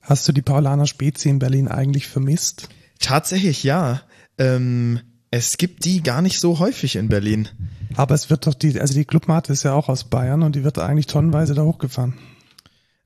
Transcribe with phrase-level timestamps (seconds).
[0.00, 2.68] Hast du die Paulaner Spezi in Berlin eigentlich vermisst?
[2.98, 4.02] Tatsächlich ja.
[4.38, 7.48] Ähm, es gibt die gar nicht so häufig in Berlin.
[7.96, 10.64] Aber es wird doch die, also die Clubmate ist ja auch aus Bayern und die
[10.64, 12.14] wird eigentlich tonnenweise da hochgefahren.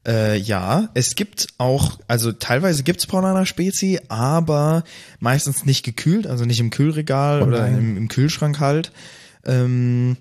[0.06, 4.82] Äh, ja, es gibt auch, also teilweise gibt's Paulaner Spezi, aber
[5.20, 8.92] meistens nicht gekühlt, also nicht im Kühlregal Oh oder im, im Kühlschrank halt.
[9.44, 10.16] Ähm,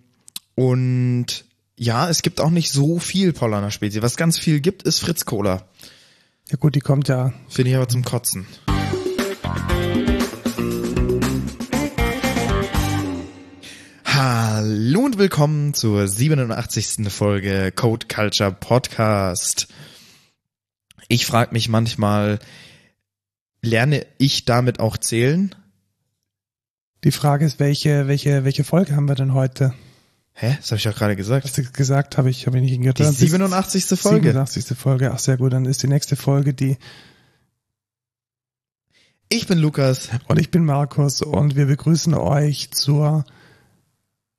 [0.56, 1.46] und
[1.78, 4.04] ja, es gibt auch nicht so viel Paulaner Spezi.
[4.04, 5.64] Was ganz viel gibt, ist Fritz Cola.
[6.52, 8.46] Ja gut, die kommt ja, Finde ich aber zum Kotzen.
[14.04, 17.10] Hallo und willkommen zur 87.
[17.10, 19.70] Folge Code Culture Podcast.
[21.08, 22.40] Ich frage mich manchmal,
[23.62, 25.56] lerne ich damit auch zählen?
[27.06, 29.74] die Frage ist, welche, welche, welche Folge haben wir denn heute?
[30.34, 30.56] Hä?
[30.60, 31.46] Das habe ich doch gerade gesagt.
[31.46, 33.00] Hast du gesagt, habe ich, habe ich nicht hingehört.
[33.00, 33.86] Die Dann ist 87.
[34.00, 34.30] Folge.
[34.30, 34.78] 87.
[34.78, 35.12] Folge.
[35.14, 35.54] Ach, sehr gut.
[35.54, 36.78] Dann ist die nächste Folge die,
[39.30, 40.10] Ich bin Lukas.
[40.28, 43.24] und ich bin Markus und wir begrüßen euch zur,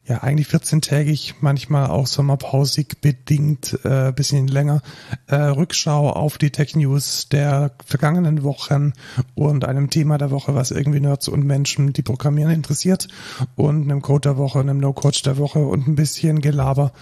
[0.05, 4.83] ja, eigentlich 14-tägig, manchmal auch sommerpausig bedingt, äh, bisschen länger,
[5.28, 8.94] äh, Rückschau auf die Tech News der vergangenen Wochen
[9.34, 13.06] und einem Thema der Woche, was irgendwie Nerds und Menschen, die programmieren, interessiert
[13.55, 16.92] und einem Code der Woche, einem No-Code der Woche und ein bisschen Gelaber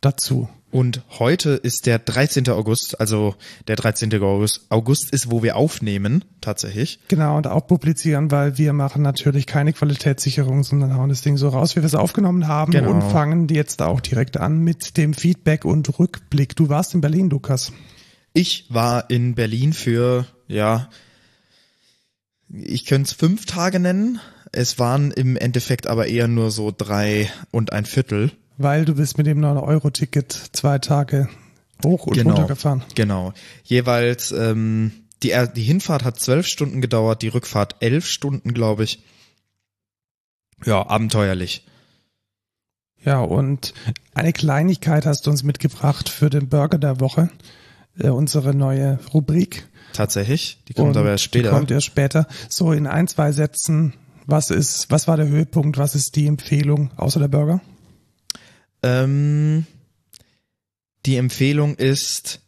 [0.00, 0.48] dazu.
[0.72, 2.48] Und heute ist der 13.
[2.48, 3.34] August, also
[3.68, 4.10] der 13.
[4.22, 6.98] August, August ist, wo wir aufnehmen, tatsächlich.
[7.08, 11.50] Genau, und auch publizieren, weil wir machen natürlich keine Qualitätssicherung, sondern hauen das Ding so
[11.50, 12.90] raus, wie wir es aufgenommen haben Genau.
[12.90, 16.56] und fangen jetzt auch direkt an mit dem Feedback und Rückblick.
[16.56, 17.70] Du warst in Berlin, Lukas.
[18.32, 20.88] Ich war in Berlin für, ja,
[22.48, 24.20] ich könnte es fünf Tage nennen.
[24.52, 28.32] Es waren im Endeffekt aber eher nur so drei und ein Viertel.
[28.58, 31.28] Weil du bist mit dem 9-Euro-Ticket zwei Tage
[31.84, 32.82] hoch und runter gefahren.
[32.94, 33.32] Genau.
[33.64, 39.02] Jeweils, ähm, die, die Hinfahrt hat zwölf Stunden gedauert, die Rückfahrt elf Stunden, glaube ich.
[40.64, 41.66] Ja, abenteuerlich.
[43.04, 43.74] Ja, und
[44.14, 47.30] eine Kleinigkeit hast du uns mitgebracht für den Burger der Woche,
[47.98, 49.66] äh, unsere neue Rubrik.
[49.92, 50.62] Tatsächlich.
[50.68, 51.50] Die kommt Und aber erst die später.
[51.50, 52.26] Kommt erst später.
[52.48, 53.94] So in ein, zwei Sätzen,
[54.26, 57.60] was ist, was war der Höhepunkt, was ist die Empfehlung außer der Burger?
[58.82, 59.66] Ähm,
[61.06, 62.40] die Empfehlung ist,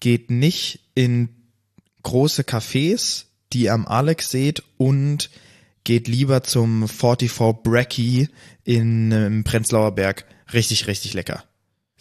[0.00, 1.28] geht nicht in
[2.02, 5.30] große Cafés, die ihr am Alex seht und
[5.84, 8.28] geht lieber zum 44 Bracky
[8.64, 10.24] in ähm, Prenzlauer Berg.
[10.52, 11.44] Richtig, richtig lecker.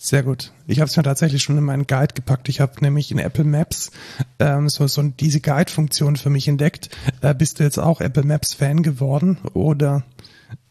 [0.02, 0.54] Sehr gut.
[0.66, 2.48] Ich habe es mir tatsächlich schon in meinen Guide gepackt.
[2.48, 3.92] Ich habe nämlich in Apple Maps
[4.40, 6.90] ähm, so, so diese Guide-Funktion für mich entdeckt.
[7.22, 10.06] Äh, bist du jetzt auch Apple Maps-Fan geworden oder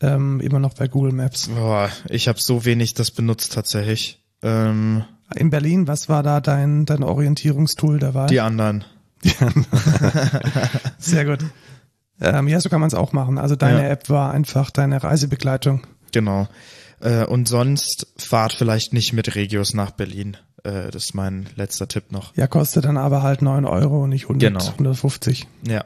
[0.01, 1.49] ähm, immer noch bei Google Maps?
[1.49, 4.23] Boah, ich habe so wenig das benutzt tatsächlich.
[4.43, 5.05] Ähm,
[5.37, 8.29] In Berlin, was war da dein, dein Orientierungstool der Wahl?
[8.29, 8.85] die anderen.
[10.99, 11.41] Sehr gut.
[12.21, 13.39] Ähm, ja, so kann man es auch machen.
[13.39, 13.89] Also deine Ja.
[13.91, 15.87] App war einfach deine Reisebegleitung.
[16.13, 16.49] Genau.
[17.01, 20.37] Äh, und sonst fahrt vielleicht nicht mit Regios nach Berlin.
[20.65, 22.35] Äh, das ist mein letzter Tipp noch.
[22.37, 24.65] Ja, kostet dann aber halt 9 Euro und nicht 100, Genau.
[24.73, 25.47] 150.
[25.67, 25.85] Ja.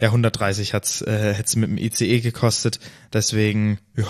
[0.00, 2.80] Ja, 130 hat's äh, hätt's mit dem ICE gekostet.
[3.12, 4.06] Deswegen, ja,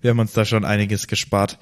[0.00, 1.58] wir haben uns da schon einiges gespart.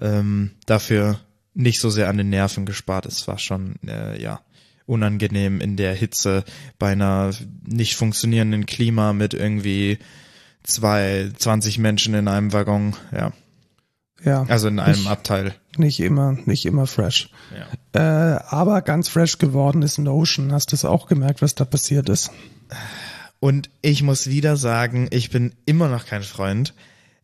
[0.00, 1.18] Ähm, dafür
[1.54, 3.06] nicht so sehr an den Nerven gespart.
[3.06, 4.40] Es war schon, äh, ja,
[4.86, 6.44] unangenehm in der Hitze
[6.78, 7.30] bei einer
[7.66, 9.98] nicht funktionierenden Klima mit irgendwie
[10.62, 12.94] zwei, 20 Menschen in einem Waggon.
[13.12, 13.32] Ja,
[14.24, 15.54] Ja, also in einem nicht, Abteil.
[15.76, 17.30] nicht immer, nicht immer fresh.
[17.94, 18.36] Ja.
[18.36, 20.52] Äh, aber ganz fresh geworden ist Notion.
[20.52, 22.30] Hast du es auch gemerkt, was da passiert ist?
[23.40, 26.74] Und ich muss wieder sagen, ich bin immer noch kein Freund.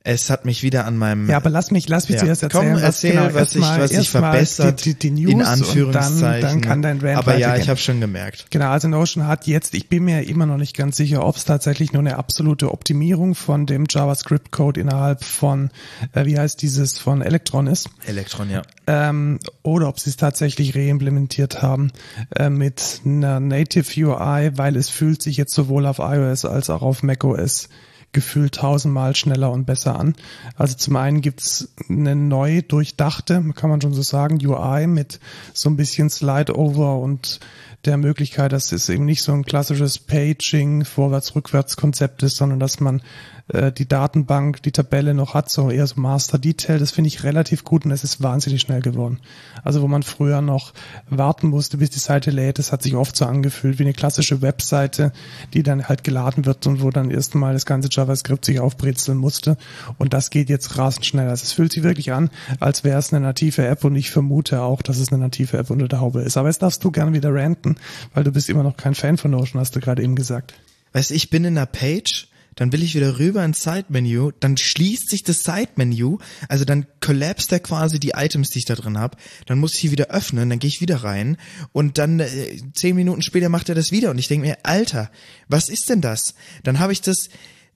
[0.05, 2.25] Es hat mich wieder an meinem Ja, aber lass mich, lass mich Ja.
[2.25, 5.43] zuerst erzählen, Komm, erzähl, was, genau, was, erstmal- was erstmal verbessert, die, die, News in
[5.43, 6.21] Anführungszeichen.
[6.21, 8.47] dann, dann kann dein Rant Aber ja, ich habe schon gemerkt.
[8.51, 11.45] Genau, also Notion hat jetzt, ich bin mir immer noch nicht ganz sicher, ob es
[11.45, 15.71] tatsächlich nur eine absolute Optimierung von dem JavaScript-Code innerhalb von,
[16.15, 18.63] äh, wie heißt dieses, von Electron ist, Elektron, ja.
[18.89, 21.93] ähm, oder ob sie es tatsächlich reimplementiert haben
[22.35, 26.83] äh, mit einer Native UI, weil es fühlt sich jetzt sowohl auf iOS als auch
[26.83, 27.69] auf macOS
[28.13, 30.15] gefühlt tausendmal schneller und besser an.
[30.57, 35.19] Also zum einen gibt's eine neu durchdachte, kann man schon so sagen, UI mit
[35.55, 37.41] so ein bisschen Slide-Over und
[37.85, 43.03] der Möglichkeit, dass es eben nicht so ein klassisches Paging, Vorwärts-Rückwärts-Konzept ist, sondern dass man
[43.49, 46.79] äh, die Datenbank, die Tabelle noch hat, so eher so Master Detail.
[46.79, 49.21] Das finde ich relativ gut und es ist wahnsinnig schnell geworden.
[49.63, 50.73] Also wo man früher noch
[51.09, 54.43] warten musste, bis die Seite lädt, das hat sich oft so angefühlt wie eine klassische
[54.43, 55.13] Webseite,
[55.55, 59.57] die dann halt geladen wird und wo dann erstmal das ganze JavaScript sich aufbrezeln musste.
[59.99, 61.29] Und das geht jetzt rasend schnell.
[61.29, 62.31] Also es fühlt sich wirklich an,
[62.61, 65.71] als wäre es eine native App und ich vermute auch, dass es eine native App
[65.71, 66.37] unter der Haube ist.
[66.37, 67.77] Aber jetzt darfst du gerne wieder ranten,
[68.15, 70.55] weil du bist immer noch kein Fan von Notion, hast du gerade eben gesagt.
[70.93, 75.09] Weißt ich bin in einer Page, dann will ich wieder rüber ins Side-Menü, dann schließt
[75.09, 76.19] sich das Side-Menü,
[76.49, 79.17] also dann collapst er quasi die Items, die ich da drin habe,
[79.47, 81.37] dann muss ich sie wieder öffnen, dann gehe ich wieder rein
[81.73, 82.29] und dann äh,
[82.75, 85.11] zehn Minuten später macht er das wieder und ich denke mir, Alter,
[85.49, 86.35] was ist denn das?
[86.63, 87.29] Dann habe ich das,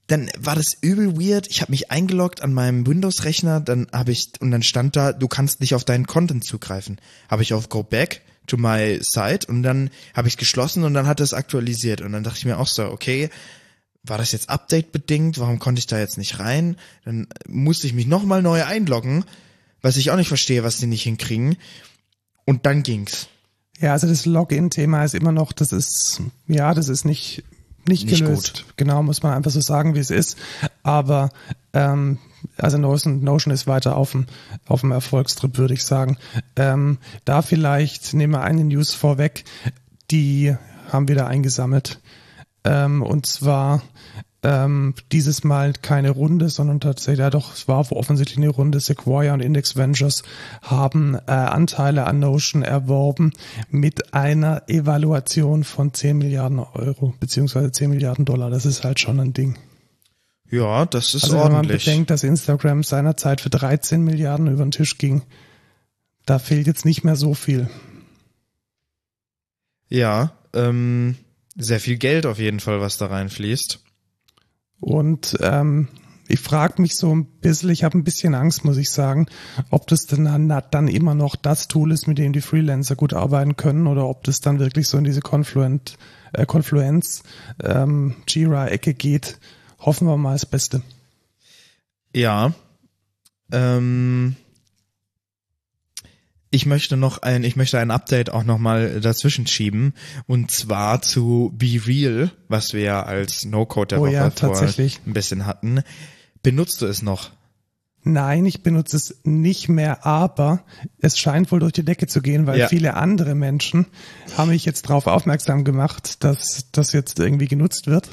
[0.06, 1.48] dann war das übel weird.
[1.48, 5.28] Ich habe mich eingeloggt an meinem Windows-Rechner, dann habe ich und dann stand da, du
[5.28, 7.00] kannst nicht auf deinen Content zugreifen.
[7.28, 11.06] Habe ich auf Go Back to my site und dann habe ich geschlossen und dann
[11.06, 13.30] hat es aktualisiert und dann dachte ich mir auch so, okay,
[14.06, 15.38] war das jetzt Update bedingt?
[15.38, 16.76] Warum konnte ich da jetzt nicht rein?
[17.04, 19.24] Dann musste ich mich nochmal neu einloggen,
[19.82, 21.56] was ich auch nicht verstehe, was die nicht hinkriegen.
[22.44, 23.28] Und dann ging's.
[23.80, 27.44] Ja, also das Login-Thema ist immer noch, das ist, ja, das ist nicht,
[27.88, 28.64] nicht, Nicht gelöst.
[28.76, 30.36] Genau, muss man einfach so sagen, wie es ist.
[30.82, 31.30] Aber
[31.72, 32.18] ähm,
[32.56, 34.26] also Notion, Notion ist weiter auf dem,
[34.66, 36.16] auf dem Erfolgstrip, würde ich sagen.
[36.56, 39.44] Ähm, da vielleicht nehmen wir eine News vorweg,
[40.10, 40.56] die
[40.90, 42.00] haben wir da eingesammelt.
[42.66, 43.82] Ähm, und zwar
[44.42, 48.80] ähm, dieses Mal keine Runde, sondern tatsächlich, ja doch, es war offensichtlich eine Runde.
[48.80, 50.22] Sequoia und Index Ventures
[50.62, 53.32] haben äh, Anteile an Notion erworben
[53.70, 58.50] mit einer Evaluation von 10 Milliarden Euro, beziehungsweise 10 Milliarden Dollar.
[58.50, 59.56] Das ist halt schon ein Ding.
[60.48, 61.84] Ja, das ist Also wenn man ordentlich.
[61.84, 65.22] bedenkt, dass Instagram seinerzeit für 13 Milliarden über den Tisch ging,
[66.24, 67.68] da fehlt jetzt nicht mehr so viel.
[69.88, 71.16] ja, ähm,
[71.56, 73.80] sehr viel Geld auf jeden Fall, was da reinfließt.
[74.80, 75.88] Und ähm,
[76.28, 79.26] ich frage mich so ein bisschen, ich habe ein bisschen Angst, muss ich sagen,
[79.70, 83.56] ob das dann, dann immer noch das Tool ist, mit dem die Freelancer gut arbeiten
[83.56, 85.96] können oder ob das dann wirklich so in diese Confluent,
[86.32, 87.22] äh, Confluence
[87.62, 89.38] ähm, Jira-Ecke geht.
[89.78, 90.82] Hoffen wir mal das Beste.
[92.12, 92.52] Ja.
[93.52, 94.36] Ähm,
[96.50, 99.94] ich möchte noch ein, ich möchte ein Update auch nochmal dazwischen schieben.
[100.26, 104.34] Und zwar zu Be Real, was wir ja als No-Code der Oh Woche ja, vor
[104.54, 105.00] tatsächlich.
[105.06, 105.82] ein bisschen hatten.
[106.42, 107.30] Benutzt du es noch?
[108.08, 110.62] Nein, ich benutze es nicht mehr, aber
[111.00, 112.68] es scheint wohl durch die Decke zu gehen, weil Ja.
[112.68, 113.86] viele andere Menschen
[114.38, 118.10] haben mich jetzt darauf aufmerksam gemacht, dass das jetzt irgendwie genutzt wird.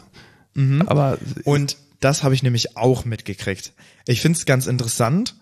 [0.87, 3.73] Aber Und das habe ich nämlich auch mitgekriegt.
[4.07, 5.35] Ich finde es ganz interessant,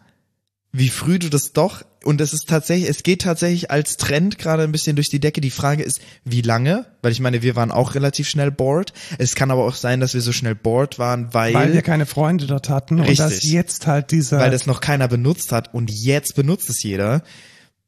[0.73, 4.63] wie früh du das doch, und es ist tatsächlich, es geht tatsächlich als Trend gerade
[4.63, 5.39] ein bisschen durch die Decke.
[5.39, 6.87] Die Frage ist, wie lange?
[7.03, 8.91] Weil ich meine, wir waren auch relativ schnell bored.
[9.19, 12.07] Es kann aber auch sein, dass wir so schnell bored waren, weil, weil wir keine
[12.07, 13.17] Freunde dort hatten und Richtig.
[13.17, 17.23] dass jetzt halt dieser weil das noch keiner benutzt hat und jetzt benutzt es jeder.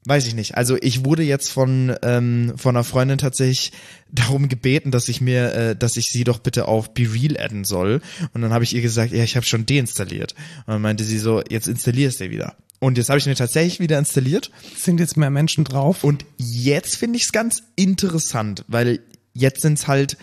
[0.05, 0.57] Weiß ich nicht.
[0.57, 3.71] Also ich wurde jetzt von ähm, von einer Freundin tatsächlich
[4.11, 7.63] darum gebeten, dass ich mir, äh, dass ich sie doch bitte auf Be Real adden
[7.63, 8.01] soll.
[8.33, 10.35] Und dann habe ich ihr gesagt, ja, ich habe schon deinstalliert.
[10.67, 12.57] Und dann meinte sie so, jetzt installierst du wieder.
[12.83, 14.51] Und jetzt habe ich mir tatsächlich wieder installiert.
[14.75, 16.03] sind jetzt mehr Menschen drauf.
[16.03, 18.99] Und jetzt finde ich es ganz interessant, weil
[19.31, 20.17] jetzt sind es halt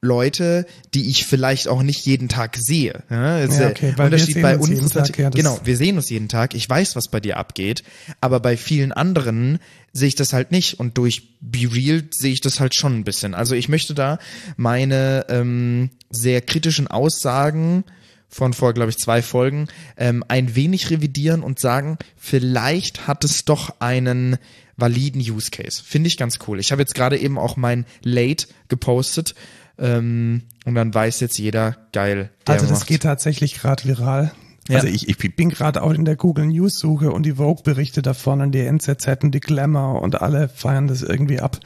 [0.00, 3.04] Leute, die ich vielleicht auch nicht jeden Tag sehe.
[3.10, 6.10] Ja, jetzt, Ja, okay, weil Unterschied bei uns uns Tag, ja, genau, wir sehen uns
[6.10, 6.56] jeden Tag.
[6.56, 7.84] Ich weiß, was bei dir abgeht,
[8.20, 9.60] aber bei vielen anderen
[9.92, 13.04] sehe ich das halt nicht und durch Be Real sehe ich das halt schon ein
[13.04, 13.34] bisschen.
[13.34, 14.18] Also ich möchte da
[14.56, 17.84] meine ähm, sehr kritischen Aussagen
[18.34, 23.44] von vor, glaube ich, zwei Folgen ähm, ein wenig revidieren und sagen, vielleicht hat es
[23.44, 24.38] doch einen
[24.76, 25.80] validen Use Case.
[25.84, 26.58] Finde ich ganz cool.
[26.58, 29.36] Ich habe jetzt gerade eben auch mein Late gepostet
[29.78, 32.30] ähm, und dann weiß jetzt jeder, geil.
[32.44, 32.88] Also das macht.
[32.88, 34.32] geht tatsächlich gerade viral.
[34.68, 34.76] Ja.
[34.76, 38.00] Also ich, ich bin gerade auch in der Google News Suche und die Vogue Berichte
[38.00, 41.60] davon und die NZZ und die Glamour und alle feiern das irgendwie ab.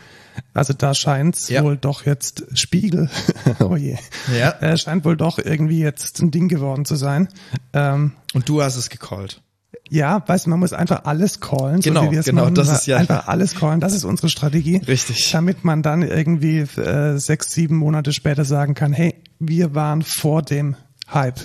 [0.55, 1.63] Also da scheint's Ja.
[1.65, 3.09] wohl doch jetzt Spiegel,
[3.61, 3.97] oh je,
[4.37, 4.51] Ja.
[4.61, 7.29] äh, scheint wohl doch irgendwie jetzt ein Ding geworden zu sein.
[7.73, 9.43] Ähm, Und du hast es gecallt.
[9.91, 12.55] ja, weißt du, man muss einfach alles callen, Genau, so wie wir es genau, machen.
[12.57, 13.81] das ist ja- einfach alles callen.
[13.81, 14.77] Das ist unsere Strategie.
[14.87, 15.31] Richtig.
[15.33, 20.43] Damit man dann irgendwie äh, sechs, sieben Monate später sagen kann, hey, wir waren vor
[20.43, 20.75] dem
[21.13, 21.41] Hype.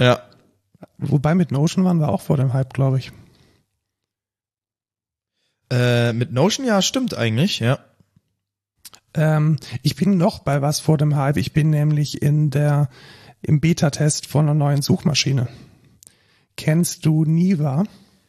[0.00, 0.22] Ja.
[0.98, 3.12] Wobei mit Notion waren wir auch vor dem Hype, glaube ich.
[5.70, 7.78] Äh, mit Notion, ja, stimmt eigentlich, ja.
[9.14, 11.38] Ähm, ich bin noch bei was vor dem Hype.
[11.38, 12.88] Ich bin nämlich in der
[13.42, 15.48] im Beta-Test von einer neuen Suchmaschine.
[16.56, 17.84] Kennst du Niva?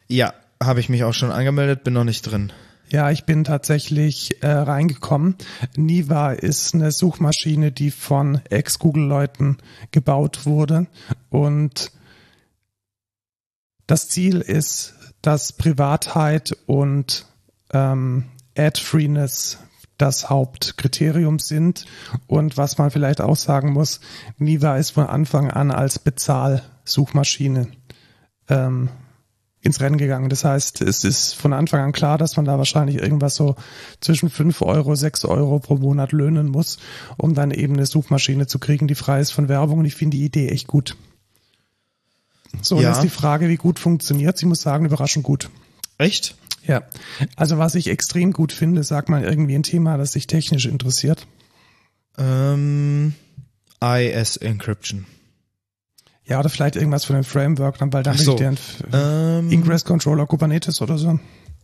[0.08, 2.52] Ja, habe ich mich auch schon angemeldet, bin noch nicht drin.
[2.90, 5.36] Ja, ich bin tatsächlich äh, reingekommen.
[5.76, 9.58] Niva ist eine Suchmaschine, die von Ex-Google-Leuten
[9.90, 10.86] gebaut wurde.
[11.28, 11.92] Und
[13.86, 17.26] das Ziel ist, dass Privatheit und
[17.74, 18.24] ähm,
[18.56, 19.58] Ad-Freeness
[19.98, 21.84] das Hauptkriterium sind.
[22.26, 24.00] Und was man vielleicht auch sagen muss,
[24.38, 27.68] Niva ist von Anfang an als Bezahlsuchmaschine
[28.48, 28.88] ähm,
[29.60, 30.28] ins Rennen gegangen.
[30.28, 33.56] Das heißt, es ist von Anfang an klar, dass man da wahrscheinlich irgendwas so
[34.00, 36.78] zwischen fünf Euro, sechs Euro pro Monat löhnen muss,
[37.16, 39.80] um dann eben eine Suchmaschine zu kriegen, die frei ist von Werbung.
[39.80, 40.96] Und ich finde die Idee echt gut.
[42.62, 42.90] So, ja.
[42.90, 44.38] jetzt die Frage, wie gut funktioniert.
[44.38, 45.50] Sie muss sagen, überraschend gut.
[45.98, 46.36] Echt?
[46.66, 46.82] Ja.
[47.36, 51.26] Also was ich extrem gut finde, sag mal irgendwie ein Thema, das sich technisch interessiert.
[52.16, 53.14] Ähm,
[53.80, 55.06] IS Encryption.
[56.28, 58.54] Ja, oder vielleicht irgendwas von dem Framework, dann bald dann so, der
[58.92, 61.18] ähm, Ingress Controller Kubernetes oder so.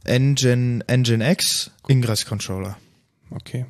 [0.05, 2.77] Engine, Engine X, Ingress Controller.
[3.31, 3.67] Okay.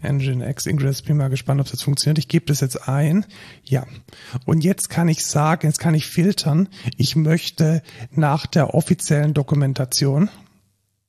[0.00, 2.18] Engine X Ingress, bin mal gespannt, ob das funktioniert.
[2.18, 3.26] Ich gebe das jetzt ein.
[3.64, 3.84] Ja.
[4.46, 6.68] Und jetzt kann ich sagen, jetzt kann ich filtern.
[6.96, 10.30] Ich möchte nach der offiziellen Dokumentation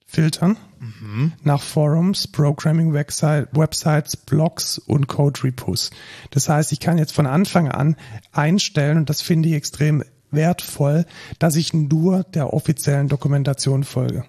[0.09, 0.57] filtern.
[0.79, 1.33] Mhm.
[1.43, 5.91] Nach Forums, Programming Website, Websites, Blogs und Code Repos.
[6.31, 7.95] Das heißt, ich kann jetzt von Anfang an
[8.31, 11.05] einstellen, und das finde ich extrem wertvoll,
[11.37, 14.25] dass ich nur der offiziellen Dokumentation folge.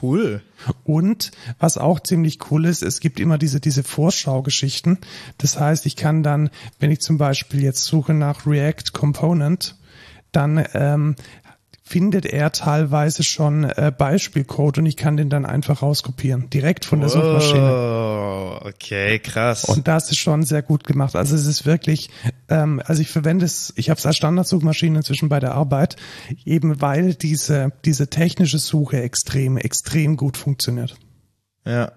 [0.00, 0.42] Cool.
[0.82, 4.98] Und was auch ziemlich cool ist, es gibt immer diese, diese Vorschaugeschichten.
[5.38, 9.76] Das heißt, ich kann dann, wenn ich zum Beispiel jetzt suche nach React Component,
[10.32, 11.14] dann ähm,
[11.86, 17.00] findet er teilweise schon äh, Beispielcode und ich kann den dann einfach rauskopieren, direkt von
[17.00, 17.70] der Suchmaschine.
[17.70, 19.64] Oh, okay, krass.
[19.66, 21.14] Und das ist schon sehr gut gemacht.
[21.14, 22.08] Also es ist wirklich,
[22.48, 25.96] ähm, also ich verwende es, ich habe es als Standardsuchmaschine inzwischen bei der Arbeit,
[26.46, 30.96] eben weil diese, diese technische Suche extrem, extrem gut funktioniert.
[31.66, 31.92] Ja.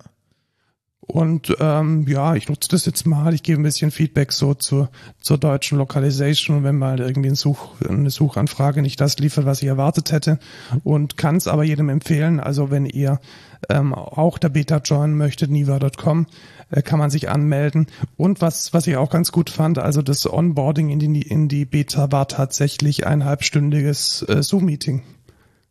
[1.07, 3.33] Und ähm, ja, ich nutze das jetzt mal.
[3.33, 4.89] Ich gebe ein bisschen Feedback so zur,
[5.21, 9.69] zur deutschen Localization, wenn mal irgendwie ein Such, eine Suchanfrage nicht das liefert, was ich
[9.69, 10.37] erwartet hätte.
[10.83, 12.41] Und kann es aber jedem empfehlen.
[12.41, 13.21] Also wenn ihr
[13.69, 16.27] ähm, auch der Beta joinen möchtet, niva.com,
[16.71, 17.87] äh, kann man sich anmelden.
[18.17, 21.63] Und was, was ich auch ganz gut fand, also das Onboarding in die, in die
[21.63, 25.03] Beta war tatsächlich ein halbstündiges äh, Zoom-Meeting.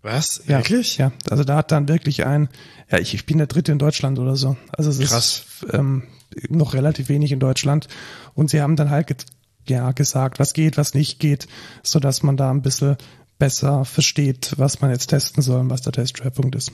[0.07, 0.41] Was?
[0.47, 0.99] Ja, Wirklich?
[0.99, 2.49] Ja, also da hat dann wirklich ein,
[2.89, 4.57] ja, ich, ich bin der Dritte in Deutschland oder so.
[4.71, 5.45] Also es Krass.
[5.63, 6.05] ist ähm,
[6.49, 7.89] noch relativ wenig in Deutschland.
[8.33, 9.27] Und sie haben dann halt
[9.67, 11.49] ja gesagt, was geht, was nicht geht,
[11.83, 12.97] so dass man da ein bisschen
[13.41, 16.71] besser versteht, was man jetzt testen soll und was der Testschwerpunkt ist.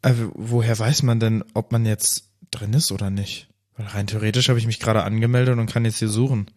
[0.00, 3.48] Also, woher weiß man denn, ob man jetzt drin ist oder nicht?
[3.76, 6.50] Weil rein theoretisch habe ich mich gerade angemeldet und kann jetzt hier suchen.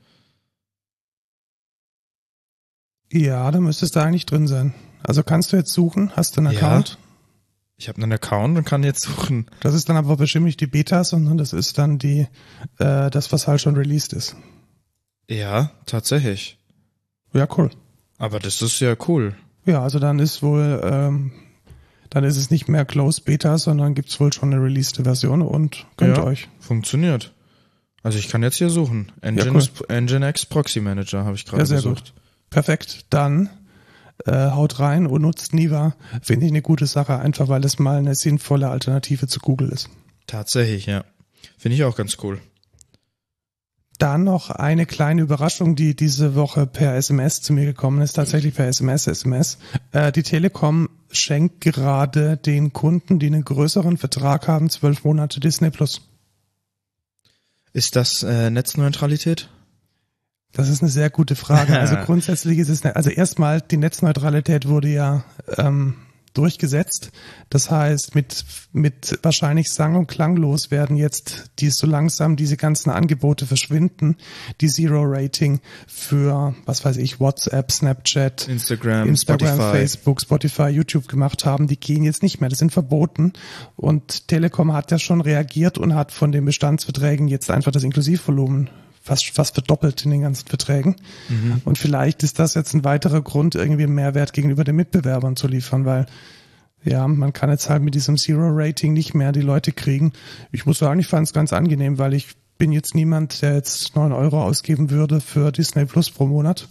[3.12, 4.74] Ja, da müsstest du eigentlich drin sein.
[5.04, 6.12] Also kannst du jetzt suchen?
[6.16, 6.60] Hast du einen ja.
[6.60, 6.98] Account?
[7.78, 9.46] Ich habe einen Account und kann jetzt suchen.
[9.62, 12.28] Das ist dann aber bestimmt nicht die Beta, sondern das ist dann die,
[12.80, 14.36] äh, das, was halt schon released ist.
[15.30, 16.58] Ja, tatsächlich.
[17.34, 17.70] Ja, cool.
[18.18, 19.36] Aber das ist ja cool.
[19.66, 21.32] Ja, also dann ist wohl, ähm,
[22.10, 25.86] dann ist es nicht mehr Closed Beta, sondern gibt's wohl schon eine released Version und
[25.98, 26.48] könnt ja, euch.
[26.60, 27.34] Funktioniert.
[28.02, 29.12] Also ich kann jetzt hier suchen.
[29.22, 29.86] Engine, ja, cool.
[29.90, 32.14] Engine X Proxy Manager habe ich gerade ja, gesucht.
[32.16, 32.27] Gut.
[32.50, 33.06] Perfekt.
[33.10, 33.50] Dann
[34.26, 35.96] äh, haut rein und nutzt Niva.
[36.22, 39.90] Finde ich eine gute Sache, einfach weil es mal eine sinnvolle Alternative zu Google ist.
[40.26, 41.04] Tatsächlich, ja.
[41.58, 42.42] Finde ich auch ganz cool.
[43.98, 48.54] Dann noch eine kleine Überraschung, die diese Woche per SMS zu mir gekommen ist, tatsächlich
[48.54, 49.58] per SMS, SMS.
[49.92, 55.72] Äh, die Telekom schenkt gerade den Kunden, die einen größeren Vertrag haben, zwölf Monate Disney
[55.72, 56.02] Plus.
[57.74, 59.50] Ist das äh, Netzneutralität?
[60.54, 61.80] Das ist eine sehr gute Frage.
[61.80, 65.24] Also grundsätzlich ist es, also erstmal die Netzneutralität wurde ja
[65.58, 65.96] ähm,
[66.38, 67.12] durchgesetzt.
[67.50, 72.92] Das heißt, mit, mit wahrscheinlich sang- und klanglos werden jetzt die so langsam diese ganzen
[72.92, 74.18] Angebote verschwinden,
[74.62, 79.78] die Zero-Rating für, was weiß ich, WhatsApp, Snapchat, Instagram, Instagram Spotify.
[79.78, 82.50] Facebook, Spotify, YouTube gemacht haben, die gehen jetzt nicht mehr.
[82.50, 83.34] Das sind verboten.
[83.76, 88.70] Und Telekom hat ja schon reagiert und hat von den Bestandsverträgen jetzt einfach das Inklusivvolumen
[89.08, 90.98] fast, fast verdoppelt in den ganzen Verträgen.
[91.30, 91.62] Mhm.
[91.66, 95.48] Und vielleicht ist das jetzt ein weiterer Grund, irgendwie einen Mehrwert gegenüber den Mitbewerbern zu
[95.48, 96.06] liefern, weil
[96.84, 100.14] ja, man kann jetzt halt mit diesem Zero-Rating nicht mehr die Leute kriegen.
[100.52, 103.96] Ich muss sagen, ich fand es ganz angenehm, weil ich bin jetzt niemand, der jetzt
[103.96, 106.68] neun Euro ausgeben würde für Disney Plus pro Monat.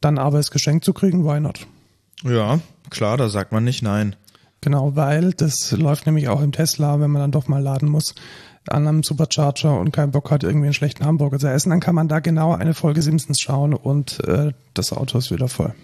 [0.00, 1.66] Dann aber es geschenkt zu kriegen, why not?
[2.24, 2.60] Ja,
[2.90, 4.16] klar, da sagt man nicht nein.
[4.60, 8.14] Genau, weil das läuft nämlich auch im Tesla, wenn man dann doch mal laden muss
[8.68, 11.94] an einem Supercharger und keinen Bock hat, irgendwie einen schlechten Hamburger zu essen, dann kann
[11.94, 15.74] man da genau eine Folge Simpsons schauen und äh, das Auto ist wieder voll.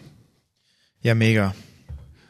[1.00, 1.54] Ja, mega.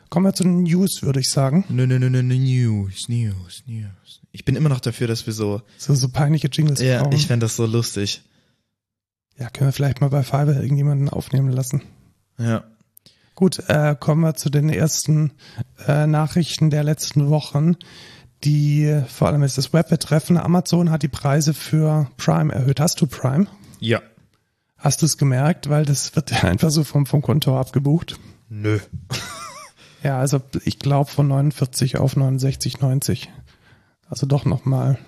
[0.09, 1.65] Kommen wir zu den News, würde ich sagen.
[1.69, 4.23] Nö, nö, nö, nö, News, News, News.
[4.31, 5.63] Ich bin immer noch dafür, dass wir so...
[5.79, 7.15] So, so peinliche Jingles Ja, brauchen.
[7.15, 8.23] ich fände das so lustig.
[9.39, 11.83] Ja, können wir vielleicht mal bei Fiverr irgendjemanden aufnehmen lassen.
[12.39, 12.65] Ja.
[13.35, 15.33] Gut, äh, kommen wir zu den ersten
[15.87, 17.77] äh, Nachrichten der letzten Wochen.
[18.45, 22.81] Die, vor allem ist das Web betreffen, Amazon hat die Preise für Prime erhöht.
[22.81, 23.47] Hast du Prime?
[23.81, 24.01] Ja.
[24.77, 25.69] Hast du es gemerkt?
[25.69, 28.19] Weil das wird ja einfach so vom, vom Konto abgebucht.
[28.49, 28.79] Nö.
[30.03, 33.27] Ja, also ich glaube von 49 auf 69,90.
[34.09, 34.99] Also doch nochmal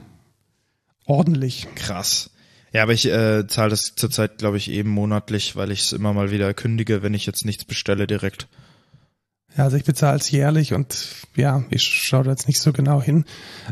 [1.05, 1.69] ordentlich.
[1.77, 2.31] Krass.
[2.73, 6.13] Ja, aber ich äh, zahle das zurzeit, glaube ich, eben monatlich, weil ich es immer
[6.13, 8.49] mal wieder kündige, wenn ich jetzt nichts bestelle direkt.
[9.57, 13.03] Ja, also ich bezahle es jährlich und ja, ich schaue da jetzt nicht so genau
[13.03, 13.25] hin.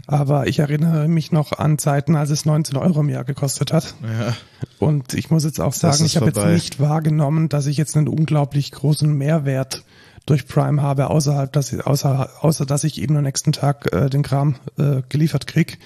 [0.06, 3.94] Aber ich erinnere mich noch an Zeiten, als es 19 Euro im Jahr gekostet hat.
[4.02, 4.34] Ja.
[4.78, 8.08] Und ich muss jetzt auch sagen, ich habe jetzt nicht wahrgenommen, dass ich jetzt einen
[8.08, 9.84] unglaublich großen Mehrwert
[10.26, 14.10] durch Prime habe, außerhalb, dass ich, außer, außer dass ich eben am nächsten Tag äh,
[14.10, 15.78] den Kram äh, geliefert krieg.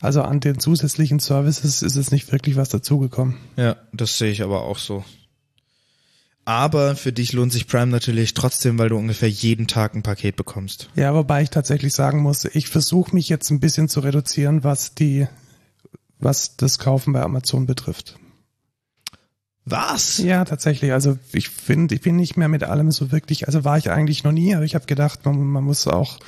[0.00, 3.36] Also an den zusätzlichen Services ist es nicht wirklich was dazugekommen.
[3.56, 5.04] Ja, das sehe ich aber auch so.
[6.48, 10.34] Aber für dich lohnt sich Prime natürlich trotzdem, weil du ungefähr jeden Tag ein Paket
[10.34, 10.88] bekommst.
[10.94, 14.94] Ja, wobei ich tatsächlich sagen muss, ich versuche mich jetzt ein bisschen zu reduzieren, was
[14.94, 15.28] die,
[16.18, 18.18] was das Kaufen bei Amazon betrifft.
[19.66, 20.16] Was?
[20.16, 20.92] Ja, tatsächlich.
[20.92, 24.24] Also ich finde, ich bin nicht mehr mit allem so wirklich, also war ich eigentlich
[24.24, 26.18] noch nie, aber ich habe gedacht, man, man muss auch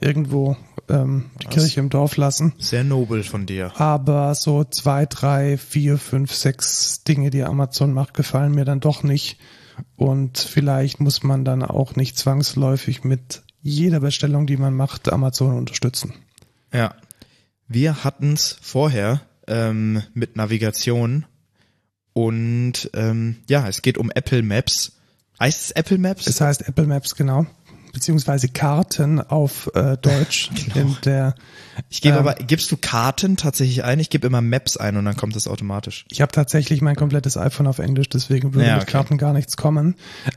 [0.00, 0.56] irgendwo
[0.88, 1.54] ähm, die Was?
[1.54, 2.52] Kirche im Dorf lassen.
[2.58, 3.70] Sehr nobel von dir.
[3.80, 9.04] Aber so zwei, drei, vier, fünf, sechs Dinge, die Amazon macht, gefallen mir dann doch
[9.04, 9.38] nicht.
[9.96, 15.56] Und vielleicht muss man dann auch nicht zwangsläufig mit jeder Bestellung, die man macht, Amazon
[15.56, 16.14] unterstützen.
[16.72, 16.94] Ja.
[17.66, 21.26] Wir hatten's vorher ähm, mit Navigation
[22.12, 24.98] und ähm, ja, es geht um Apple Maps.
[25.38, 26.26] Heißt es Apple Maps?
[26.26, 27.46] Es heißt Apple Maps, genau.
[27.92, 30.50] Beziehungsweise Karten auf äh, Deutsch.
[30.74, 30.88] Genau.
[30.88, 31.34] In der,
[31.88, 34.00] ich gebe ähm, aber, gibst du Karten tatsächlich ein?
[34.00, 36.04] Ich gebe immer Maps ein und dann kommt das automatisch.
[36.10, 38.92] ich habe tatsächlich mein komplettes iPhone auf Englisch, deswegen würde Ja, mit okay.
[38.92, 39.94] Karten gar nichts kommen.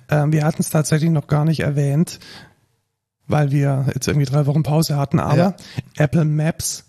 [0.09, 2.19] Ähm, wir hatten es tatsächlich noch gar nicht erwähnt,
[3.27, 5.55] weil wir jetzt irgendwie drei Wochen Pause hatten, aber Ja.
[5.97, 6.85] Apple Maps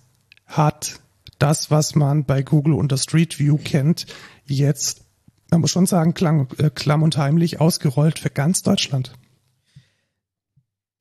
[0.47, 1.01] hat
[1.39, 4.07] das, was man bei Google unter Street View kennt,
[4.47, 5.03] jetzt,
[5.51, 9.15] man muss schon sagen, klang, äh, klamm und heimlich ausgerollt für ganz Deutschland.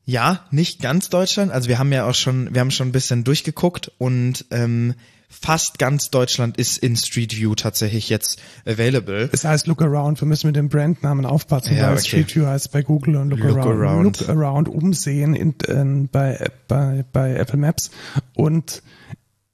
[0.06, 1.52] Ja, nicht ganz Deutschland.
[1.52, 4.96] Also wir haben ja auch schon, wir haben schon ein bisschen durchgeguckt und ähm,
[5.30, 9.30] fast ganz Deutschland ist in Street View tatsächlich jetzt available.
[9.32, 12.08] Es heißt Look Around, wir müssen mit dem Brandnamen aufpassen, Ja, weil okay.
[12.08, 13.82] Street View heißt bei Google und Look, Look Around.
[13.82, 14.20] Around.
[14.20, 17.92] Look Around umsehen in, in, bei, bei, bei Apple Maps
[18.34, 18.84] und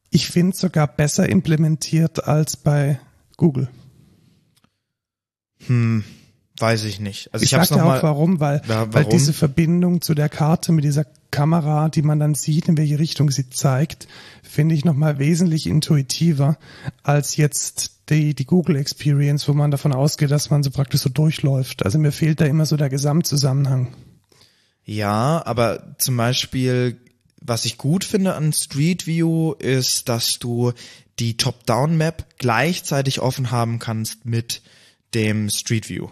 [0.10, 3.00] ich finde es sogar besser implementiert als bei
[3.36, 3.70] Google.
[5.68, 6.04] Hm,
[6.60, 7.34] weiß ich nicht.
[7.34, 9.10] Also ich, Ich, habe dir auch warum, weil, Ja, weil warum?
[9.10, 13.32] diese Verbindung zu der Karte mit dieser Kamera, die man dann sieht, in welche Richtung
[13.32, 14.08] sie zeigt,
[14.44, 16.58] finde ich nochmal wesentlich intuitiver
[17.04, 21.10] als jetzt die, die Google Experience, wo man davon ausgeht, dass man so praktisch so
[21.10, 21.86] durchläuft.
[21.86, 23.94] Also mir fehlt da immer so der Gesamtzusammenhang.
[24.86, 26.98] Ja, aber zum Beispiel,
[27.42, 30.72] was ich gut finde an Street View ist, dass du
[31.20, 34.62] die Top-Down-Map gleichzeitig offen haben kannst mit
[35.14, 36.10] dem Street View.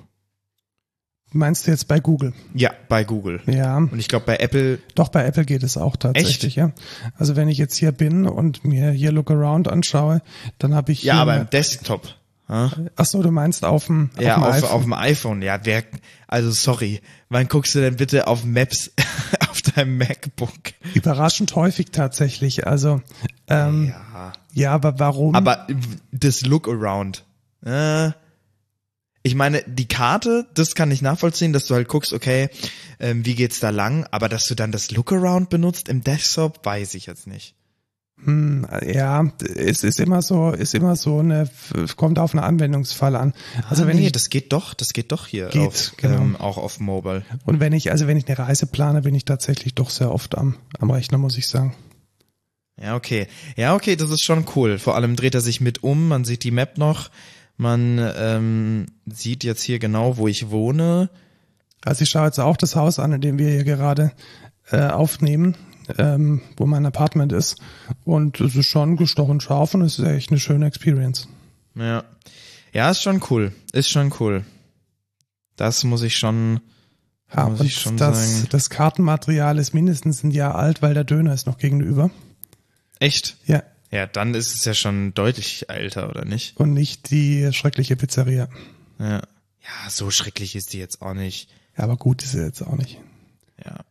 [1.35, 2.31] Meinst du jetzt bei Google?
[2.53, 3.41] Ja, bei Google.
[3.45, 6.71] Ja, Und ich glaube bei Apple, doch bei Apple geht es auch tatsächlich, ja.
[7.17, 10.21] Also wenn ich jetzt hier bin und mir hier Look Around anschaue,
[10.59, 12.07] dann habe ich ja, aber im Desktop.
[12.47, 14.69] Ja, Ach so, du meinst auf dem, ja auf dem auf, iPhone.
[14.69, 15.41] auf dem iPhone.
[15.41, 15.83] Ja, wer,
[16.27, 18.91] also sorry, wann guckst du denn bitte auf Maps
[19.49, 20.51] auf deinem MacBook?
[20.93, 22.65] Überraschend häufig tatsächlich.
[22.65, 23.01] Also
[23.49, 24.33] ähm, Ja.
[24.53, 25.35] ja, aber warum?
[25.35, 25.67] Aber
[26.13, 27.25] das Look Around.
[27.65, 28.11] Äh,
[29.25, 32.47] ich meine, die Karte, das kann ich nachvollziehen, dass du halt guckst, okay,
[32.99, 36.63] ähm, wie geht's da lang, aber dass du dann das Look Around benutzt im Desktop,
[36.63, 37.55] weiß ich jetzt nicht.
[38.23, 41.49] hm, ja, es ist immer so, ist immer so eine,
[41.95, 43.33] kommt auf einen Anwendungsfall an.
[43.67, 46.17] Also ah, wenn nee, ich das geht doch, das geht doch hier Geht, auf, genau.
[46.17, 47.25] ähm, auch auf Mobile.
[47.45, 50.37] und wenn ich, also wenn ich eine Reise plane, bin ich tatsächlich doch sehr oft
[50.37, 51.75] am, am Rechner, muss ich sagen.
[52.79, 53.27] Ja, okay.
[53.55, 54.77] Ja, okay, das ist schon cool.
[54.77, 57.09] Vor allem dreht er sich mit um, man sieht die Map noch,
[57.57, 61.09] man ähm, sieht jetzt hier genau, wo ich wohne.
[61.83, 64.11] Also ich schaue jetzt auch das Haus an, in dem wir hier gerade
[64.71, 65.55] äh, aufnehmen,
[65.97, 67.57] ähm, wo mein Apartment ist.
[68.03, 71.27] Und es ist schon gestochen scharf und es ist echt eine schöne Experience.
[71.75, 72.03] Ja.
[72.73, 73.53] Ja, ist schon cool.
[73.71, 74.43] Ist schon cool.
[75.55, 76.59] Das muss ich schon,
[77.33, 78.47] Ja, Muss und ich schon das, sagen.
[78.49, 82.09] das Kartenmaterial ist mindestens ein Jahr alt, weil der Döner ist noch gegenüber.
[82.99, 83.37] echt.
[83.45, 83.63] Ja,
[83.95, 86.59] Ja, dann ist es ja schon deutlich älter, oder nicht?
[86.59, 88.49] und nicht die schreckliche Pizzeria.
[88.99, 89.21] Ja.
[89.65, 91.49] Ja, so schrecklich ist die jetzt auch nicht.
[91.77, 92.99] Ja, aber gut ist sie jetzt auch nicht.
[93.63, 93.85] Ja.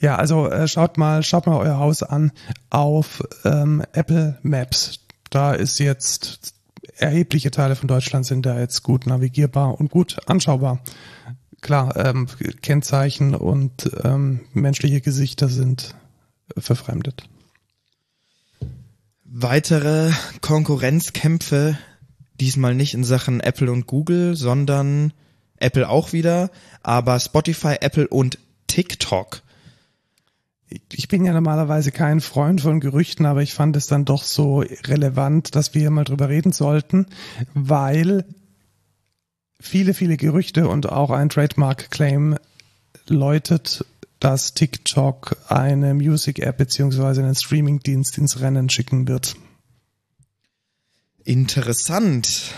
[0.00, 2.30] Ja, also äh, schaut mal, schaut mal euer Haus an
[2.68, 5.00] auf ähm, Apple Maps.
[5.30, 6.52] Da ist jetzt
[6.98, 10.80] erhebliche Teile von Deutschland sind da jetzt gut navigierbar und gut anschaubar.
[11.62, 12.26] Klar, ähm,
[12.60, 15.94] Kennzeichen und ähm, menschliche Gesichter sind
[16.58, 17.24] verfremdet.
[19.32, 21.78] Weitere Konkurrenzkämpfe,
[22.40, 25.12] diesmal nicht in Sachen Apple und Google, sondern
[25.56, 26.50] Apple auch wieder,
[26.82, 29.42] aber Spotify, Apple und TikTok.
[30.90, 34.64] Ich bin ja normalerweise kein Freund von Gerüchten, aber ich fand es dann doch so
[34.88, 37.06] relevant, dass wir hier mal drüber reden sollten,
[37.54, 38.24] weil
[39.60, 42.36] viele, viele Gerüchte und auch ein Trademark-Claim
[43.06, 43.84] läutet,
[44.20, 49.34] dass TikTok eine Music-App beziehungsweise einen Streaming-Dienst ins Rennen schicken wird.
[51.24, 52.52] Interessant.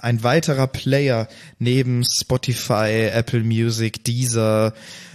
[0.00, 1.28] Ein weiterer Player
[1.58, 4.72] neben Spotify, Apple Music, Deezer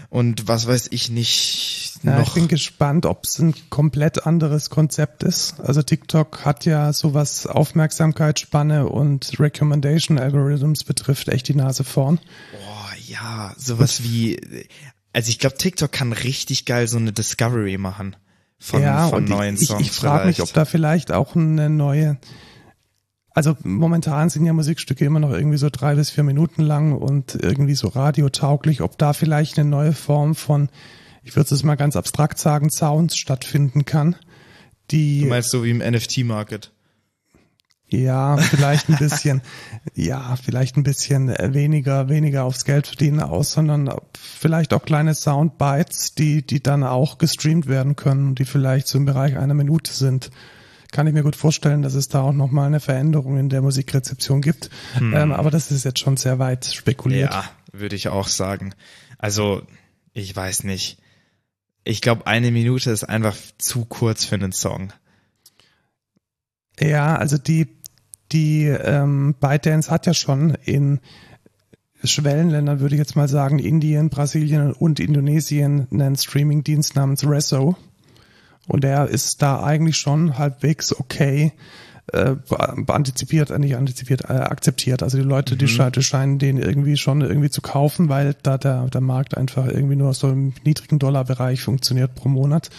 [0.10, 2.28] und was weiß ich nicht ja, noch.
[2.28, 5.60] Ich bin gespannt, ob es ein komplett anderes Konzept ist.
[5.62, 12.20] Also TikTok hat ja sowas Aufmerksamkeitsspanne und Recommendation Algorithms betrifft echt die Nase vorn.
[12.52, 14.40] Boah, ja, sowas wie
[15.14, 18.16] also ich glaube, TikTok kann richtig geil so eine Discovery machen
[18.58, 19.82] von, ja, von neuen ich, Songs.
[19.82, 22.18] Ich, ich frage mich, ob da vielleicht auch eine neue,
[23.30, 27.36] also momentan sind ja Musikstücke immer noch irgendwie so drei bis vier Minuten lang und
[27.36, 30.70] irgendwie so radiotauglich, ob da vielleicht eine neue Form von,
[31.24, 34.16] ich würde es mal ganz abstrakt sagen, Sounds stattfinden kann.
[34.92, 36.73] Die, du meinst so wie im NFT-Market?
[37.94, 39.44] Ja, vielleicht ein bisschen,
[39.94, 46.16] ja, vielleicht ein bisschen weniger, weniger aufs Geld verdienen aus, sondern vielleicht auch kleine Soundbites,
[46.16, 50.32] die, die dann auch gestreamt werden können, die vielleicht so im Bereich einer Minute sind.
[50.92, 54.42] Kann ich mir gut vorstellen, dass es da auch nochmal eine Veränderung in der Musikrezeption
[54.42, 54.72] gibt.
[54.96, 55.14] Hm.
[55.14, 57.32] Ähm, aber das ist jetzt schon sehr weit spekuliert.
[57.32, 58.74] Ja, würde ich auch sagen.
[59.20, 59.62] Also,
[60.14, 60.98] ich weiß nicht.
[61.84, 64.94] Ich glaube, eine Minute ist einfach zu kurz für einen Song.
[66.80, 67.68] Ja, also die,
[68.34, 71.00] die ähm, ByteDance hat ja schon in
[72.04, 77.78] Schwellenländern, würde ich jetzt mal sagen, Indien, Brasilien und Indonesien einen Streamingdienst namens Rezo.
[78.68, 81.54] Und der ist da eigentlich schon halbwegs okay
[82.12, 82.36] äh,
[82.88, 85.04] antizipiert, äh, nicht antizipiert, äh, akzeptiert.
[85.04, 85.60] Also die Leute, mhm.
[85.60, 89.38] die, sche die scheinen den irgendwie schon irgendwie zu kaufen, weil da der, der Markt
[89.38, 92.70] einfach irgendwie nur so im niedrigen Dollarbereich funktioniert pro Monat.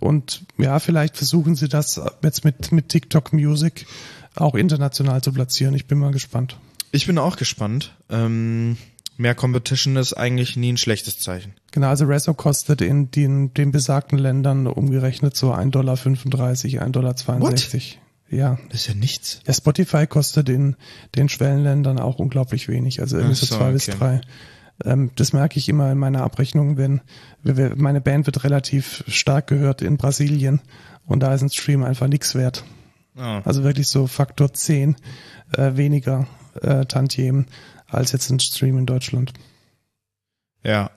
[0.00, 3.86] Und ja, vielleicht versuchen sie das jetzt mit, mit TikTok Music
[4.34, 5.74] auch international zu platzieren.
[5.74, 6.56] Ich bin mal gespannt.
[6.90, 7.94] Ich bin auch gespannt.
[8.10, 8.76] Ähm,
[9.16, 11.54] mehr Competition ist eigentlich nie ein schlechtes Zeichen.
[11.70, 17.40] Genau, also Rezo kostet in den, den besagten Ländern umgerechnet so 1,35 Dollar, 1,62 Dollar.
[17.40, 17.98] What?
[18.34, 18.58] Ja.
[18.70, 19.40] Das ist ja nichts.
[19.46, 20.76] Ja, Spotify kostet in
[21.14, 23.72] den Schwellenländern auch unglaublich wenig, also irgendwie so, zwei okay.
[23.72, 24.20] bis drei.
[24.84, 27.00] Ähm, das merke ich immer in meiner Abrechnung, wenn
[27.42, 30.60] wir, meine Band wird relativ stark gehört in Brasilien
[31.06, 32.64] und da ist ein Stream einfach nichts wert.
[33.16, 33.20] Oh.
[33.20, 34.96] Also wirklich so Faktor 10
[35.56, 36.26] äh, weniger
[36.60, 37.46] äh, Tantiemen
[37.86, 39.32] als jetzt ein Stream in Deutschland.
[40.64, 40.90] Ja.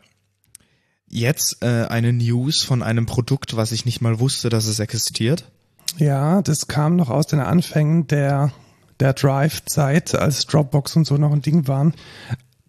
[1.08, 5.52] Jetzt äh, eine News von einem Produkt, was ich nicht mal wusste, dass es existiert.
[5.96, 8.52] Ja, das kam noch aus den Anfängen der,
[9.00, 11.94] der Drive-Zeit, als Dropbox und so noch ein Ding waren.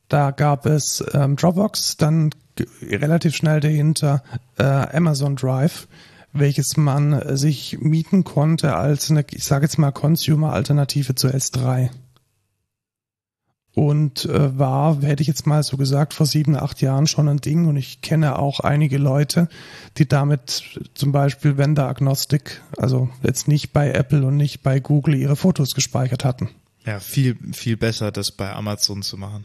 [0.09, 2.31] Da gab es ähm, Dropbox, dann
[2.83, 4.23] relativ schnell dahinter
[4.59, 5.87] äh, Amazon Drive,
[6.33, 11.91] welches man sich mieten konnte als eine, ich sage jetzt mal, Consumer-Alternative zu S3
[13.79, 17.41] und äh, war, hätte ich jetzt mal so gesagt, vor sieben, acht Jahren schon ein
[17.41, 19.49] Ding und ich kenne auch einige Leute,
[19.99, 25.15] die damit zum Beispiel Vendor Agnostic, also jetzt nicht bei Apple und nicht bei Google
[25.15, 26.49] ihre Fotos gespeichert hatten.
[26.85, 29.45] Ja, viel, viel besser, das bei Amazon zu machen.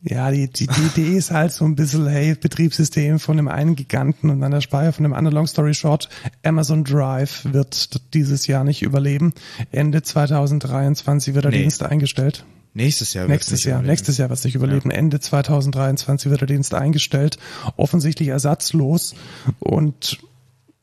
[0.00, 3.76] Ja, die, die, die Idee ist halt so ein bisschen, hey, Betriebssystem von dem einen
[3.76, 5.34] Giganten und dann der Speicher von dem anderen.
[5.34, 6.08] Long story short,
[6.42, 9.34] Amazon Drive wird dieses Jahr nicht überleben.
[9.72, 11.58] Ende 2023 wird der nee.
[11.58, 12.46] Dienst eingestellt.
[12.74, 13.26] Nächstes Jahr.
[13.26, 13.78] Nächstes Jahr.
[13.78, 13.90] Überleben.
[13.90, 14.90] Nächstes Jahr wird es nicht überleben.
[14.90, 14.96] Ja.
[14.96, 17.38] Ende 2023 wird der Dienst eingestellt.
[17.76, 19.14] Offensichtlich ersatzlos.
[19.58, 20.18] Und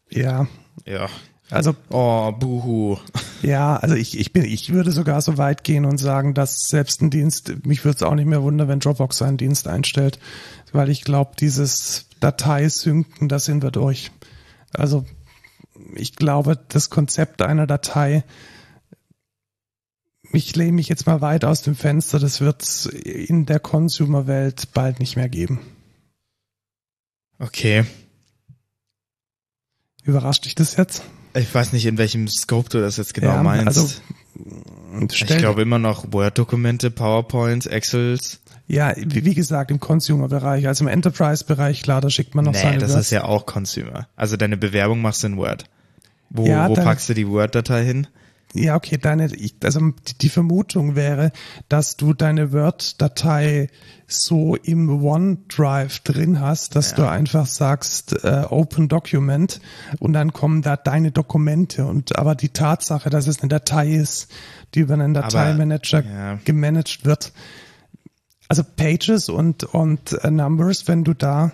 [0.10, 0.48] ja.
[0.86, 1.10] Ja.
[1.52, 1.76] Also.
[1.90, 2.98] Oh, buhu.
[3.42, 7.02] Ja, also ich, ich bin, ich würde sogar so weit gehen und sagen, dass selbst
[7.02, 10.20] ein Dienst, mich würde es auch nicht mehr wundern, wenn Dropbox seinen Dienst einstellt.
[10.72, 14.12] Weil ich glaube, dieses Dateisynken, da sind wir durch.
[14.74, 15.06] Also,
[15.94, 18.24] ich glaube, das Konzept einer Datei,
[20.36, 24.70] ich lehne mich jetzt mal weit aus dem Fenster, das wird es in der Consumer-Welt
[24.74, 25.60] bald nicht mehr geben.
[27.40, 27.86] Okay.
[30.04, 31.04] Überrascht dich das jetzt?
[31.34, 33.68] Ich weiß nicht, in welchem Scope du das jetzt genau ja, meinst.
[33.68, 33.90] Also,
[35.12, 38.40] ich glaube immer noch Word-Dokumente, PowerPoints, Excels.
[38.68, 42.62] Ja, wie, wie gesagt, im Consumer-Bereich, also im Enterprise-Bereich, klar, da schickt man noch nee,
[42.62, 43.02] seine das Words.
[43.02, 44.08] ist ja auch Consumer.
[44.16, 45.66] Also deine Bewerbung machst du in Word.
[46.30, 48.08] Wo, ja, wo packst du die Word-Datei hin?
[48.54, 49.30] Ja, okay, deine,
[49.64, 51.32] also die, Vermutung wäre,
[51.68, 53.70] dass du deine Word-Datei
[54.08, 56.98] so im OneDrive drin hast, dass Ja.
[56.98, 59.60] du einfach sagst äh, Open Document
[60.00, 64.32] und dann kommen da deine Dokumente und aber die Tatsache, dass es eine Datei ist,
[64.74, 66.40] die über einen Dateimanager ja.
[66.46, 67.34] gemanagt wird,
[68.48, 71.52] also Pages und und äh, Numbers, wenn du da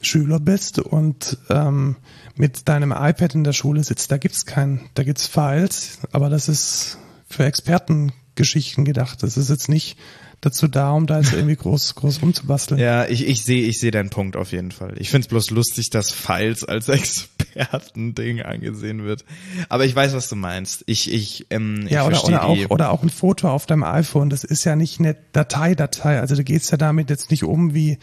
[0.00, 1.96] Schüler bist und ähm,
[2.38, 6.48] mit deinem iPad in der Schule sitzt, da gibt's kein, da gibt's Files, aber das
[6.48, 6.98] ist
[7.28, 9.22] für Expertengeschichten gedacht.
[9.22, 9.98] Das ist jetzt nicht
[10.40, 12.80] dazu da, um da jetzt irgendwie groß groß rumzubasteln.
[12.80, 14.94] Ja, ich, ich sehe ich sehe deinen Punkt auf jeden Fall.
[14.98, 19.24] Ich find's bloß lustig, dass Files als Expertending angesehen wird.
[19.68, 20.84] Aber ich weiß, was du meinst.
[20.86, 23.84] Ich, ich, ähm, ich Ja, oder, oder, auch, die, oder auch ein Foto auf deinem
[23.84, 24.30] iPhone.
[24.30, 26.20] Das ist ja nicht eine Datei, Datei.
[26.20, 27.98] Also du gehst ja damit jetzt nicht um wie,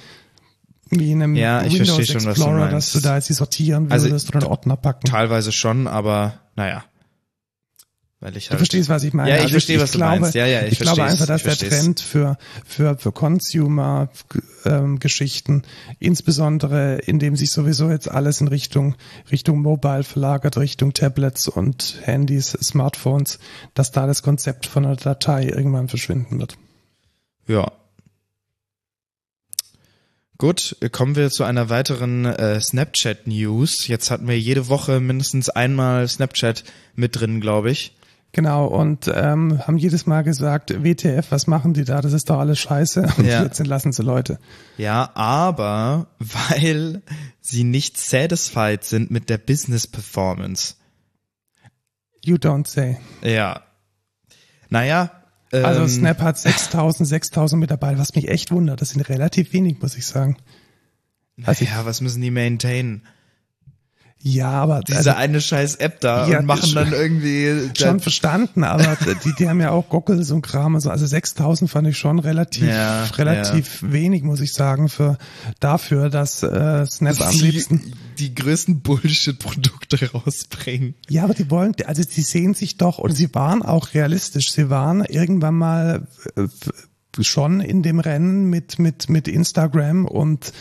[0.89, 2.73] wie in einem Ja, ich Windows verstehe schon, was du Explorer, meinst.
[2.73, 5.05] dass du da jetzt die sortieren Also, würdest oder einen Ordner packen.
[5.07, 6.83] teilweise schon, aber naja.
[8.21, 9.29] Weil ich Du halt, verstehst, was ich meine.
[9.29, 10.33] Ja, ich Also verstehe, was du glaube, meinst.
[10.35, 11.69] Ja, ja, ich ich glaube einfach, dass ich der.
[11.69, 15.63] Trend für, für, für Consumer-Geschichten,
[15.99, 18.95] insbesondere indem sich sowieso jetzt alles in Richtung,
[19.31, 23.39] Richtung Mobile verlagert, Richtung Tablets und Handys, Smartphones,
[23.73, 26.57] dass da das Konzept von einer Datei irgendwann verschwinden wird.
[27.47, 27.71] Ja.
[30.37, 33.87] Gut, kommen wir zu einer weiteren äh, Snapchat-News.
[33.87, 36.63] Jetzt hatten wir jede Woche mindestens einmal Snapchat
[36.95, 37.95] mit drin, glaube ich.
[38.33, 42.01] Genau, und ähm, haben jedes Mal gesagt, WTF, was machen die da?
[42.01, 43.03] Das ist doch alles scheiße.
[43.17, 43.43] Und Ja.
[43.43, 44.39] jetzt entlassen sie Leute.
[44.77, 47.01] Ja, aber weil
[47.39, 50.75] sie nicht satisfied sind mit der Business Performance.
[52.25, 52.97] You don't say.
[53.23, 53.61] Ja.
[54.67, 55.11] Naja.
[55.59, 58.81] Ähm, Also Snap hat 6000, 6000 Mitarbeiter, was mich echt wundert.
[58.81, 60.37] Das sind relativ wenig, muss ich sagen.
[61.43, 63.03] Also ja, was müssen die maintainen?
[64.27, 68.63] Ja, aber Diese also, eine scheiß App da Ja, und machen dann irgendwie schon verstanden,
[68.63, 70.89] aber die, die haben ja auch Goggles und Kram und so.
[70.89, 75.19] Also 6000 fand ich schon relativ, Ja, relativ wenig, muss ich sagen, für
[75.59, 77.93] dafür, dass äh, Snap am liebsten.
[78.17, 80.95] die, größten Bullshit-Produkte rausbringen.
[81.07, 84.51] Ja, aber die wollen, also die sehen sich doch, und sie waren auch realistisch.
[84.51, 86.47] Sie waren irgendwann mal äh,
[87.21, 90.51] schon in dem Rennen mit, mit, mit Instagram und,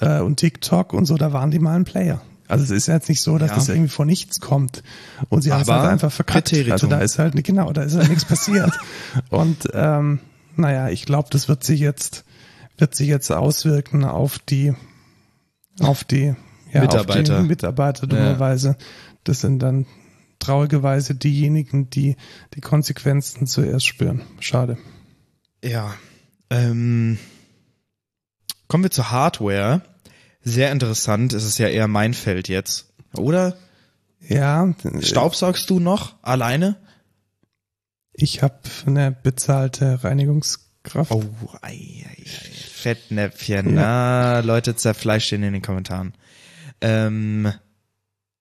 [0.00, 2.20] äh, und TikTok und so, da waren die mal ein Player.
[2.48, 3.54] Also es ist ja jetzt nicht so, dass Ja.
[3.56, 4.82] das irgendwie von nichts kommt.
[5.28, 6.52] Und sie haben es halt einfach verkackt.
[6.70, 8.72] Also da ist halt, genau, da ist halt nichts passiert.
[9.30, 10.20] Und ähm,
[10.56, 12.24] naja, ich glaube, das wird sich jetzt,
[12.76, 14.74] wird sich jetzt auswirken auf die,
[15.80, 16.34] auf die,
[16.72, 17.36] ja, Mitarbeiter.
[17.36, 18.76] Auf die Mitarbeiter dummerweise.
[19.24, 19.86] Das sind dann
[20.38, 22.16] traurigerweise diejenigen, die
[22.54, 24.20] die Konsequenzen zuerst spüren.
[24.40, 24.76] Schade.
[25.64, 25.94] Ja.
[26.50, 27.18] Ähm,
[28.68, 29.80] kommen wir zur Hardware.
[30.44, 31.32] Sehr interessant.
[31.32, 32.92] Es ist ja eher mein Feld jetzt.
[33.16, 33.56] Oder?
[34.20, 36.76] Ja, Staubsaugst du noch alleine?
[38.14, 41.10] ich habe eine bezahlte Reinigungskraft.
[41.10, 41.24] Oh,
[41.62, 42.24] ei, ei, ei.
[42.24, 43.74] Fettnäpfchen.
[43.74, 46.14] Na, Leute, zerfleischt ihn in den Kommentaren.
[46.80, 47.52] Ähm,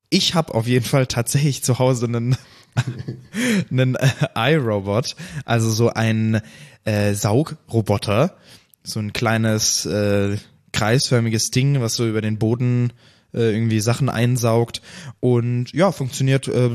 [0.09, 2.37] ich habe auf jeden Fall tatsächlich zu Hause einen,
[3.71, 6.41] einen äh, iRobot, also so ein
[6.85, 8.37] äh, Saugroboter,
[8.83, 10.37] so ein kleines äh,
[10.73, 12.91] kreisförmiges Ding, was so über den Boden
[13.33, 14.81] äh, irgendwie Sachen einsaugt
[15.19, 16.71] und ja, funktioniert äh,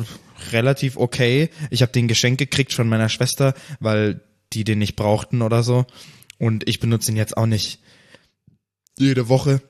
[0.53, 1.51] relativ okay.
[1.71, 4.21] Ich habe den geschenkt gekriegt von meiner Schwester, weil
[4.53, 5.85] die den nicht brauchten oder so
[6.39, 7.81] und ich benutze ihn jetzt auch nicht
[8.99, 9.61] jede Woche.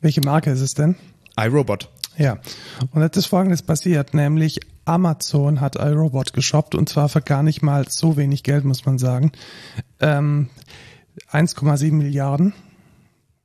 [0.00, 0.96] Welche Marke ist es denn?
[1.38, 1.88] iRobot.
[2.16, 2.38] Ja.
[2.90, 7.62] Und jetzt ist folgendes passiert, nämlich Amazon hat iRobot geshoppt und zwar für gar nicht
[7.62, 9.32] mal so wenig Geld, muss man sagen.
[10.00, 10.48] Ähm,
[11.30, 12.52] 1,7 Milliarden.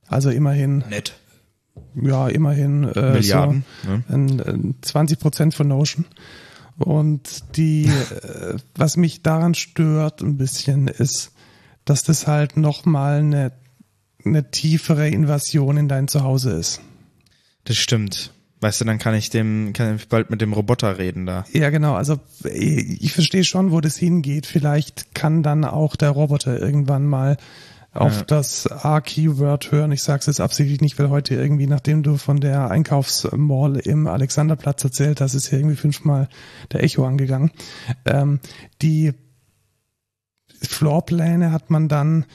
[0.08, 1.13] Also immerhin, Nett.
[1.96, 3.65] ja, immerhin äh, Milliarden.
[3.88, 4.04] ne?
[4.08, 6.06] So ein, ein 20 Prozent von Notion.
[6.78, 11.32] Und die, äh, was mich daran stört ein bisschen, ist,
[11.86, 13.52] dass das halt nochmal eine,
[14.26, 16.82] eine tiefere Invasion in dein Zuhause ist.
[17.63, 18.32] Das stimmt.
[18.62, 21.46] Weißt du, dann kann ich dem, kann ich bald mit dem Roboter reden da.
[21.52, 21.96] Ja, genau.
[21.96, 24.46] Also ich ich verstehe schon, wo das hingeht.
[24.46, 27.38] Vielleicht kann dann auch der Roboter irgendwann mal
[27.96, 28.24] auf Ja.
[28.26, 29.92] das A-Keyword hören.
[29.92, 34.08] Ich sage es jetzt absichtlich nicht, weil heute irgendwie, nachdem du von der Einkaufsmall im
[34.08, 36.28] Alexanderplatz erzählt hast, ist hier irgendwie fünfmal
[36.72, 37.52] der Echo angegangen.
[38.06, 38.40] Ähm,
[38.82, 39.14] die
[40.62, 42.26] Floorpläne hat man dann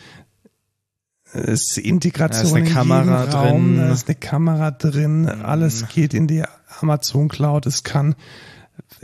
[1.32, 3.86] es ist Integration Da ist eine in Kamera Raum, drin.
[3.86, 6.42] da ist eine Kamera drin, alles geht in die
[6.80, 8.16] Amazon Cloud, es kann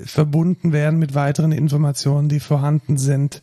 [0.04, 3.42] verbunden werden mit weiteren Informationen, die vorhanden sind.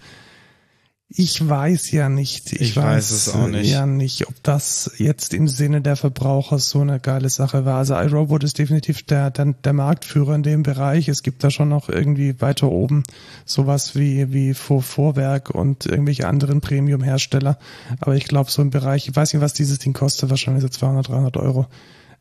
[1.16, 2.54] Ich weiß ja nicht.
[2.54, 3.70] Ich, Ich weiß es auch nicht.
[3.70, 7.78] Ja nicht, ob das jetzt im Sinne der Verbraucher so eine geile Sache war.
[7.78, 11.10] Also iRobot ist definitiv der, der, der Marktführer in dem Bereich.
[11.10, 13.04] Es gibt da schon noch irgendwie weiter oben
[13.46, 17.60] sowas wie, wie Vor Vorwerk und irgendwelche anderen Premium-Hersteller.
[18.00, 20.70] Aber ich glaube, so im Bereich, ich weiß nicht, was dieses Ding kostet, wahrscheinlich so
[20.70, 21.68] 200, 300 Euro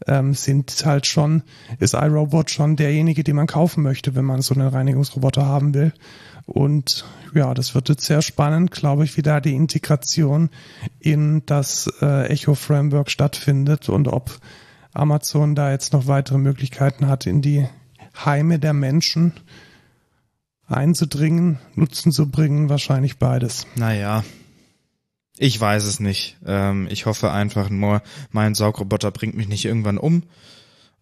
[0.07, 1.43] ähm, sind halt schon,
[1.79, 5.93] ist iRobot schon derjenige, den man kaufen möchte, wenn man so einen Reinigungsroboter haben will.
[6.47, 10.51] Und ja, das wird jetzt sehr spannend, glaube ich, wie da die Integration
[10.99, 14.39] in das äh, Echo Framework stattfindet und ob
[14.93, 17.67] Amazon da jetzt noch weitere Möglichkeiten hat, in die
[18.25, 19.33] Heime der Menschen
[20.67, 23.67] einzudringen, Nutzen zu bringen, wahrscheinlich beides.
[23.77, 24.25] Naja,
[25.39, 26.37] ich weiß es nicht.
[26.45, 30.25] Ähm, ich hoffe einfach nur, mein Saugroboter bringt mich nicht irgendwann um.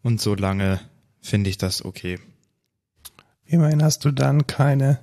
[0.03, 0.81] Und solange
[1.21, 2.19] finde ich das okay.
[3.45, 5.01] Immerhin hast du dann keine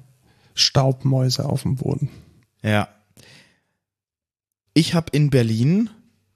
[0.59, 2.09] Staubmäuse auf dem Boden.
[2.61, 2.89] Ja.
[4.73, 5.89] Ich habe in Berlin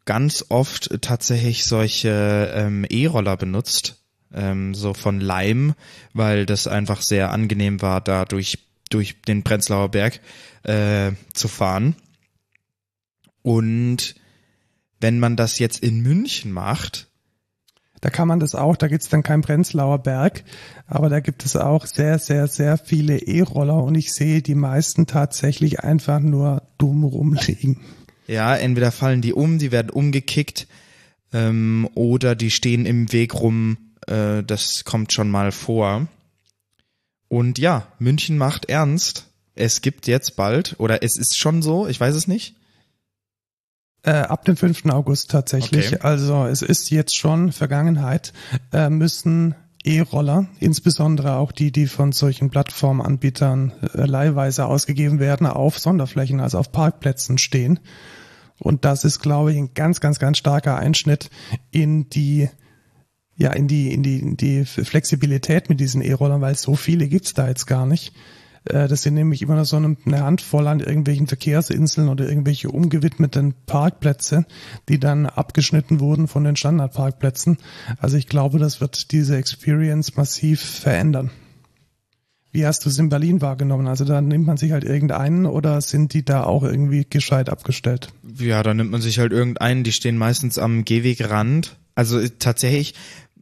[0.05, 4.03] ganz oft tatsächlich solche ähm, E-Roller benutzt,
[4.33, 5.75] ähm, so von Leim,
[6.13, 10.21] weil das einfach sehr angenehm war, da durch, durch den Prenzlauer Berg
[10.63, 11.95] äh, zu fahren.
[13.43, 14.15] Und
[14.99, 17.10] wenn man das jetzt in München macht,
[18.01, 20.43] Da kann man das auch, da gibt's dann kein Prenzlauer Berg,
[20.87, 25.05] aber da gibt es auch sehr, sehr, sehr viele E-Roller und ich sehe die meisten
[25.05, 27.79] tatsächlich einfach nur dumm rumliegen.
[28.27, 30.67] Ja, entweder fallen die um, die werden umgekickt,
[31.33, 33.77] ähm, oder die stehen im Weg rum.
[34.07, 36.07] Äh, das kommt schon mal vor.
[37.27, 39.27] Und ja, München macht ernst.
[39.55, 42.55] Es gibt jetzt bald, oder es ist schon so, ich weiß es nicht.
[44.03, 44.85] Äh, ab dem 5.
[44.87, 45.93] August tatsächlich.
[45.93, 46.01] Okay.
[46.01, 48.33] Also es ist jetzt schon Vergangenheit,
[48.73, 55.77] äh, müssen E-Roller, insbesondere auch die, die von solchen Plattformanbietern äh, leihweise ausgegeben werden, auf
[55.79, 57.79] Sonderflächen, also auf Parkplätzen stehen.
[58.59, 61.29] Und das ist, glaube ich, ein ganz, ganz, ganz starker Einschnitt
[61.71, 62.49] in die
[63.37, 67.33] ja, in die, in die, in die Flexibilität mit diesen E-Rollern, weil so viele gibt's
[67.33, 68.13] da jetzt gar nicht.
[68.65, 72.69] Äh, Das sind nämlich immer nur so eine eine Handvoll an irgendwelchen Verkehrsinseln oder irgendwelche
[72.69, 74.45] umgewidmeten Parkplätze,
[74.89, 77.57] die dann abgeschnitten wurden von den Standardparkplätzen.
[77.99, 81.31] Also ich glaube, das wird diese Experience massiv verändern.
[82.53, 83.87] Wie hast du es in Berlin wahrgenommen?
[83.87, 88.09] Also da nimmt man sich halt irgendeinen oder sind die da auch irgendwie gescheit abgestellt?
[88.37, 91.77] Ja, da nimmt man sich halt irgendeinen, die stehen meistens am Gehwegrand.
[91.95, 92.93] Also äh, tatsächlich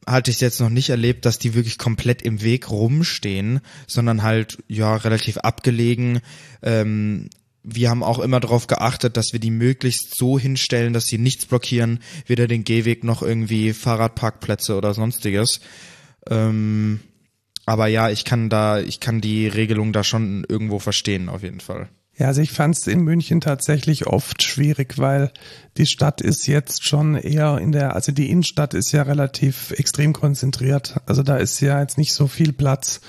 [0.09, 4.57] hatte ich jetzt noch nicht erlebt, dass die wirklich komplett im Weg rumstehen, sondern halt
[4.67, 6.21] ja relativ abgelegen.
[6.63, 7.29] Ähm,
[7.63, 11.45] wir haben auch immer darauf geachtet, dass wir die möglichst so hinstellen, dass sie nichts
[11.45, 15.59] blockieren, weder den Gehweg noch irgendwie Fahrradparkplätze oder sonstiges.
[16.29, 17.01] Ähm,
[17.65, 21.59] aber ja, ich kann da, ich kann die Regelung da schon irgendwo verstehen, auf jeden
[21.59, 21.89] Fall.
[22.19, 25.31] Ja, also ich fand es in München tatsächlich oft schwierig, weil
[25.77, 30.11] die Stadt ist jetzt schon eher in der, also die Innenstadt ist ja relativ extrem
[30.11, 30.99] konzentriert.
[31.05, 32.99] Also da ist ja jetzt nicht so viel Platz.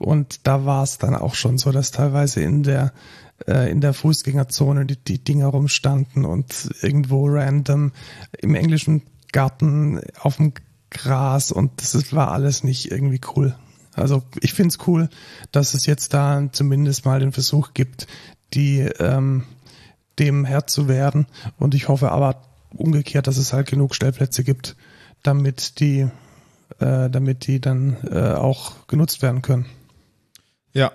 [0.00, 2.92] Und da war es dann auch schon so, dass teilweise in der
[3.46, 7.92] äh, in der Fußgängerzone die, die Dinger rumstanden und irgendwo random
[8.38, 10.54] im englischen Garten auf dem
[10.90, 13.54] Gras und das war alles nicht irgendwie cool.
[13.96, 15.08] Also ich find's cool,
[15.52, 18.06] dass es jetzt da zumindest mal den Versuch gibt,
[18.56, 19.44] die ähm,
[20.18, 21.26] dem Herr zu werden.
[21.58, 22.42] Und ich hoffe aber
[22.74, 24.76] umgekehrt, dass es halt genug Stellplätze gibt,
[25.22, 26.08] damit die,
[26.78, 29.66] äh, damit die dann äh, auch genutzt werden können.
[30.72, 30.92] Ja,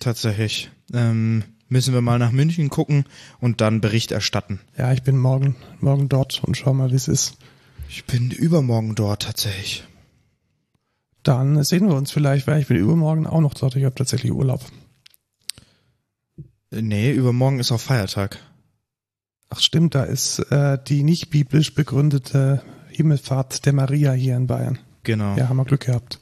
[0.00, 0.70] tatsächlich.
[0.92, 3.04] Ähm, müssen wir mal nach München gucken
[3.40, 4.60] und dann Bericht erstatten.
[4.76, 7.38] Ja, ich bin morgen, morgen dort und schau mal, wie es ist.
[7.88, 9.84] Ich bin übermorgen dort tatsächlich.
[11.22, 13.74] Dann sehen wir uns vielleicht, weil ich bin übermorgen auch noch dort.
[13.74, 14.60] Ich habe tatsächlich Urlaub.
[16.76, 18.38] Äh, Nee, übermorgen ist auch Feiertag.
[19.48, 24.78] Ach stimmt, da ist äh, die nicht biblisch begründete Himmelfahrt der Maria hier in Bayern.
[25.04, 25.36] Genau.
[25.36, 26.18] Ja, haben wir Glück gehabt.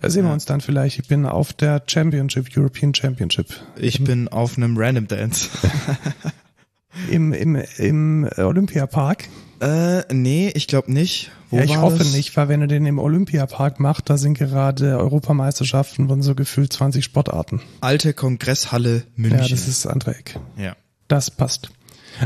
[0.00, 0.34] Da sehen wir Ja.
[0.34, 0.98] uns dann vielleicht.
[0.98, 3.46] Ich bin auf der Championship, European Championship.
[3.76, 5.48] Ich bin auf einem Random Dance.
[7.10, 9.28] Im, im, im Olympiapark.
[9.60, 11.30] äh, nee, ich glaube nicht.
[11.50, 12.12] Wo ja, ich hoffe das?
[12.12, 16.72] nicht, weil wenn du den im Olympiapark machst, da sind gerade Europameisterschaften von so gefühlt
[16.72, 17.60] 20 Sportarten.
[17.80, 19.38] Alte Kongresshalle München.
[19.38, 20.38] Ja, das ist das andere Eck.
[20.56, 20.76] ja.
[21.08, 21.70] Das passt.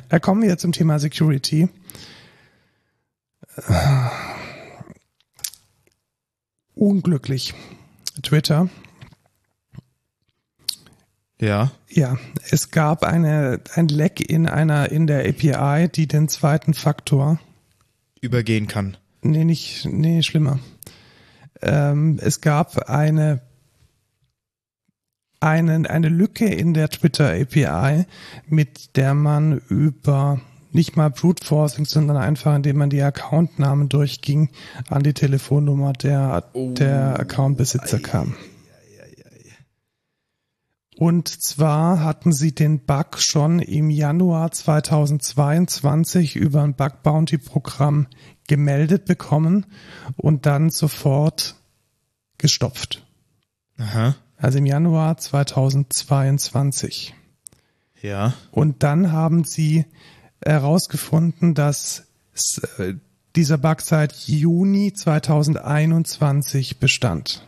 [0.08, 1.68] Äh, kommen wir jetzt zum Thema Security.
[3.56, 3.72] Äh,
[6.74, 7.52] Unglücklich.
[8.22, 8.70] Twitter.
[11.38, 11.72] Ja.
[11.88, 12.16] Ja,
[12.50, 17.38] es gab eine, ein Leck in einer, in der API, die den zweiten Faktor,
[18.22, 18.96] Übergehen kann.
[19.22, 20.58] Nee, nicht, nee, schlimmer.
[21.62, 23.42] Ähm, es gab eine
[25.40, 28.04] einen, eine Lücke in der Twitter API,
[28.46, 30.40] mit der man über
[30.72, 34.50] nicht mal Brute Forcing, sondern einfach, indem man die Accountnamen durchging,
[34.88, 36.72] an die Telefonnummer der, Oh.
[36.74, 38.34] der Accountbesitzer kam.
[41.00, 48.06] Und zwar hatten sie den Bug schon im Januar 2022 über ein Bug Bounty Programm
[48.46, 49.64] gemeldet bekommen
[50.18, 51.56] und dann sofort
[52.36, 53.02] gestopft.
[53.78, 54.14] Aha.
[54.36, 57.14] Also im Januar 2022.
[58.02, 58.34] Ja.
[58.50, 59.86] Und dann haben sie
[60.44, 62.08] herausgefunden, dass
[62.76, 62.92] äh,
[63.36, 67.46] dieser Bug seit Juni 2021 bestand.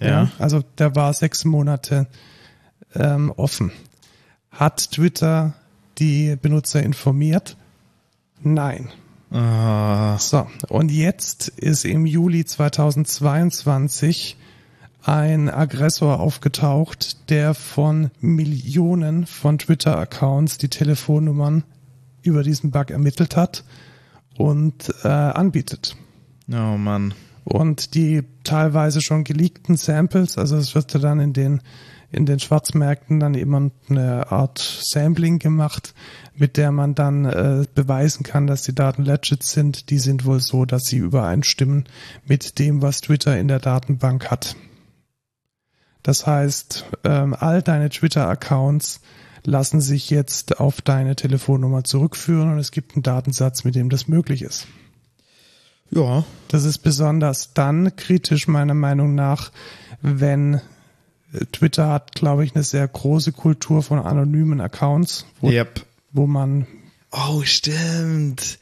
[0.00, 0.30] Ja.
[0.38, 2.08] Also der war sechs Monate
[2.94, 3.72] ähm, offen.
[4.50, 5.54] Hat Twitter
[5.98, 7.56] die Benutzer informiert?
[8.42, 8.90] Nein.
[9.30, 14.36] Ah, So, und jetzt ist im Juli 2022
[15.02, 21.64] ein Aggressor aufgetaucht, der von Millionen von Twitter-Accounts die Telefonnummern
[22.22, 23.64] über diesen Bug ermittelt hat
[24.36, 25.96] und äh, anbietet.
[26.50, 27.12] oh Mann.
[27.44, 31.60] Und die teilweise schon geleakten Samples, also es wird ja dann in den
[32.14, 35.94] in den Schwarzmärkten dann immer eine Art Sampling gemacht,
[36.34, 39.90] mit der man dann äh, beweisen kann, dass die Daten legit sind.
[39.90, 41.84] Die sind wohl so, dass sie übereinstimmen
[42.26, 44.56] mit dem, was Twitter in der Datenbank hat.
[46.02, 49.00] Das heißt, ähm, all deine Twitter-Accounts
[49.44, 54.08] lassen sich jetzt auf deine Telefonnummer zurückführen und es gibt einen Datensatz, mit dem das
[54.08, 54.66] möglich ist.
[55.90, 56.24] Ja.
[56.48, 59.52] Das ist besonders dann kritisch meiner Meinung nach,
[60.02, 60.60] wenn
[61.52, 65.84] Twitter hat, glaube ich, eine sehr große Kultur von anonymen Accounts, wo, Yep.
[66.12, 66.66] wo man
[67.10, 68.58] Oh, stimmt.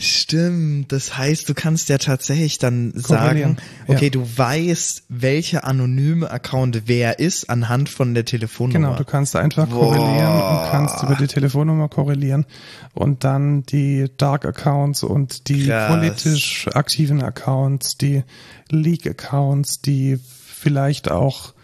[0.00, 0.92] Stimmt.
[0.92, 3.56] Das heißt, du kannst ja tatsächlich dann sagen,
[3.88, 4.10] okay, Ja.
[4.10, 8.78] du weißt, welcher anonyme Account wer ist anhand von der Telefonnummer.
[8.90, 9.92] Genau, du kannst einfach Boah.
[9.92, 12.46] korrelieren und kannst über die Telefonnummer korrelieren
[12.94, 15.88] und dann die Dark Accounts und die Krass.
[15.90, 18.22] politisch aktiven Accounts, die
[18.70, 21.54] Leak Accounts, die vielleicht auch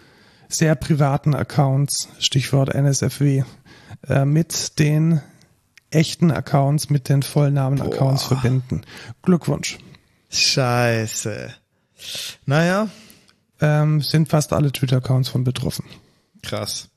[0.56, 3.44] sehr privaten Accounts, Stichwort NSFW,
[4.08, 5.20] äh, mit den
[5.90, 8.82] echten Accounts, mit den Vollnamen-Accounts verbinden.
[9.22, 9.78] Glückwunsch.
[10.30, 11.54] Scheiße.
[12.46, 12.88] Naja,
[13.60, 15.84] Ähm, sind fast alle Twitter-Accounts von betroffen.
[16.42, 16.88] krass.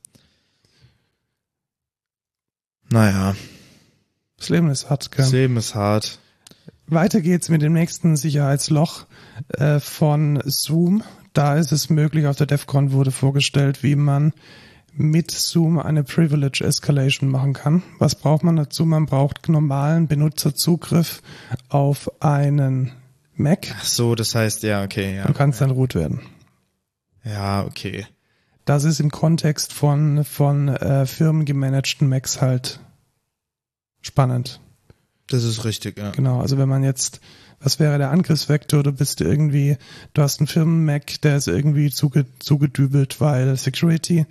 [2.89, 3.35] Naja,
[4.37, 5.23] Das Leben ist hart, gell?
[5.25, 6.19] das Leben ist hart.
[6.87, 9.05] Weiter geht's mit dem nächsten Sicherheitsloch
[9.49, 11.03] äh, von Zoom.
[11.37, 14.33] Da ist es möglich, auf der DEFCON wurde vorgestellt, wie man
[14.91, 17.83] mit Zoom eine Privilege Escalation machen kann.
[17.99, 18.87] Was braucht man dazu?
[18.87, 21.21] Man braucht normalen Benutzerzugriff
[21.69, 22.91] auf einen
[23.35, 25.27] Mac Ach so, das heißt, ja, okay, ja.
[25.27, 26.21] und kann es dann root werden.
[27.23, 28.07] Ja, okay.
[28.65, 32.79] Das ist im Kontext von, von äh, firmengemanagten Macs halt
[34.01, 34.59] spannend.
[35.27, 36.11] Das ist richtig, ja.
[36.11, 37.19] Genau, also wenn man jetzt,
[37.59, 38.83] was wäre der Angriffsvektor?
[38.83, 39.77] Du bist irgendwie,
[40.13, 44.25] du hast einen Firmen-Mac, der ist irgendwie zuge, zugedübelt, weil Security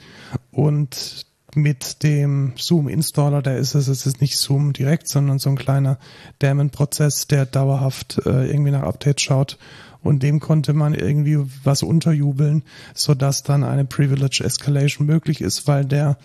[0.51, 5.57] und mit dem Zoom-Installer, der ist es, es ist nicht Zoom direkt, sondern so ein
[5.57, 5.99] kleiner
[6.39, 9.59] Daemon-Prozess, der dauerhaft äh, irgendwie nach Updates schaut
[10.03, 12.63] und dem konnte man irgendwie was unterjubeln,
[12.95, 16.19] sodass dann eine Privilege Escalation möglich ist, weil der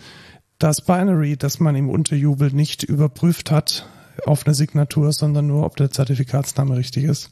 [0.58, 3.86] das Binary, das man ihm unterjubelt, nicht überprüft hat
[4.26, 7.30] auf eine Signatur, sondern nur, ob der Zertifikatsname richtig ist.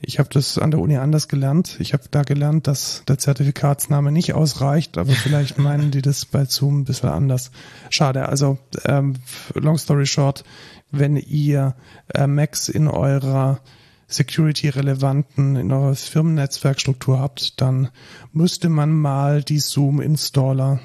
[0.00, 1.76] Ich habe das an der Uni anders gelernt.
[1.80, 6.44] Ich habe da gelernt, dass der Zertifikatsname nicht ausreicht, aber vielleicht meinen die das bei
[6.44, 7.50] Zoom ein bisschen anders.
[7.90, 8.28] Schade.
[8.28, 9.14] Also, ähm,
[9.54, 10.44] long story short,
[10.90, 11.74] wenn ihr
[12.14, 13.60] äh, Macs in eurer
[14.06, 17.90] security-relevanten, in eurer Firmennetzwerkstruktur habt, dann
[18.32, 20.80] müsste man mal die Zoom-Installer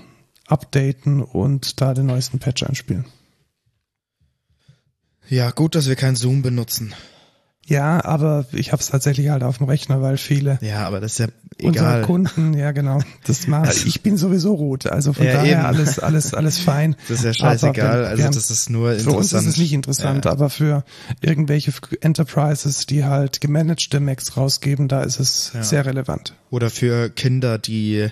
[0.48, 3.06] updaten und da den neuesten Patch einspielen.
[5.30, 6.94] Ja, gut, dass wir kein Zoom benutzen.
[7.66, 11.14] Ja, aber ich habe es tatsächlich halt auf dem Rechner, weil viele Ja, aber das
[11.14, 11.28] ist ja
[11.60, 12.02] egal.
[12.02, 13.62] Kunden, ja genau, das mal.
[13.62, 15.66] Also- ich bin sowieso rot, also von Ja, daher eben.
[15.66, 16.98] alles, alles, alles fein.
[17.08, 18.02] Das ist ja scheißegal.
[18.02, 19.18] Wenn- also ja, das ist nur Für interessant.
[19.18, 20.32] uns ist es nicht interessant, Ja.
[20.32, 20.84] aber für
[21.22, 21.72] irgendwelche
[22.02, 26.36] Enterprises, die halt gemanagte Macs rausgeben, da ist es sehr relevant.
[26.50, 28.10] Oder für Kinder, die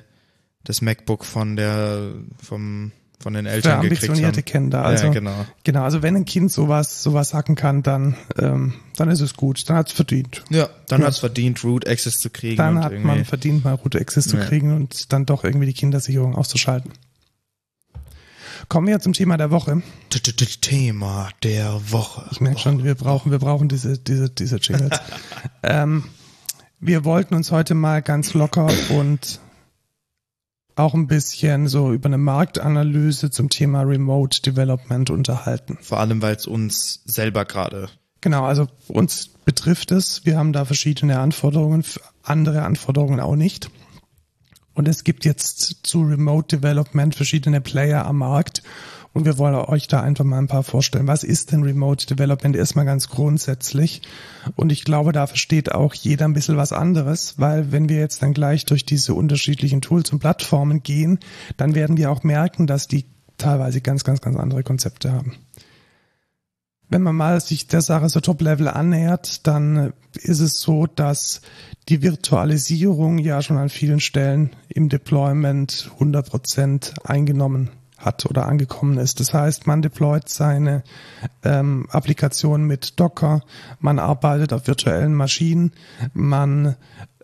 [0.63, 4.43] das MacBook von der, vom, von den Für Eltern gekriegt ambitionierte.
[4.43, 4.83] Kinder.
[4.85, 5.45] Also ja, genau.
[5.63, 9.69] genau, also wenn ein Kind sowas, sowas hacken kann, dann, ähm, dann ist es gut,
[9.69, 10.43] dann hat's verdient.
[10.49, 11.07] Ja, dann Ja.
[11.07, 12.57] hat's verdient, Root Access zu kriegen.
[12.57, 14.43] Dann hat man verdient, mal Root Access zu Ja.
[14.45, 16.91] kriegen und dann doch irgendwie die Kindersicherung auszuschalten.
[18.67, 19.81] Kommen wir zum Thema der Woche.
[20.61, 22.25] Thema der Woche.
[22.31, 24.99] Ich merke schon, wir brauchen, wir brauchen diese, diese, diese Jingles.
[25.63, 26.03] ähm,
[26.79, 29.39] wir wollten uns heute mal ganz locker und
[30.75, 35.77] auch ein bisschen so über eine Marktanalyse zum Thema Remote Development unterhalten.
[35.81, 37.89] Vor allem, weil es uns selber gerade.
[38.21, 40.25] Genau, also uns betrifft es.
[40.25, 41.83] Wir haben da verschiedene Anforderungen,
[42.23, 43.69] andere Anforderungen auch nicht.
[44.73, 48.63] Und es gibt jetzt zu Remote Development verschiedene Player am Markt
[49.13, 51.07] und wir wollen euch da einfach mal ein paar vorstellen.
[51.07, 54.01] Was ist denn Remote Development erstmal ganz grundsätzlich?
[54.55, 58.23] Und ich glaube, da versteht auch jeder ein bisschen was anderes, weil wenn wir jetzt
[58.23, 61.19] dann gleich durch diese unterschiedlichen Tools und Plattformen gehen,
[61.57, 63.05] dann werden wir auch merken, dass die
[63.37, 65.35] teilweise ganz, ganz, ganz andere Konzepte haben.
[66.87, 71.41] Wenn man mal sich der Sache so Top-Level annähert, dann ist es so, dass
[71.89, 79.19] die Virtualisierung ja schon an vielen Stellen im Deployment 100% eingenommen hat oder angekommen ist.
[79.19, 80.83] Das heißt, man deployt seine
[81.43, 83.41] ähm, Applikation mit Docker,
[83.79, 85.71] man arbeitet auf virtuellen Maschinen,
[86.13, 86.75] man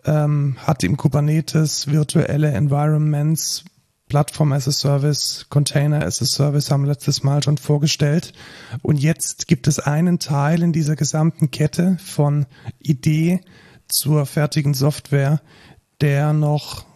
[0.04, 3.64] ähm, hat im Kubernetes virtuelle Environments,
[4.08, 8.32] Plattform as a Service, Container as a Service haben wir letztes Mal schon vorgestellt.
[8.82, 12.46] Und jetzt gibt es einen Teil in dieser gesamten Kette von
[12.78, 13.42] Idee
[13.86, 15.42] zur fertigen Software,
[16.00, 16.87] der noch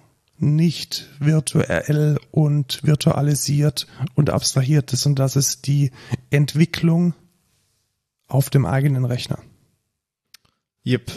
[0.43, 5.93] nicht virtuell und virtualisiert und abstrahiert ist und das ist die
[6.30, 7.14] Entwicklung
[8.26, 9.38] auf dem eigenen Rechner.
[10.84, 11.12] Yep.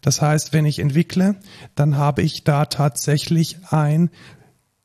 [0.00, 1.36] Das heißt, wenn ich entwickle,
[1.74, 4.10] dann habe ich da tatsächlich ein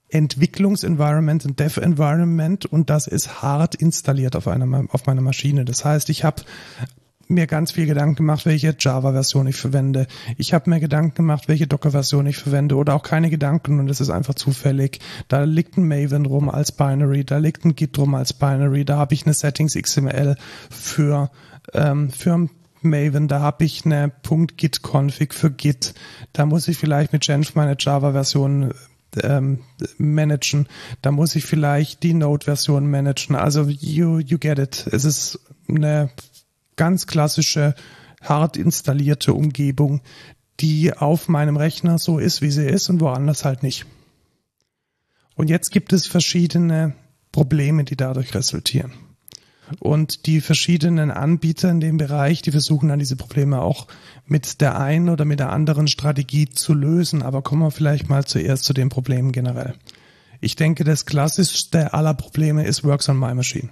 [0.09, 5.65] Entwicklungsenvironment, ein Dev-Environment und das ist hart installiert auf, einer, auf meiner Maschine.
[5.65, 6.43] Das heißt, ich habe
[7.27, 10.07] mir ganz viel Gedanken gemacht, welche Java-Version ich verwende.
[10.37, 14.01] Ich habe mir Gedanken gemacht, welche Docker-Version ich verwende oder auch keine Gedanken und es
[14.01, 14.99] ist einfach zufällig.
[15.27, 18.97] Da liegt ein Maven rum als Binary, da liegt ein Git rum als Binary, da
[18.97, 20.35] habe ich eine Settings XML
[20.69, 21.31] für,
[21.73, 22.49] ähm, für
[22.81, 25.93] Maven, da habe ich eine .git-config für Git.
[26.33, 28.73] Da muss ich vielleicht mit Genf meine Java-Version
[29.21, 29.59] ähm,
[29.97, 30.67] managen.
[31.01, 33.35] Da muss ich vielleicht die Node-Version managen.
[33.35, 34.87] Also you, you get it.
[34.91, 36.09] Es ist eine
[36.75, 37.75] ganz klassische,
[38.21, 40.01] hart installierte Umgebung,
[40.59, 43.85] die auf meinem Rechner so ist, wie sie ist und woanders halt nicht.
[45.35, 46.93] Und jetzt gibt es verschiedene
[47.31, 48.93] Probleme, die dadurch resultieren.
[49.79, 53.87] Und die verschiedenen Anbieter in dem Bereich, die versuchen dann diese Probleme auch
[54.25, 57.23] mit der einen oder mit der anderen Strategie zu lösen.
[57.23, 59.73] Aber kommen wir vielleicht mal zuerst zu den Problemen generell.
[60.41, 63.69] Ich denke, das klassischste aller Probleme ist Works on My Machine.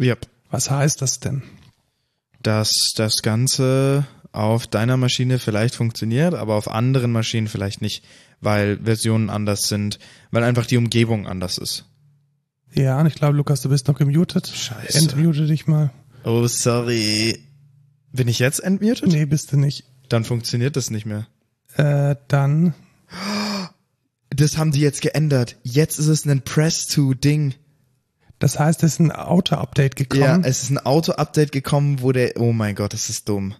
[0.00, 0.26] Yep.
[0.50, 1.42] Was heißt das denn?
[2.46, 8.04] Dass das Ganze auf deiner Maschine vielleicht funktioniert, aber auf anderen Maschinen vielleicht nicht,
[8.40, 9.98] weil Versionen anders sind,
[10.30, 11.86] weil einfach die Umgebung anders ist.
[12.72, 14.46] Ja, und ich glaube, Lukas, du bist noch gemutet.
[14.46, 14.98] Scheiße.
[14.98, 15.90] Entmute dich mal.
[16.24, 17.38] Oh, sorry.
[18.12, 19.10] Bin ich jetzt entmutet?
[19.10, 19.84] Nee, bist du nicht.
[20.08, 21.26] Dann funktioniert das nicht mehr.
[21.74, 22.74] Äh, dann.
[24.30, 25.56] Das haben die jetzt geändert.
[25.62, 27.54] Jetzt ist es ein Press-to-Ding.
[28.38, 30.22] Das heißt, es ist ein Auto-Update gekommen.
[30.22, 33.54] Ja, es ist ein Auto-Update gekommen, wo der, oh mein Gott, das ist dumm.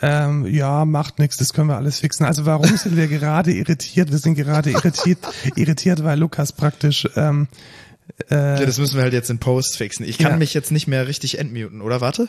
[0.00, 2.24] Ähm, ja, macht nichts, das können wir alles fixen.
[2.26, 4.10] Also warum sind wir gerade irritiert?
[4.10, 5.18] Wir sind gerade irritiert,
[5.56, 7.46] irritiert, weil Lukas praktisch ähm,
[8.30, 10.04] äh, ja, das müssen wir halt jetzt in Post fixen.
[10.04, 10.36] Ich kann Ja.
[10.38, 12.00] mich jetzt nicht mehr richtig entmuten, oder?
[12.00, 12.28] Warte.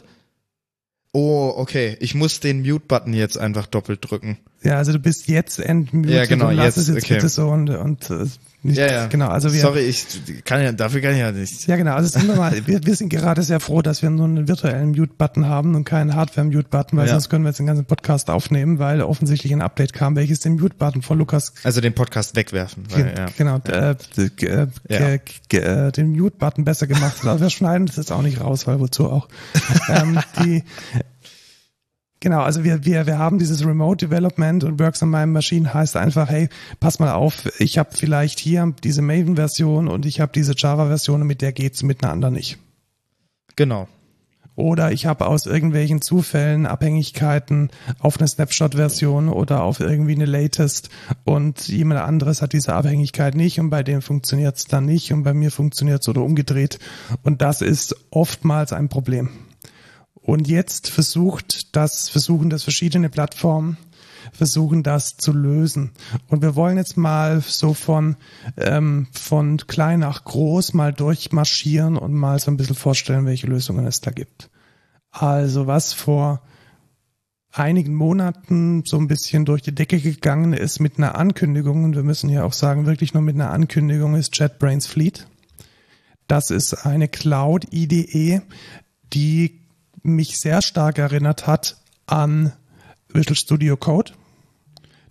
[1.13, 1.97] Oh, okay.
[1.99, 4.37] Ich muss den Mute-Button jetzt einfach doppelt drücken.
[4.63, 7.15] ja, also du bist jetzt entmutet Ja, genau, und lass jetzt, es jetzt okay.
[7.15, 8.25] bitte so und, und äh,
[8.63, 9.07] nicht, Ja, ja.
[9.07, 10.05] genau, also wir Sorry, ich
[10.45, 11.67] kann ja, dafür kann ich ja nicht.
[11.67, 11.93] Ja, genau.
[11.95, 14.91] Also sind wir, mal, wir, wir sind gerade sehr froh, dass wir nur einen virtuellen
[14.91, 17.13] Mute-Button haben und keinen Hardware-Mute-Button, weil Ja.
[17.13, 20.53] sonst können wir jetzt den ganzen Podcast aufnehmen, weil offensichtlich ein Update kam, welches den
[20.53, 22.83] Mute-Button von Lukas Also den Podcast wegwerfen.
[22.89, 23.25] Weil, ja.
[23.37, 23.95] Genau, äh,
[24.37, 24.99] g- äh, Ja.
[25.87, 27.27] äh, den Mute-Button besser gemacht hat.
[27.29, 29.27] Aber wir schneiden das jetzt auch nicht raus, weil wozu auch.
[29.89, 30.63] ähm, die,
[32.23, 35.97] genau, also wir, wir, wir haben dieses Remote Development und Works on My Machine heißt
[35.97, 36.47] einfach, hey,
[36.79, 41.27] pass mal auf, ich habe vielleicht hier diese Maven-Version und ich habe diese Java-Version und
[41.27, 42.57] mit der geht's mit einer anderen nicht.
[43.57, 43.87] Genau.
[44.55, 50.89] Oder ich habe aus irgendwelchen Zufällen Abhängigkeiten auf eine Snapshot-Version oder auf irgendwie eine Latest
[51.25, 55.23] und jemand anderes hat diese Abhängigkeit nicht und bei dem funktioniert es dann nicht und
[55.23, 56.79] bei mir funktioniert es oder umgedreht.
[57.23, 59.29] Und das ist oftmals ein Problem.
[60.23, 63.77] Und jetzt versucht das, versuchen das verschiedene Plattformen,
[64.31, 65.91] versuchen das zu lösen.
[66.29, 68.15] Und wir wollen jetzt mal so von,
[68.55, 73.85] ähm, von klein nach groß mal durchmarschieren und mal so ein bisschen vorstellen, welche Lösungen
[73.85, 74.49] es da gibt.
[75.11, 76.41] Also was vor
[77.51, 82.03] einigen Monaten so ein bisschen durch die Decke gegangen ist mit einer Ankündigung, und wir
[82.03, 85.27] müssen ja auch sagen, wirklich nur mit einer Ankündigung ist JetBrains Fleet.
[86.27, 88.41] Das ist eine Cloud-IDE,
[89.13, 89.62] die
[90.03, 92.53] mich sehr stark erinnert hat an
[93.11, 94.11] Visual Studio Code.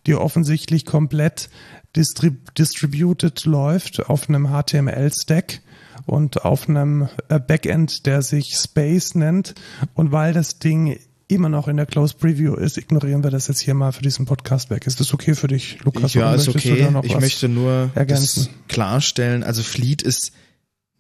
[0.07, 1.49] die offensichtlich komplett
[1.95, 5.61] distrib distributed läuft auf einem HTML-Stack
[6.07, 9.55] und auf einem äh, Backend, der sich Space nennt.
[9.95, 13.61] Und weil das Ding immer noch in der Close Preview ist, ignorieren wir das jetzt
[13.61, 14.87] hier mal für diesen Podcast weg.
[14.87, 16.15] Ist das okay für dich, Lukas?
[16.15, 16.89] Ja, ist okay.
[17.03, 18.49] ich möchte nur ergänzen?
[18.69, 20.33] klarstellen, also Fleet ist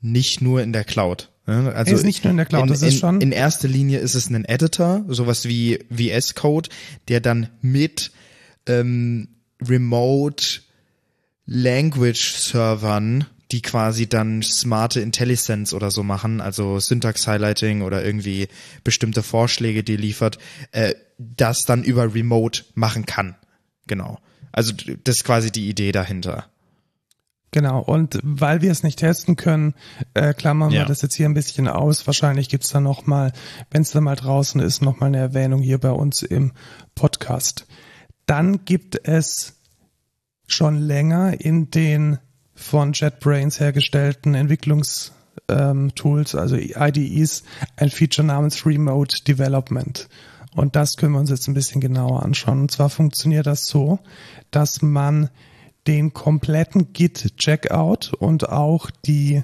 [0.00, 1.31] nicht nur in der Cloud.
[1.46, 1.72] Ne?
[1.74, 3.20] Also ist nicht nur in der Cloud, in, das ist schon.
[3.20, 6.70] In erster Linie ist es ein Editor, sowas wie VS Code,
[7.08, 8.12] der dann mit
[8.66, 9.28] ähm,
[9.60, 10.60] Remote
[11.46, 18.48] Language Servern die quasi dann smarte IntelliSense oder so machen, also Syntax Highlighting oder irgendwie
[18.82, 20.38] bestimmte Vorschläge, die liefert,
[20.72, 23.36] äh, das dann über Remote machen kann.
[23.86, 24.18] Genau.
[24.52, 24.72] Also
[25.04, 26.46] das ist quasi die Idee dahinter.
[27.54, 29.74] Genau, und weil wir es nicht testen können,
[30.14, 30.80] äh, klammern ja.
[30.80, 32.06] wir das jetzt hier ein bisschen aus.
[32.06, 33.34] Wahrscheinlich gibt's da nochmal,
[33.70, 36.52] wenn es dann mal draußen ist, nochmal eine Erwähnung hier bei uns im
[36.94, 37.66] Podcast.
[38.24, 39.58] Dann gibt es
[40.46, 42.18] schon länger in den
[42.54, 45.12] von JetBrains hergestellten Entwicklungstools,
[45.48, 47.42] ähm, also IDEs,
[47.76, 50.08] ein Feature namens Remote Development.
[50.54, 52.62] Und das können wir uns jetzt ein bisschen genauer anschauen.
[52.62, 53.98] Und zwar funktioniert das so,
[54.50, 55.28] dass man
[55.86, 59.42] den kompletten Git-Checkout und auch die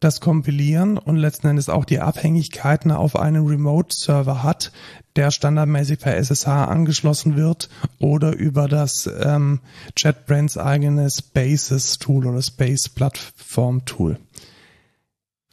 [0.00, 4.70] das Kompilieren und letzten Endes auch die Abhängigkeiten auf einen Remote-Server hat,
[5.16, 9.60] der standardmäßig per SSH angeschlossen wird oder über das ähm,
[9.96, 14.18] JetBrains eigenes Basis-Tool oder Space-Plattform-Tool.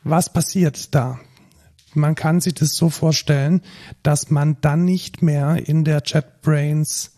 [0.04, 1.20] Was passiert da?
[1.94, 3.62] Man kann sich das so vorstellen,
[4.02, 7.13] dass man dann nicht mehr in der JetBrains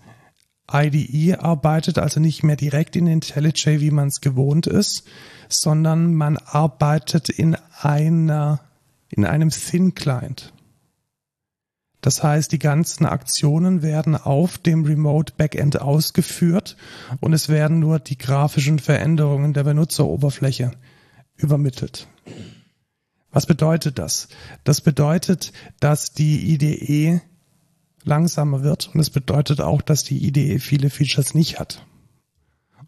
[0.71, 5.03] IDE arbeitet, also nicht mehr direkt in IntelliJ, wie man es gewohnt ist,
[5.47, 8.61] sondern man arbeitet in einer,
[9.09, 10.53] in einem Thin Client.
[12.01, 16.77] Das heißt, die ganzen Aktionen werden auf dem Remote Backend ausgeführt
[17.19, 20.71] und es werden nur die grafischen Veränderungen der Benutzeroberfläche
[21.35, 22.07] übermittelt.
[23.31, 24.29] Was bedeutet das?
[24.63, 27.21] Das bedeutet, dass die IDE
[28.05, 31.85] langsamer wird und es bedeutet auch, dass die IDE viele Features nicht hat.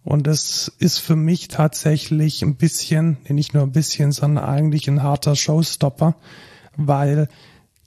[0.04, 5.04] Und das ist für mich tatsächlich ein bisschen, nicht nur ein bisschen, sondern eigentlich ein
[5.04, 6.16] harter Showstopper,
[6.78, 7.28] weil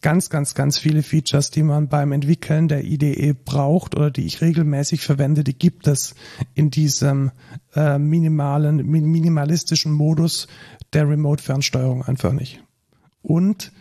[0.02, 4.40] ganz, ganz, ganz viele Features, die man beim Entwickeln der IDE braucht oder die ich
[4.40, 6.14] regelmäßig verwende, die gibt es
[6.54, 7.30] in diesem
[7.74, 10.46] äh, minimalen, minimalistischen Modus
[10.92, 12.62] der Remote-Fernsteuerung einfach nicht.
[13.22, 13.72] Und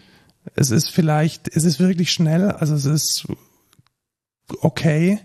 [0.56, 3.28] es ist vielleicht, es ist wirklich schnell, also es ist
[4.62, 5.20] okay,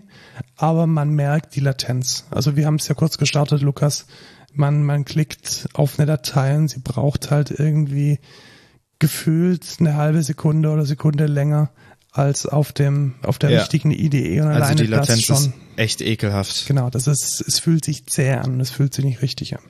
[0.55, 2.25] aber man merkt die Latenz.
[2.31, 4.05] Also wir haben es ja kurz gestartet, Lukas.
[4.53, 8.19] Man, man klickt auf eine Datei und sie braucht halt irgendwie
[8.99, 11.71] gefühlt eine halbe Sekunde oder Sekunde länger
[12.11, 13.59] als auf dem auf der ja.
[13.59, 16.65] richtigen IDE und also die Latenz das schon, ist echt ekelhaft.
[16.65, 19.63] Genau, das ist es fühlt sich zäh an, es fühlt sich nicht richtig an.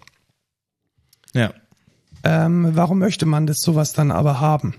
[1.34, 1.53] Ja.
[2.24, 4.76] Ähm, warum möchte man das sowas dann aber haben?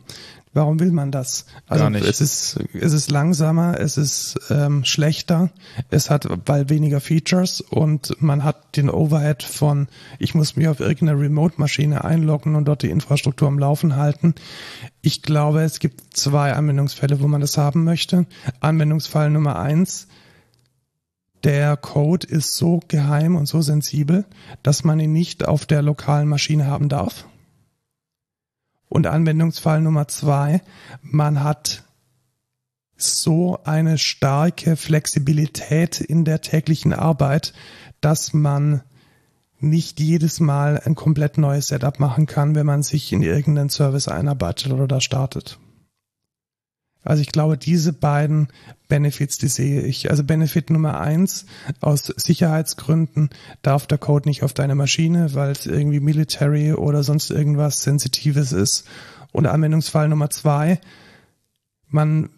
[0.57, 1.45] Warum will man das?
[1.67, 2.07] Also Gar nicht.
[2.07, 5.51] es ist es ist langsamer, es ist ähm, schlechter,
[5.91, 9.87] es hat weil weniger Features und man hat den Overhead von
[10.19, 14.35] ich muss mich auf irgendeine Remote-Maschine einloggen und dort die Infrastruktur am Laufen halten.
[15.03, 18.25] Ich glaube, es gibt zwei Anwendungsfälle, wo man das haben möchte.
[18.61, 20.09] Anwendungsfall Nummer eins.
[21.45, 24.25] Der Code ist so geheim und so sensibel,
[24.63, 27.27] dass man ihn nicht auf der lokalen Maschine haben darf
[28.89, 30.63] und Anwendungsfall Nummer zwei,
[31.03, 31.85] man hat
[32.97, 37.53] so eine starke Flexibilität in der täglichen Arbeit,
[38.01, 38.83] dass man
[39.59, 44.09] nicht jedes Mal ein komplett neues Setup machen kann, wenn man sich in irgendeinen Service
[44.09, 45.59] einarbeitet oder startet.
[47.07, 48.49] Also ich glaube, diese beiden
[48.89, 50.11] Benefits, die sehe ich.
[50.11, 51.47] Also Benefit Nummer eins,
[51.81, 53.31] aus Sicherheitsgründen
[53.63, 58.53] darf der Code nicht auf deine Maschine, weil es irgendwie Military oder sonst irgendwas Sensitives
[58.53, 58.87] ist.
[59.33, 60.81] Und Anwendungsfall Nummer zwei,
[61.89, 62.29] man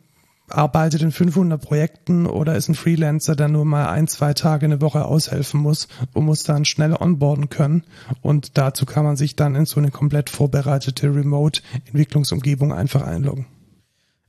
[0.51, 4.81] arbeitet in 500 Projekten oder ist ein Freelancer, der nur mal ein, zwei Tage eine
[4.81, 7.85] Woche aushelfen muss und muss dann schnell onboarden können.
[8.23, 13.47] Und dazu kann man sich dann in so eine komplett vorbereitete Remote-Entwicklungsumgebung einfach einloggen.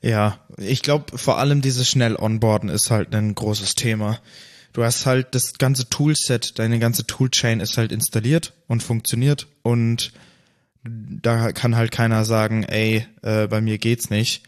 [0.01, 4.19] Ja, ich glaube vor allem dieses schnell onboarden ist halt ein großes Thema.
[4.71, 10.13] Du hast halt das ganze Toolset, deine ganze Toolchain ist halt installiert und funktioniert und
[10.83, 14.43] da kann halt keiner sagen, ey, äh, bei mir geht's nicht,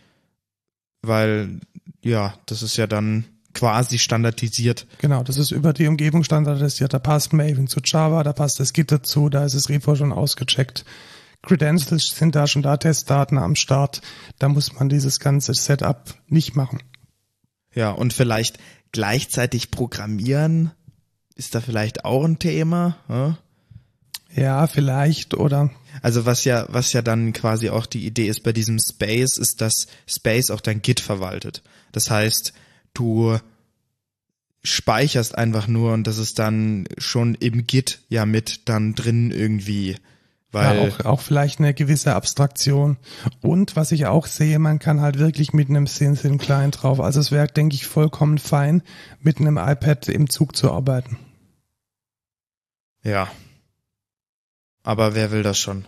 [1.02, 1.60] weil
[2.04, 4.88] ja, das ist ja dann quasi standardisiert.
[5.00, 6.94] Genau, das ist über die Umgebung standardisiert.
[6.94, 10.14] Da passt Maven zu Java, da passt das Git dazu, da ist das Repo schon
[10.14, 10.86] ausgecheckt.
[11.44, 14.02] Credentials sind da schon da, Testdaten am Start.
[14.40, 16.80] Da muss man dieses ganze Setup nicht machen.
[17.74, 18.60] Ja, und vielleicht
[18.92, 20.72] gleichzeitig programmieren
[21.36, 22.98] ist da vielleicht auch ein Thema.
[23.10, 23.38] Ja?
[24.36, 25.72] Ja, vielleicht oder.
[26.02, 29.62] Also was ja, was ja dann quasi auch die Idee ist bei diesem Space, ist,
[29.62, 31.64] dass Space auch dein Git verwaltet.
[31.92, 32.54] Das heißt,
[32.94, 33.38] du
[34.64, 39.98] speicherst einfach nur und das ist dann schon im Git ja mit dann drin irgendwie.
[40.52, 42.98] Weil ja, auch, auch vielleicht eine gewisse Abstraktion.
[43.42, 47.00] Und was ich auch sehe, man kann halt wirklich mit einem Syn Client drauf.
[47.00, 48.84] Also es wäre, denke ich, vollkommen fein,
[49.22, 51.18] mit einem iPad im Zug zu arbeiten.
[53.04, 53.30] Ja.
[54.84, 55.86] Aber wer will das schon?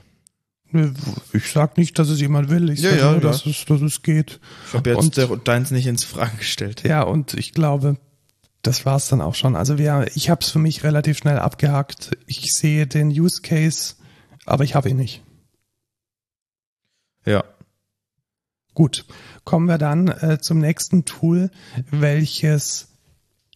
[1.33, 2.69] Ich sag nicht, dass es jemand will.
[2.69, 3.27] Ich ja, sage ja, nur, ja.
[3.27, 4.39] Dass, es, dass es geht.
[4.67, 6.83] Ich habe jetzt und, deins nicht ins Fragen gestellt.
[6.83, 7.97] Ja, und ich glaube,
[8.63, 9.55] das war's dann auch schon.
[9.55, 12.17] Also wir, ich habe es für mich relativ schnell abgehakt.
[12.25, 13.95] Ich sehe den Use Case,
[14.45, 15.23] aber ich habe ihn nicht.
[17.25, 17.43] Ja.
[18.73, 19.05] Gut,
[19.43, 21.51] kommen wir dann äh, zum nächsten Tool,
[21.91, 22.87] welches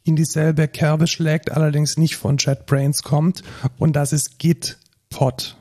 [0.04, 3.44] in dieselbe Kerbe schlägt, allerdings nicht von JetBrains kommt,
[3.78, 5.58] und das ist Gitpod.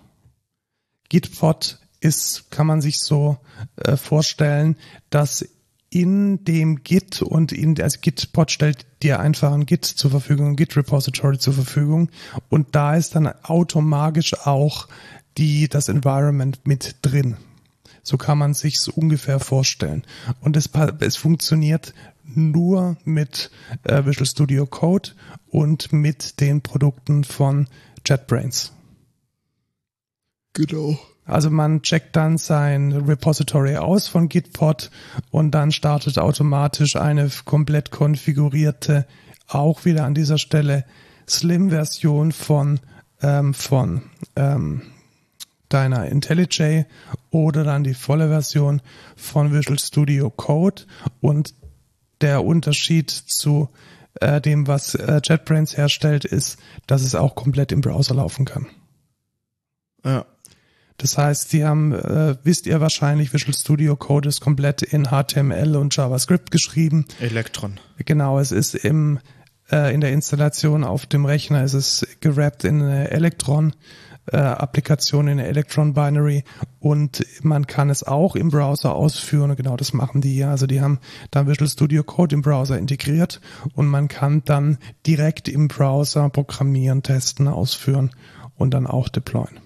[1.08, 3.38] Gitpod ist, kann man sich so
[3.76, 4.76] äh, vorstellen,
[5.10, 5.48] dass
[5.96, 10.76] in dem Git und in also Gitpod stellt dir einfach ein Git zur Verfügung, Git
[10.76, 12.10] Repository zur Verfügung
[12.50, 14.88] und da ist dann automatisch auch
[15.38, 17.38] die das Environment mit drin.
[18.02, 20.04] So kann man sich's ungefähr vorstellen.
[20.40, 20.68] Und es,
[21.00, 21.94] es funktioniert
[22.24, 23.50] nur mit
[23.84, 25.12] äh, Visual Studio Code
[25.48, 27.68] und mit den Produkten von
[28.06, 28.72] JetBrains.
[30.52, 30.98] Genau.
[31.26, 34.90] Also man checkt dann sein Repository aus von Gitpod
[35.30, 39.06] und dann startet automatisch eine komplett konfigurierte,
[39.48, 40.84] auch wieder an dieser Stelle
[41.28, 42.80] Slim-Version von,
[43.20, 44.02] ähm, von
[44.36, 44.82] ähm,
[45.68, 46.84] deiner IntelliJ
[47.30, 48.80] oder dann die volle Version
[49.16, 50.82] von Visual Studio Code
[51.20, 51.54] und
[52.20, 53.68] der Unterschied zu
[54.20, 58.66] äh, dem, was äh, JetBrains herstellt, ist, dass es auch komplett im Browser laufen kann.
[60.04, 60.24] Ja.
[60.98, 65.76] Das heißt, Sie haben, äh, wisst ihr wahrscheinlich, Visual Studio Code ist komplett in HTML
[65.76, 67.04] und JavaScript geschrieben.
[67.20, 67.78] Electron.
[67.98, 69.18] Genau, es ist im
[69.70, 73.74] äh, in der Installation auf dem Rechner ist es gerappt in eine Electron
[74.32, 76.44] äh, Applikation in der Electron Binary
[76.80, 80.48] und man kann es auch im Browser ausführen und genau das machen die hier.
[80.48, 80.98] Also die haben
[81.30, 83.40] dann Visual Studio Code im Browser integriert
[83.74, 88.10] und man kann dann direkt im Browser programmieren, testen, ausführen
[88.56, 89.60] und dann auch deployen.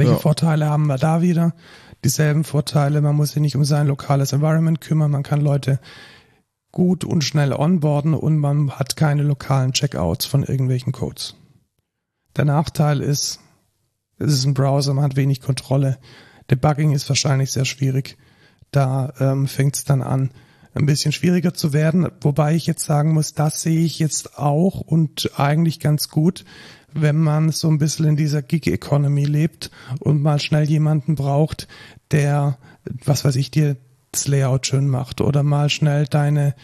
[0.00, 0.18] Welche ja.
[0.18, 1.52] Vorteile haben wir da wieder?
[2.06, 5.78] Dieselben Vorteile, man muss sich nicht um sein lokales Environment kümmern, man kann Leute
[6.72, 11.36] gut und schnell onboarden und man hat keine lokalen Checkouts von irgendwelchen Codes.
[12.34, 13.40] Der Nachteil ist,
[14.16, 15.98] es ist ein Browser, man hat wenig Kontrolle.
[16.50, 18.16] Debugging ist wahrscheinlich sehr schwierig.
[18.70, 20.30] Da ähm, fängt es dann an,
[20.72, 22.08] ein bisschen schwieriger zu werden.
[22.22, 26.46] Wobei ich jetzt sagen muss, das sehe ich jetzt auch und eigentlich ganz gut,
[26.92, 29.70] wenn man so ein bisschen in dieser Gig-Economy lebt
[30.00, 31.68] und mal schnell jemanden braucht,
[32.10, 32.58] der,
[33.04, 33.76] was weiß ich, dir
[34.12, 36.54] das Layout schön macht oder mal schnell deine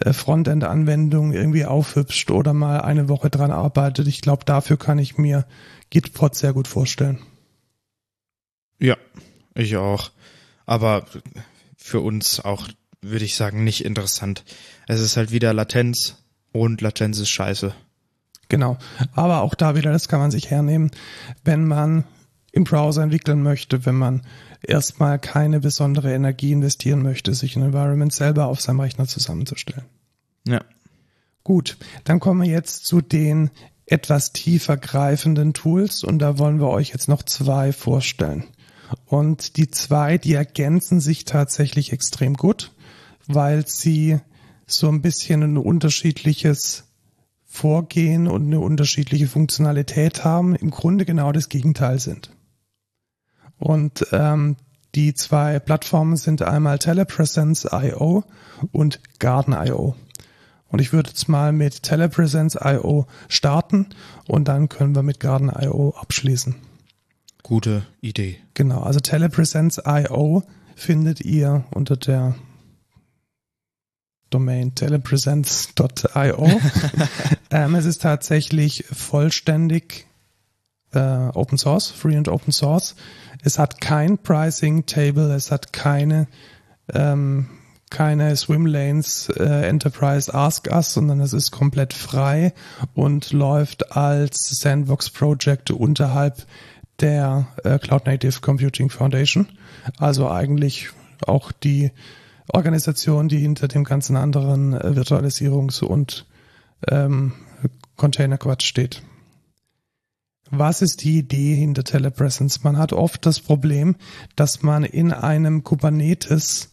[0.00, 4.08] äh, Frontend-Anwendung irgendwie aufhübscht oder mal eine Woche dran arbeitet.
[4.08, 5.46] Ich glaube, dafür kann ich mir
[5.90, 7.18] Gitpod sehr gut vorstellen.
[8.78, 8.96] Ja,
[9.54, 10.10] ich auch.
[10.66, 11.06] Aber
[11.76, 12.68] für uns auch,
[13.00, 14.44] würde ich sagen, nicht interessant.
[14.88, 17.72] Es ist halt wieder Latenz und Latenz ist scheiße.
[18.48, 18.76] Genau.
[19.14, 20.90] Aber auch da wieder, das kann man sich hernehmen,
[21.44, 22.04] wenn man
[22.52, 24.22] im Browser entwickeln möchte, wenn man
[24.62, 29.84] erstmal keine besondere Energie investieren möchte, sich ein Environment selber auf seinem Rechner zusammenzustellen.
[30.46, 30.64] Ja.
[31.44, 33.50] Gut, dann kommen wir jetzt zu den
[33.84, 38.44] etwas tiefer greifenden Tools und da wollen wir euch jetzt noch zwei vorstellen.
[39.04, 42.72] Und die zwei, die ergänzen sich tatsächlich extrem gut,
[43.26, 44.18] weil sie
[44.66, 46.84] so ein bisschen ein unterschiedliches
[47.56, 52.30] Vorgehen und eine unterschiedliche Funktionalität haben, im Grunde genau das Gegenteil sind.
[53.58, 54.56] Und ähm,
[54.94, 58.24] die zwei Plattformen sind einmal Telepresence.io
[58.72, 59.94] und Garden.io.
[60.68, 63.86] Und ich würde jetzt mal mit Telepresence.io starten
[64.28, 66.56] und dann können wir mit Garden.io abschließen.
[67.42, 68.36] Gute Idee.
[68.52, 70.42] Genau, also Telepresence.io
[70.74, 72.34] findet ihr unter der
[74.30, 76.48] Domain telepresence.io.
[77.50, 80.06] ähm, es ist tatsächlich vollständig
[80.92, 82.96] äh, Open Source, Free und Open Source.
[83.42, 86.26] Es hat kein Pricing Table, es hat keine
[86.92, 87.48] ähm,
[87.90, 92.52] keine Swimlanes äh, Enterprise Ask Us, sondern es ist komplett frei
[92.94, 96.46] und läuft als Sandbox Project unterhalb
[97.00, 99.46] der äh, Cloud Native Computing Foundation.
[99.98, 100.90] Also eigentlich
[101.26, 101.92] auch die
[102.52, 106.26] Organisation, die hinter dem ganzen anderen äh, Virtualisierungs- und
[106.88, 107.32] ähm,
[107.96, 109.02] Container-Quatsch steht.
[110.50, 112.62] Was ist die Idee hinter Telepresence?
[112.62, 113.96] Man hat oft das Problem,
[114.36, 116.70] dass man in einem Kubernetes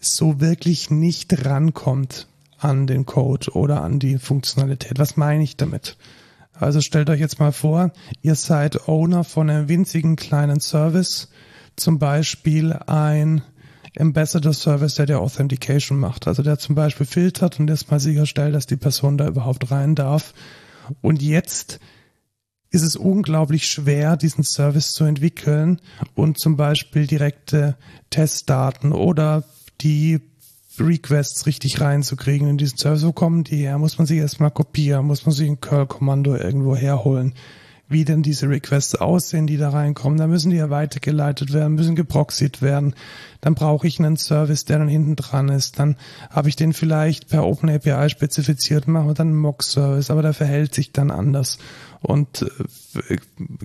[0.00, 2.28] so wirklich nicht rankommt
[2.58, 4.98] an den Code oder an die Funktionalität.
[4.98, 5.98] Was meine ich damit?
[6.52, 11.28] Also stellt euch jetzt mal vor, ihr seid Owner von einem winzigen kleinen Service,
[11.76, 13.42] zum Beispiel ein
[13.98, 16.26] Ambassador Service, der der Authentication macht.
[16.26, 20.34] Also der zum Beispiel filtert und erstmal sicherstellt, dass die Person da überhaupt rein darf.
[21.00, 21.78] Und jetzt
[22.70, 25.80] ist es unglaublich schwer, diesen Service zu entwickeln
[26.14, 27.76] und zum Beispiel direkte
[28.10, 29.44] Testdaten oder
[29.80, 30.20] die
[30.80, 33.04] Requests richtig reinzukriegen in diesen Service.
[33.04, 33.78] Wo kommen die her?
[33.78, 35.06] Muss man sich erstmal kopieren?
[35.06, 37.34] Muss man sich ein Curl-Kommando irgendwo herholen?
[37.86, 40.18] Wie denn diese Requests aussehen, die da reinkommen?
[40.18, 42.94] Da müssen die ja weitergeleitet werden, müssen geproxied werden.
[43.42, 45.78] Dann brauche ich einen Service, der dann hinten dran ist.
[45.78, 45.96] Dann
[46.30, 50.92] habe ich den vielleicht per OpenAPI spezifiziert, mache dann einen Mock-Service, aber der verhält sich
[50.92, 51.58] dann anders
[52.04, 52.42] und
[53.10, 53.16] äh,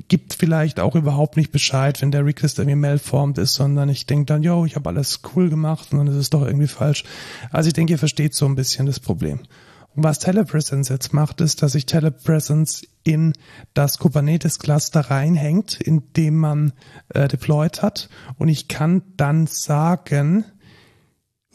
[0.07, 4.25] gibt vielleicht auch überhaupt nicht Bescheid, wenn der Request irgendwie malformed ist, sondern ich denke
[4.25, 7.03] dann, yo, ich habe alles cool gemacht und dann ist es doch irgendwie falsch.
[7.51, 9.39] Also ich denke, ihr versteht so ein bisschen das Problem.
[9.95, 13.33] Was Telepresence jetzt macht, ist, dass sich Telepresence in
[13.73, 16.73] das Kubernetes Cluster reinhängt, in dem man
[17.09, 18.09] äh, deployed hat.
[18.37, 20.45] Und ich kann dann sagen,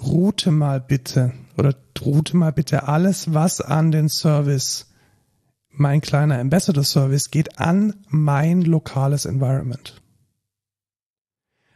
[0.03, 1.75] route mal bitte oder
[2.05, 4.91] route mal bitte alles, was an den Service
[5.77, 10.01] mein kleiner Ambassador Service geht an mein lokales Environment.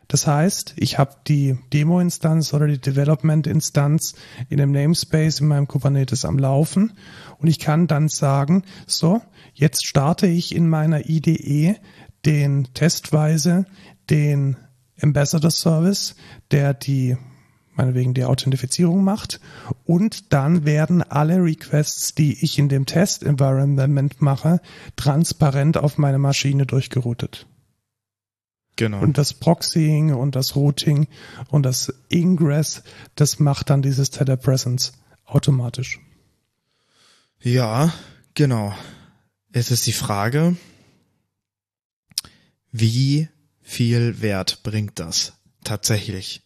[0.08, 4.14] Das heißt, ich habe die Demo-Instanz oder die Development-Instanz
[4.48, 6.94] in dem Namespace in meinem Kubernetes am Laufen
[7.38, 9.20] und ich kann dann sagen, so,
[9.52, 11.76] jetzt starte ich in meiner IDE
[12.24, 13.66] den testweise
[14.08, 14.56] den
[15.00, 16.16] Ambassador Service,
[16.50, 17.16] der die
[17.74, 19.40] meinetwegen die Authentifizierung macht.
[19.84, 24.60] Und dann werden alle Requests, die ich in dem Test-Environment mache,
[24.96, 27.46] transparent auf meine Maschine durchgeroutet.
[28.78, 29.00] Genau.
[29.00, 31.08] Und das Proxying und das Routing
[31.48, 32.84] und das Ingress,
[33.16, 34.92] das macht dann dieses Telepresence
[35.26, 35.98] automatisch.
[37.40, 37.92] Ja,
[38.34, 38.72] genau.
[39.50, 40.56] Es ist die Frage,
[42.70, 43.28] wie
[43.62, 45.32] viel Wert bringt das
[45.64, 46.42] tatsächlich?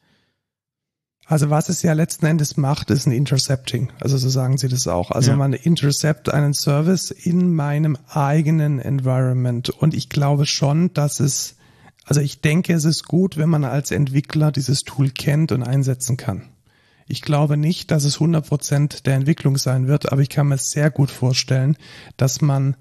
[1.27, 3.93] Also was es ja letzten Endes macht, ist ein Intercepting.
[4.01, 5.11] Also so sagen sie das auch.
[5.11, 5.37] Also ja.
[5.37, 9.69] man intercept einen Service in meinem eigenen Environment.
[9.69, 11.57] Und ich glaube schon, dass es,
[12.05, 16.17] also ich denke, es ist gut, wenn man als Entwickler dieses Tool kennt und einsetzen
[16.17, 16.49] kann.
[17.07, 20.91] Ich glaube nicht, dass es 100% der Entwicklung sein wird, aber ich kann mir sehr
[20.91, 21.77] gut vorstellen,
[22.17, 22.77] dass man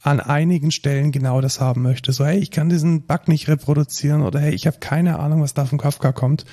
[0.00, 2.12] an einigen Stellen genau das haben möchte.
[2.12, 5.54] So, hey, ich kann diesen Bug nicht reproduzieren oder hey, ich habe keine Ahnung, was
[5.54, 6.44] da von Kafka kommt.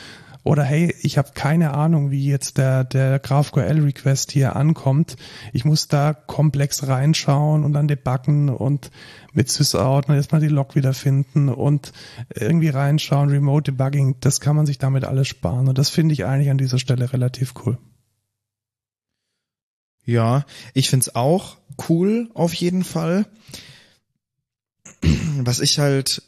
[0.45, 5.15] Oder hey, ich habe keine Ahnung, wie jetzt der, der GraphQL-Request hier ankommt.
[5.53, 8.91] Ich muss da komplex reinschauen und dann debuggen und
[9.33, 11.93] mit SysOut erstmal die Log wiederfinden und
[12.29, 15.67] irgendwie reinschauen, Remote Debugging, das kann man sich damit alles sparen.
[15.67, 17.79] Und das finde ich eigentlich an dieser Stelle relativ cool.
[20.05, 21.57] Ja, ich find's auch
[21.89, 23.25] cool auf jeden Fall.
[25.39, 26.21] Was ich halt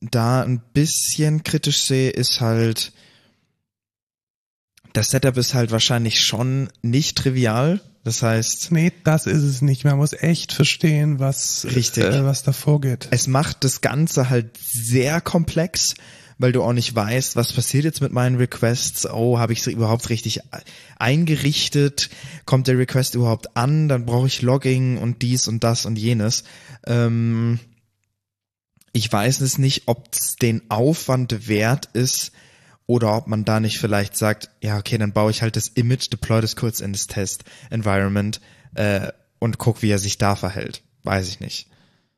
[0.00, 2.94] da ein bisschen kritisch sehe, ist halt,
[4.98, 7.80] das Setup ist halt wahrscheinlich schon nicht trivial.
[8.02, 8.72] Das heißt.
[8.72, 9.84] Nee, das ist es nicht.
[9.84, 12.02] Man muss echt verstehen, was, richtig.
[12.02, 13.06] Äh, was da vorgeht.
[13.12, 15.94] Es macht das Ganze halt sehr komplex,
[16.38, 19.08] weil du auch nicht weißt, was passiert jetzt mit meinen Requests.
[19.08, 20.40] Oh, habe ich sie überhaupt richtig
[20.98, 22.10] eingerichtet?
[22.44, 23.88] Kommt der Request überhaupt an?
[23.88, 26.42] Dann brauche ich Logging und dies und das und jenes.
[26.86, 27.60] Ähm,
[28.92, 32.32] ich weiß es nicht, ob es den Aufwand wert ist,
[32.88, 36.10] oder ob man da nicht vielleicht sagt, ja, okay, dann baue ich halt das Image,
[36.10, 38.40] deploy das kurz in das Test-Environment
[38.74, 40.82] äh, und guck, wie er sich da verhält.
[41.04, 41.68] Weiß ich nicht.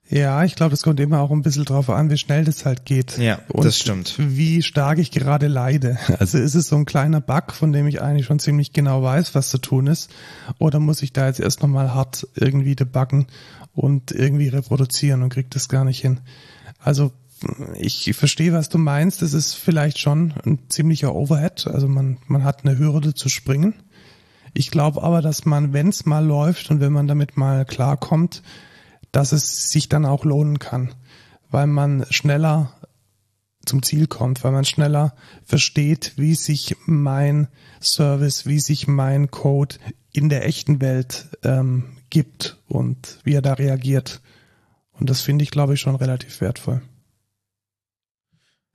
[0.09, 2.85] Ja, ich glaube, das kommt immer auch ein bisschen drauf an, wie schnell das halt
[2.85, 3.19] geht.
[3.19, 4.15] Ja, und das stimmt.
[4.19, 5.99] Wie stark ich gerade leide.
[6.21, 9.35] Also ist es so ein kleiner Bug, von dem ich eigentlich schon ziemlich genau weiß,
[9.35, 10.09] was zu tun ist?
[10.59, 13.27] Oder muss ich da jetzt erst nochmal hart irgendwie debuggen
[13.73, 16.21] und irgendwie reproduzieren und krieg das gar nicht hin?
[16.79, 17.13] Also
[17.75, 19.23] ich verstehe, was du meinst.
[19.23, 21.67] Es ist vielleicht schon ein ziemlicher Overhead.
[21.67, 23.75] Also man, man hat eine Hürde zu springen.
[24.53, 28.43] Ich glaube aber, dass man, wenn es mal läuft und wenn man damit mal klarkommt,
[29.13, 30.95] dass es sich dann auch lohnen kann,
[31.51, 32.73] weil man schneller
[33.65, 35.15] zum Ziel kommt, weil man schneller
[35.45, 37.49] versteht, wie sich mein
[37.81, 39.77] Service, wie sich mein Code
[40.13, 44.21] in der echten Welt ähm, gibt und wie er da reagiert.
[44.93, 46.83] Und das finde ich, glaube ich, schon relativ wertvoll.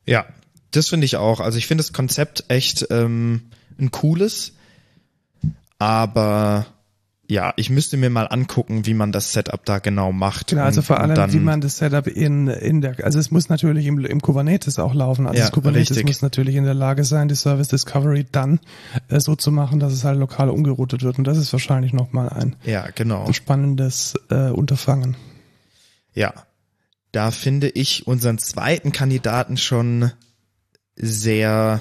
[0.05, 0.25] Ja,
[0.71, 1.39] Das finde ich auch.
[1.39, 3.43] Also ich finde das Konzept echt ähm,
[3.79, 4.53] ein cooles,
[5.79, 6.65] aber
[7.27, 10.47] ja, ich müsste mir mal angucken, wie man das Setup da genau macht.
[10.49, 13.49] Genau, also vor allem, dann, wie man das Setup in, in der, also es muss
[13.49, 15.25] natürlich im, im Kubernetes auch laufen.
[15.25, 16.05] Also Ja, das Kubernetes richtig.
[16.05, 18.59] muss natürlich in der Lage sein, die Service Discovery dann
[19.07, 21.17] äh, so zu machen, dass es halt lokal umgeroutet wird.
[21.17, 23.31] Und das ist wahrscheinlich nochmal ein Ja, genau.
[23.33, 25.17] spannendes äh, Unterfangen.
[26.13, 26.31] Ja.
[27.15, 30.11] Da finde ich unseren zweiten Kandidaten schon
[30.97, 31.79] sehr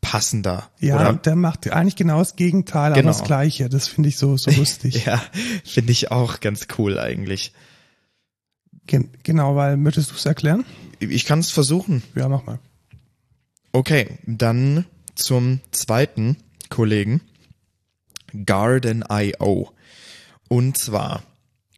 [0.00, 0.70] passender.
[0.80, 1.12] Ja, oder?
[1.12, 3.00] der macht eigentlich genau das Gegenteil, Genau.
[3.00, 3.68] aber das Gleiche.
[3.68, 5.04] Das finde ich so, so lustig.
[5.04, 5.22] Ja,
[5.62, 7.52] finde ich auch ganz cool eigentlich.
[8.86, 10.64] Gen genau, weil, möchtest du es erklären?
[10.98, 12.02] Ich kann es versuchen.
[12.14, 12.58] Ja, mach mal.
[13.72, 16.38] Okay, dann zum zweiten
[16.70, 17.20] Kollegen.
[18.46, 19.70] Garden.io.
[20.48, 21.22] Und zwar,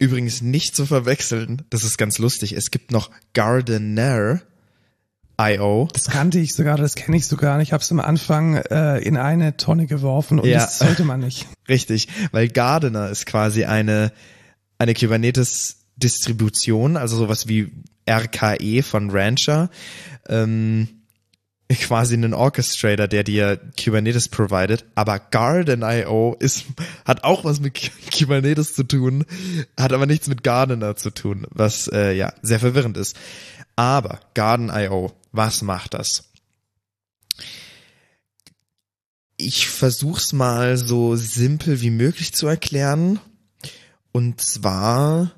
[0.01, 4.41] übrigens nicht zu verwechseln, das ist ganz lustig, es gibt noch Gardener.io.
[5.93, 7.61] Das kannte ich sogar, das kenne ich sogar.
[7.61, 10.59] Ich habe es am Anfang äh, in eine Tonne geworfen und Ja.
[10.61, 11.47] das sollte man nicht.
[11.69, 14.13] Richtig, weil Gardener ist quasi eine,
[14.79, 17.71] eine Kubernetes-Distribution, also sowas wie
[18.09, 19.71] RKE von Rancher.
[20.29, 20.89] Ähm,
[21.79, 26.65] quasi einen Orchestrator, der dir Kubernetes provided, aber Garden.io ist,
[27.05, 29.25] hat auch was mit Kubernetes zu tun,
[29.79, 33.17] hat aber nichts mit Gardener zu tun, was äh, ja sehr verwirrend ist.
[33.77, 36.25] Aber Garden.io, was macht das?
[39.37, 43.21] Ich versuch's mal so simpel wie möglich zu erklären.
[44.13, 45.31] Und zwar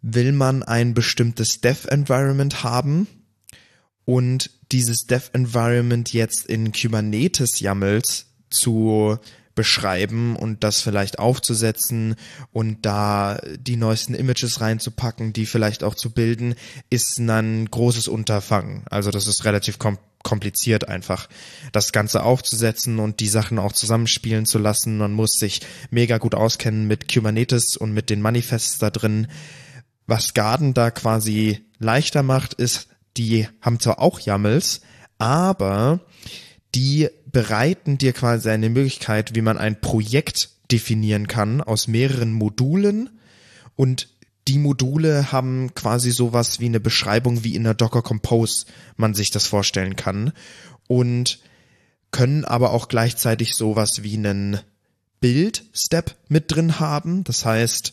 [0.00, 3.06] will man ein bestimmtes Dev-Environment haben
[4.06, 9.18] und dieses Dev-Environment jetzt in Kubernetes YAMLs zu
[9.54, 12.14] beschreiben und das vielleicht aufzusetzen
[12.52, 16.54] und da die neuesten Images reinzupacken, die vielleicht auch zu bilden,
[16.88, 18.84] ist ein großes Unterfangen.
[18.88, 21.28] Also das ist relativ kom kompliziert einfach,
[21.70, 24.98] das Ganze aufzusetzen und die Sachen auch zusammenspielen zu lassen.
[24.98, 29.28] Man muss sich mega gut auskennen mit Kubernetes und mit den Manifests da drin.
[30.08, 34.80] Was Garden da quasi leichter macht, ist, die haben zwar auch YAMLs,
[35.18, 36.00] aber
[36.74, 43.10] die bereiten dir quasi eine Möglichkeit, wie man ein Projekt definieren kann aus mehreren Modulen
[43.76, 44.08] und
[44.48, 49.30] die Module haben quasi sowas wie eine Beschreibung, wie in der Docker Compose man sich
[49.30, 50.32] das vorstellen kann
[50.86, 51.40] und
[52.12, 54.60] können aber auch gleichzeitig sowas wie einen
[55.20, 57.24] Build-Step mit drin haben.
[57.24, 57.92] Das heißt,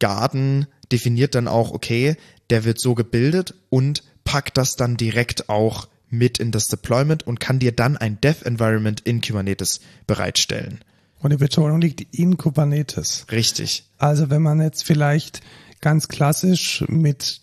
[0.00, 2.16] Garden definiert dann auch, okay,
[2.50, 7.40] der wird so gebildet und packt das dann direkt auch mit in das Deployment und
[7.40, 10.80] kann dir dann ein Dev-Environment in Kubernetes bereitstellen.
[11.20, 13.26] Und die Betonung liegt in Kubernetes.
[13.30, 13.84] Richtig.
[13.98, 15.40] Also wenn man jetzt vielleicht
[15.80, 17.40] ganz klassisch mit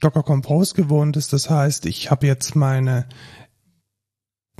[0.00, 3.06] Docker Compose gewohnt ist, das heißt, ich habe jetzt meine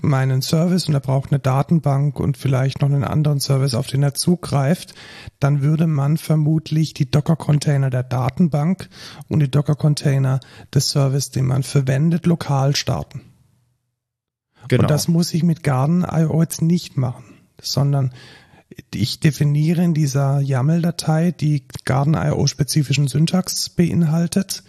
[0.01, 4.03] meinen Service und er braucht eine Datenbank und vielleicht noch einen anderen Service, auf den
[4.03, 4.95] er zugreift,
[5.39, 8.89] dann würde man vermutlich die Docker-Container der Datenbank
[9.29, 10.41] und die Docker-Container
[10.75, 13.21] des Service, den man verwendet, lokal starten.
[14.69, 14.83] Genau.
[14.83, 17.25] Und das muss ich mit Garden.io jetzt nicht machen,
[17.61, 18.13] sondern
[18.95, 24.63] ich definiere in dieser YAML-Datei, die Garden.io-spezifischen Syntax beinhaltet,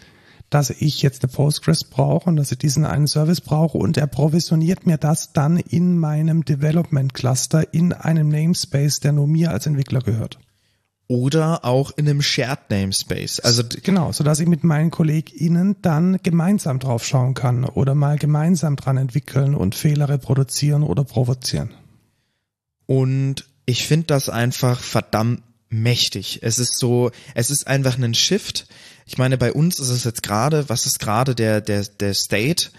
[0.54, 4.08] dass ich jetzt eine Postgres brauche und dass ich diesen einen Service brauche und er
[4.08, 9.66] provisioniert mir das dann in meinem Development Cluster in einem Namespace, der nur mir als
[9.66, 10.40] Entwickler gehört.
[11.08, 13.40] Oder auch in einem Shared Namespace.
[13.42, 18.18] Also Genau, so dass ich mit meinen KollegInnen dann gemeinsam drauf schauen kann oder mal
[18.18, 21.72] gemeinsam dran entwickeln und Fehler reproduzieren oder provozieren.
[22.86, 26.40] Und ich finde das einfach verdammt mächtig.
[26.44, 28.68] Es ist so, es ist einfach ein Shift.
[29.06, 32.70] Ich meine, bei uns ist es jetzt gerade, was ist gerade der, der, der State?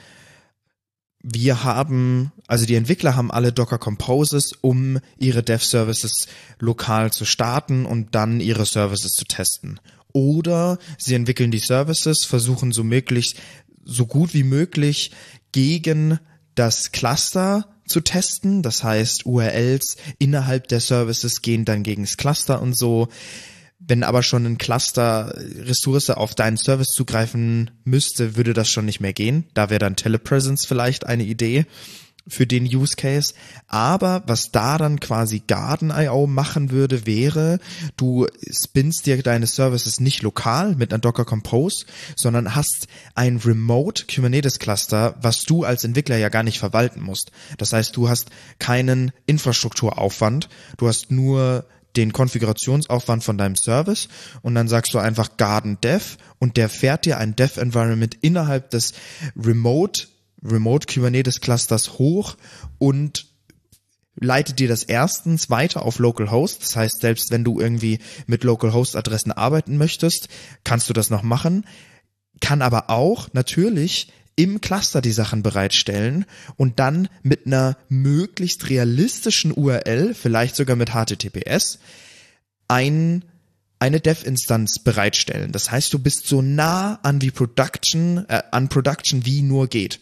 [1.22, 6.26] Wir haben, also die Entwickler haben alle Docker Composes, um ihre Dev Services
[6.58, 9.80] lokal zu starten und dann ihre Services zu testen.
[10.12, 13.36] Oder sie entwickeln die Services, versuchen so möglich,
[13.84, 15.12] so gut wie möglich
[15.52, 16.18] gegen
[16.54, 18.62] das Cluster zu testen.
[18.62, 23.08] Das heißt, URLs innerhalb der Services gehen dann gegen das Cluster und so.
[23.86, 29.00] Wenn aber schon ein Cluster Ressource auf deinen Service zugreifen müsste, würde das schon nicht
[29.00, 29.44] mehr gehen.
[29.54, 31.66] Da wäre dann Telepresence vielleicht eine Idee
[32.26, 33.34] für den Use Case.
[33.68, 37.58] Aber was da dann quasi Garden.io machen würde, wäre,
[37.96, 41.84] du spinnst dir deine Services nicht lokal mit einer Docker Compose,
[42.16, 47.30] sondern hast ein Remote Kubernetes Cluster, was du als Entwickler ja gar nicht verwalten musst.
[47.58, 51.66] Das heißt, du hast keinen Infrastrukturaufwand, du hast nur
[51.96, 54.08] den Konfigurationsaufwand von deinem Service
[54.42, 58.70] und dann sagst du einfach Garden Dev und der fährt dir ein Dev Environment innerhalb
[58.70, 58.94] des
[59.36, 60.08] Remote
[60.44, 62.36] Remote Kubernetes Clusters hoch
[62.78, 63.26] und
[64.16, 66.62] leitet dir das erstens weiter auf Localhost.
[66.62, 70.28] Das heißt, selbst wenn du irgendwie mit Localhost Adressen arbeiten möchtest,
[70.62, 71.66] kannst du das noch machen.
[72.40, 76.24] Kann aber auch natürlich im Cluster die Sachen bereitstellen
[76.56, 81.78] und dann mit einer möglichst realistischen URL, vielleicht sogar mit HTTPS,
[82.68, 83.24] ein,
[83.78, 85.52] eine Dev-Instanz bereitstellen.
[85.52, 90.00] Das heißt, du bist so nah an die Production, äh, an Production wie nur geht.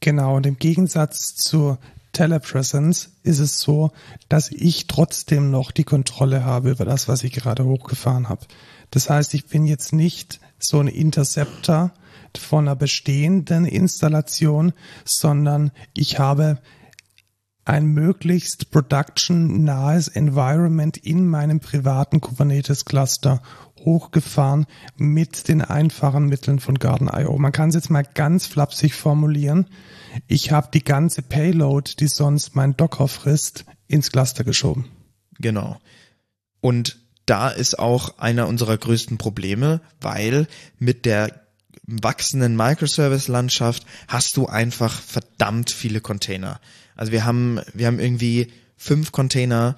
[0.00, 1.78] Genau, und im Gegensatz zur
[2.12, 3.92] Telepresence ist es so,
[4.28, 8.46] dass ich trotzdem noch die Kontrolle habe über das, was ich gerade hochgefahren habe.
[8.90, 11.92] Das heißt, ich bin jetzt nicht so ein Interceptor
[12.38, 14.72] von einer bestehenden Installation,
[15.04, 16.58] sondern ich habe
[17.64, 23.42] ein möglichst production-nahes Environment in meinem privaten Kubernetes-Cluster
[23.84, 24.66] hochgefahren
[24.96, 27.38] mit den einfachen Mitteln von Garden.io.
[27.38, 29.66] Man kann es jetzt mal ganz flapsig formulieren.
[30.26, 34.86] Ich habe die ganze Payload, die sonst mein Docker frisst, ins Cluster geschoben.
[35.38, 35.78] Genau.
[36.60, 41.40] Und da ist auch einer unserer größten Probleme, weil mit der
[42.02, 46.60] wachsenden Microservice-Landschaft hast du einfach verdammt viele Container.
[46.96, 49.76] Also wir haben, wir haben irgendwie fünf Container,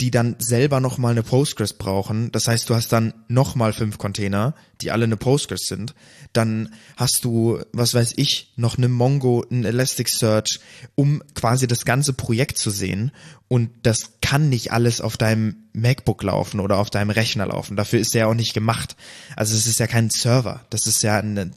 [0.00, 2.32] die dann selber nochmal eine Postgres brauchen.
[2.32, 5.94] Das heißt, du hast dann nochmal fünf Container, die alle eine Postgres sind.
[6.32, 10.58] Dann hast du, was weiß ich, noch eine Mongo, ein Elasticsearch,
[10.96, 13.12] um quasi das ganze Projekt zu sehen.
[13.46, 17.76] Und das kann nicht alles auf deinem MacBook laufen oder auf deinem Rechner laufen.
[17.76, 18.96] Dafür ist der auch nicht gemacht.
[19.36, 20.64] Also es ist ja kein Server.
[20.70, 21.52] Das ist ja ein,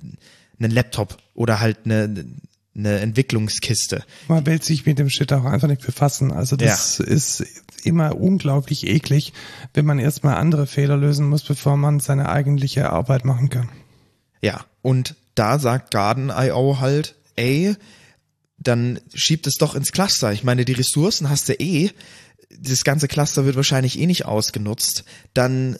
[0.59, 2.25] ein Laptop oder halt eine,
[2.77, 4.03] eine Entwicklungskiste.
[4.27, 6.31] Man will sich mit dem Shit auch einfach nicht befassen.
[6.31, 7.05] Also das ja.
[7.05, 7.45] ist
[7.83, 9.33] immer unglaublich eklig,
[9.73, 13.69] wenn man erstmal andere Fehler lösen muss, bevor man seine eigentliche Arbeit machen kann.
[14.41, 17.75] Ja, und da sagt Garden.io halt, ey,
[18.57, 20.33] dann schiebt es doch ins Cluster.
[20.33, 21.91] Ich meine, die Ressourcen hast du eh.
[22.57, 25.03] Das ganze Cluster wird wahrscheinlich eh nicht ausgenutzt.
[25.33, 25.77] Dann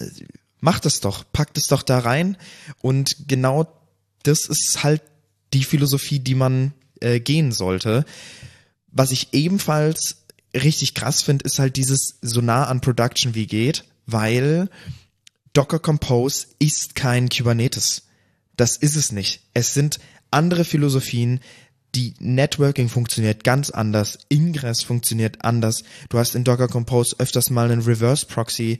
[0.60, 2.38] mach das doch, pack das doch da rein.
[2.82, 3.68] Und genau
[4.24, 5.02] das ist halt
[5.54, 8.06] die Philosophie, die man äh, gehen sollte.
[8.92, 10.26] Was ich ebenfalls
[10.56, 14.70] richtig krass finde, ist halt dieses so nah an Production wie geht, weil
[15.54, 18.04] Docker Compose ist kein Kubernetes.
[18.56, 19.42] Das ist es nicht.
[19.54, 20.00] Es sind
[20.32, 21.40] andere Philosophien,
[21.96, 25.84] die Networking funktioniert ganz anders, Ingress funktioniert anders.
[26.10, 28.80] Du hast in Docker Compose öfters mal einen Reverse Proxy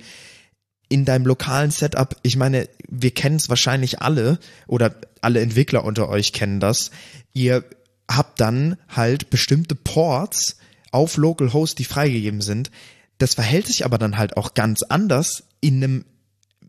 [0.90, 2.16] in deinem lokalen Setup.
[2.24, 4.38] Ich meine, wir kennen es wahrscheinlich alle
[4.68, 6.92] oder alle Entwickler unter euch kennen das.
[7.34, 7.64] Ihr
[8.10, 10.58] habt dann halt bestimmte Ports
[10.92, 12.72] auf Localhost, die freigegeben sind.
[13.18, 16.06] Das verhält sich aber dann halt auch ganz anders in einem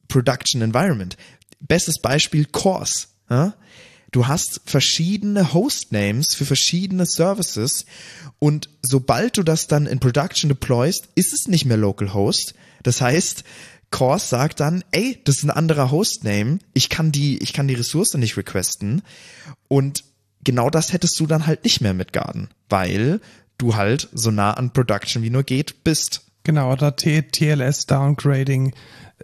[0.09, 1.17] Production Environment.
[1.61, 3.09] Bestes Beispiel Cores.
[3.29, 3.55] Ja?
[4.13, 7.85] Du hast verschiedene Hostnames für verschiedene Services
[8.39, 12.55] und sobald du das dann in Production deployst, ist es nicht mehr Localhost.
[12.83, 13.45] Das heißt,
[13.91, 17.75] Cores sagt dann, ey, das ist ein anderer Hostname, ich kann die, ich kann die
[17.75, 19.03] Ressource nicht requesten
[19.69, 20.05] und
[20.47, 23.21] genau das hättest du dann halt nicht mehr mit Garden, weil
[23.59, 26.23] du halt so nah an Production wie nur geht bist.
[26.45, 28.73] Genau, oder TLS Downgrading.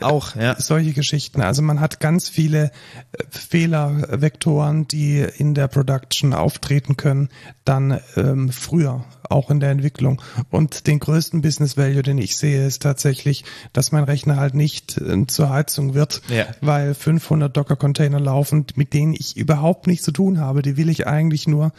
[0.00, 0.58] Auch, ja.
[0.58, 1.42] Solche Geschichten.
[1.42, 2.70] Also man hat ganz viele
[3.12, 7.28] äh, Fehlervektoren, die in der Production auftreten können,
[7.64, 10.22] dann ähm, früher, auch in der Entwicklung.
[10.50, 14.96] Und den größten Business Value, den ich sehe, ist tatsächlich, dass mein Rechner halt nicht
[14.98, 16.46] äh, zur Heizung wird, ja.
[16.62, 20.62] weil 500 Docker-Container laufen, mit denen ich überhaupt nichts zu tun habe.
[20.62, 21.72] Die will ich eigentlich nur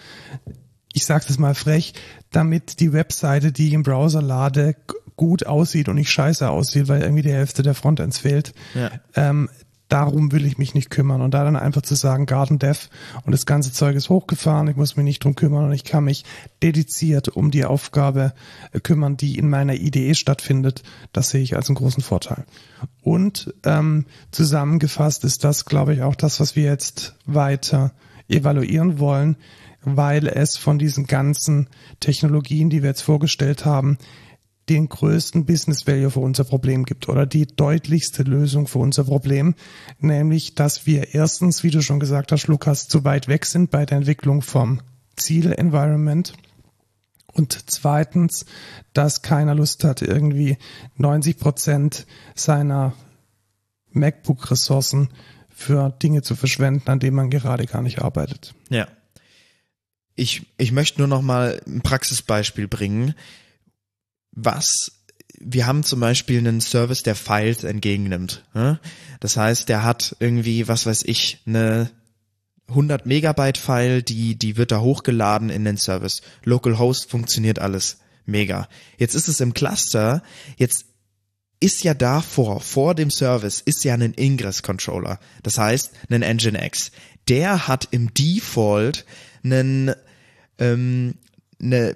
[0.95, 1.95] ich sage es mal frech,
[2.31, 4.75] damit die Webseite, die ich im Browser lade,
[5.15, 8.53] gut aussieht und nicht scheiße aussieht, weil irgendwie die Hälfte der Frontends fehlt.
[8.73, 8.91] Ja.
[9.15, 9.49] Ähm,
[9.93, 11.21] darum will ich mich nicht kümmern.
[11.21, 12.89] Und da dann einfach zu sagen, Garden Dev
[13.25, 16.05] und das ganze Zeug ist hochgefahren, ich muss mich nicht drum kümmern und ich kann
[16.05, 16.25] mich
[16.63, 18.33] dediziert um die Aufgabe
[18.71, 22.45] äh, kümmern, die in meiner IDE stattfindet, das sehe ich als einen großen Vorteil.
[23.01, 27.91] Und ähm, zusammengefasst ist das, glaube ich, auch das, was wir jetzt weiter
[28.27, 29.35] evaluieren wollen,
[29.83, 31.67] weil es von diesen ganzen
[31.99, 33.99] Technologien, die wir jetzt vorgestellt haben,
[34.69, 39.55] den größten Business Value für unser Problem gibt oder die deutlichste Lösung für unser Problem,
[39.99, 43.85] nämlich dass wir erstens, wie du schon gesagt hast, Lukas, zu weit weg sind bei
[43.85, 44.81] der Entwicklung vom
[45.15, 46.33] Ziel-Environment
[47.33, 48.45] und zweitens,
[48.93, 50.57] dass keiner Lust hat, irgendwie
[50.97, 52.93] 90 Prozent seiner
[53.91, 55.09] MacBook-Ressourcen
[55.49, 58.53] für Dinge zu verschwenden, an denen man gerade gar nicht arbeitet.
[58.69, 58.87] Ja.
[60.15, 63.15] Ich, ich möchte nur noch mal ein Praxisbeispiel bringen,
[64.35, 64.91] was
[65.45, 68.43] wir haben zum Beispiel einen Service, der Files entgegennimmt.
[68.53, 68.79] Ne?
[69.19, 71.91] Das heißt, der hat irgendwie, was weiß ich, eine
[72.69, 76.21] 100 Megabyte File, die, die wird da hochgeladen in den Service.
[76.43, 77.97] Localhost funktioniert alles.
[78.25, 78.69] Mega.
[78.97, 80.23] Jetzt ist es im Cluster,
[80.55, 80.85] jetzt
[81.59, 85.19] ist ja davor, vor dem Service, ist ja ein Ingress-Controller.
[85.43, 86.91] Das heißt, ein Nginx.
[87.27, 89.05] Der hat im Default
[89.43, 89.93] einen,
[90.57, 91.15] ähm,
[91.61, 91.95] eine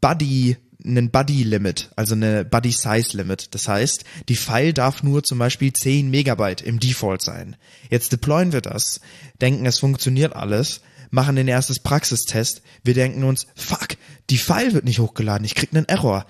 [0.00, 0.56] Buddy,
[0.86, 3.54] einen Buddy Limit, also eine Buddy Size Limit.
[3.54, 7.56] Das heißt, die File darf nur zum Beispiel 10 Megabyte im Default sein.
[7.90, 9.00] Jetzt deployen wir das,
[9.40, 10.80] denken, es funktioniert alles,
[11.10, 12.62] machen den erstes Praxistest.
[12.82, 13.96] Wir denken uns, fuck,
[14.30, 16.26] die File wird nicht hochgeladen, ich krieg einen Error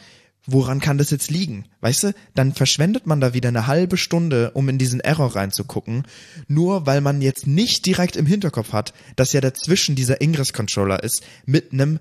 [0.46, 1.64] woran kann das jetzt liegen?
[1.80, 6.04] Weißt du, dann verschwendet man da wieder eine halbe Stunde, um in diesen Error reinzugucken,
[6.48, 11.22] nur weil man jetzt nicht direkt im Hinterkopf hat, dass ja dazwischen dieser Ingress-Controller ist
[11.44, 11.98] mit einem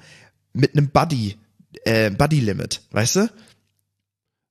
[0.54, 1.36] mit einem Buddy,
[1.84, 3.30] äh, Buddy-Limit, weißt du?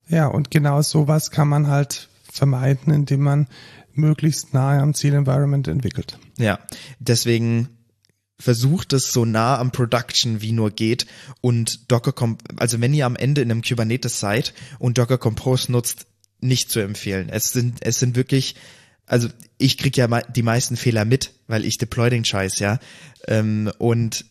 [0.07, 3.47] Ja, und genau sowas kann man halt vermeiden, indem man
[3.93, 6.19] möglichst nahe am Ziel-Environment entwickelt.
[6.37, 6.59] Ja,
[6.99, 7.69] deswegen
[8.37, 11.07] versucht es so nah am Production wie nur geht
[11.39, 15.71] und Docker Comp also wenn ihr am Ende in einem Kubernetes seid und Docker Compose
[15.71, 16.07] nutzt,
[16.41, 17.29] nicht zu empfehlen.
[17.29, 18.55] Es sind es sind wirklich
[19.05, 22.79] also ich krieg ja die meisten Fehler mit, weil ich deploy den Scheiß, ja.
[23.27, 24.25] Ähm, und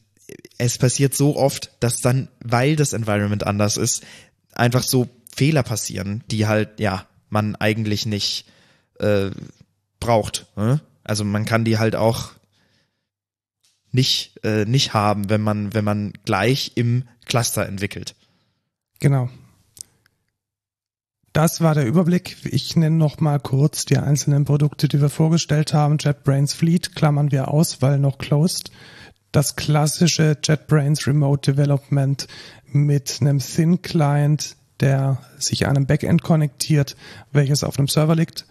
[0.59, 4.02] es passiert so oft, dass dann, weil das Environment anders ist,
[4.52, 8.46] einfach so Fehler passieren, die halt, ja, man eigentlich nicht
[9.01, 9.30] äh,
[10.01, 10.46] braucht.
[10.56, 10.80] Ne?
[11.02, 12.32] Also man kann die halt auch
[13.90, 18.14] nicht, äh, nicht haben, wenn man, wenn man gleich im Cluster entwickelt.
[19.01, 19.28] Genau.
[21.32, 22.36] Das war der Überblick.
[22.44, 25.98] Ich nenne noch mal kurz die einzelnen Produkte, die wir vorgestellt haben.
[25.98, 28.70] JetBrains Fleet klammern wir aus, weil noch closed.
[29.35, 32.28] Das klassische JetBrains Remote Development
[32.70, 36.94] mit einem Thin Client, der sich an einem Backend konnektiert,
[37.32, 38.47] welches auf einem Server liegt.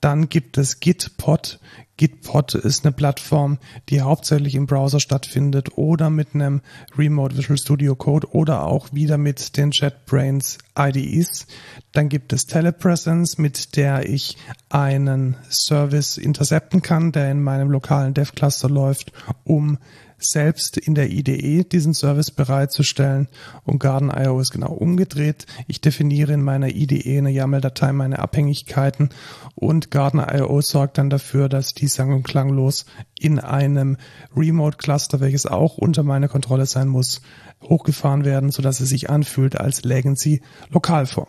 [0.00, 1.60] Dann gibt es Gitpod.
[1.98, 3.58] Gitpod ist eine Plattform,
[3.90, 6.62] die hauptsächlich im Browser stattfindet oder mit einem
[6.96, 11.46] Remote Visual Studio Code oder auch wieder mit den JetBrains IDEs.
[11.92, 14.38] Dann gibt es Telepresence, mit der ich
[14.70, 19.12] einen Service intercepten kann, der in meinem lokalen Dev Cluster läuft,
[19.44, 19.76] um
[20.24, 23.28] selbst in der IDE diesen Service bereitzustellen
[23.64, 25.46] und Garden.io ist genau umgedreht.
[25.66, 29.10] Ich definiere in meiner IDE eine YAML-Datei meine Abhängigkeiten
[29.54, 32.86] und Garden.io sorgt dann dafür, dass die sang- und klanglos
[33.18, 33.96] in einem
[34.36, 37.22] Remote-Cluster, welches auch unter meiner Kontrolle sein muss,
[37.62, 41.28] hochgefahren werden, sodass es sich anfühlt, als lägen sie lokal vor.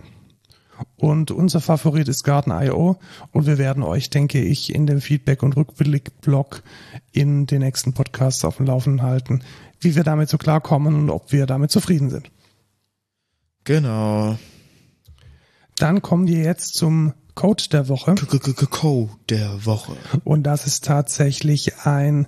[0.95, 2.97] Und unser Favorit ist Garden.io
[3.31, 6.63] und wir werden euch, denke ich, in dem Feedback- und Rückblick-Blog
[7.11, 9.43] in den nächsten Podcasts auf dem Laufenden halten,
[9.79, 12.31] wie wir damit so klarkommen und ob wir damit zufrieden sind.
[13.63, 14.37] Genau.
[15.77, 18.15] Dann kommen wir jetzt zum Code der Woche.
[18.67, 19.95] Code der Woche.
[20.23, 22.27] Und das ist tatsächlich ein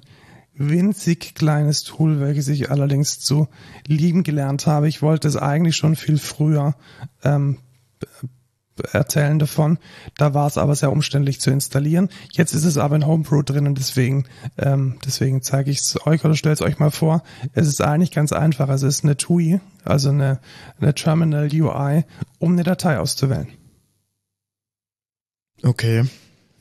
[0.57, 3.47] winzig kleines Tool, welches ich allerdings zu
[3.87, 4.87] lieben gelernt habe.
[4.87, 6.75] Ich wollte es eigentlich schon viel früher
[7.23, 7.57] ähm,
[8.91, 9.77] erzählen davon.
[10.17, 12.09] Da war es aber sehr umständlich zu installieren.
[12.31, 14.25] Jetzt ist es aber in Homebrew drin und deswegen,
[14.57, 17.23] ähm, deswegen zeige ich es euch oder stelle es euch mal vor.
[17.53, 18.69] Es ist eigentlich ganz einfach.
[18.69, 20.39] Es ist eine TUI, also eine,
[20.79, 22.03] eine Terminal UI,
[22.39, 23.47] um eine Datei auszuwählen.
[25.63, 26.05] Okay.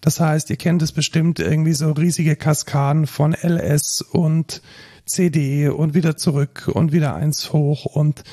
[0.00, 4.60] Das heißt, ihr kennt es bestimmt irgendwie so riesige Kaskaden von LS und
[5.06, 8.24] CD und wieder zurück und wieder eins hoch und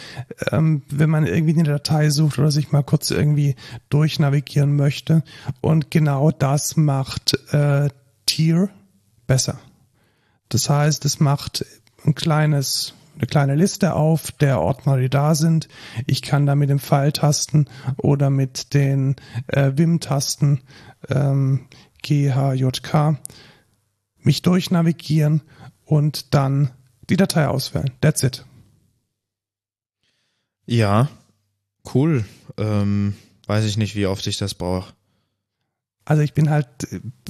[0.52, 3.56] ähm, wenn man irgendwie eine Datei sucht oder sich mal kurz irgendwie
[3.90, 5.24] durchnavigieren möchte
[5.60, 7.90] und genau das macht äh,
[8.26, 8.70] Tier
[9.28, 9.60] besser.
[10.50, 11.66] Das heißt, es macht
[12.06, 15.68] ein kleines eine kleine Liste auf der Ordner, die da sind.
[16.08, 19.18] Ich kann da mit dem Pfeiltasten oder mit den
[19.48, 20.62] äh, Wim-Tasten
[21.10, 21.68] ähm,
[22.02, 23.18] G, H, J, K
[24.24, 25.42] mich durchnavigieren
[25.92, 26.72] und dann
[27.10, 27.92] die Datei auswählen.
[28.00, 28.46] That's it.
[30.66, 31.10] Ja,
[31.94, 32.24] cool.
[32.58, 33.16] Ähm,
[33.46, 34.94] weiß ich nicht, wie oft ich das brauche.
[36.06, 36.68] Also ich bin halt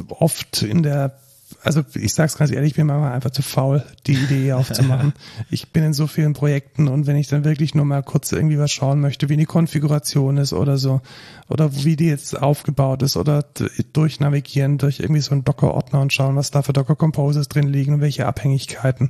[0.09, 1.19] oft in der
[1.63, 5.13] also ich sag's ganz ehrlich, ich bin manchmal einfach zu faul, die Idee aufzumachen.
[5.49, 8.57] ich bin in so vielen Projekten und wenn ich dann wirklich nur mal kurz irgendwie
[8.57, 11.01] was schauen möchte, wie die Konfiguration ist oder so,
[11.49, 13.45] oder wie die jetzt aufgebaut ist oder
[13.93, 18.01] durchnavigieren durch irgendwie so einen Docker-Ordner und schauen, was da für Docker-Composes drin liegen und
[18.01, 19.09] welche Abhängigkeiten.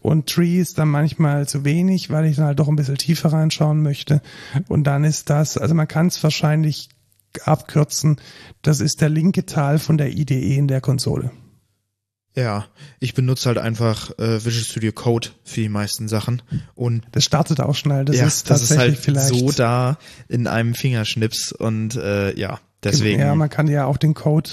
[0.00, 3.32] Und Tree ist dann manchmal zu wenig, weil ich dann halt doch ein bisschen tiefer
[3.32, 4.20] reinschauen möchte.
[4.68, 6.90] Und dann ist das, also man kann es wahrscheinlich
[7.44, 8.20] abkürzen,
[8.60, 11.30] das ist der linke Teil von der IDE in der Konsole.
[12.34, 12.64] Ja,
[12.98, 16.40] ich benutze halt einfach äh, Visual Studio Code für die meisten Sachen
[16.74, 18.06] und Das startet auch schnell.
[18.06, 19.98] Das ja, ist das ist tatsächlich halt vielleicht so da
[20.28, 24.48] in einem Fingerschnips und äh, ja, deswegen Ja, man kann ja auch den Code,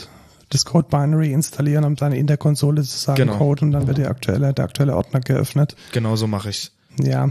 [0.49, 3.37] das Code Binary installieren und dann in der Konsole sozusagen Genau.
[3.37, 5.77] Code und dann wird der aktuelle, der aktuelle Ordner geöffnet.
[5.93, 6.73] genau so mache ich's.
[7.01, 7.29] Ja,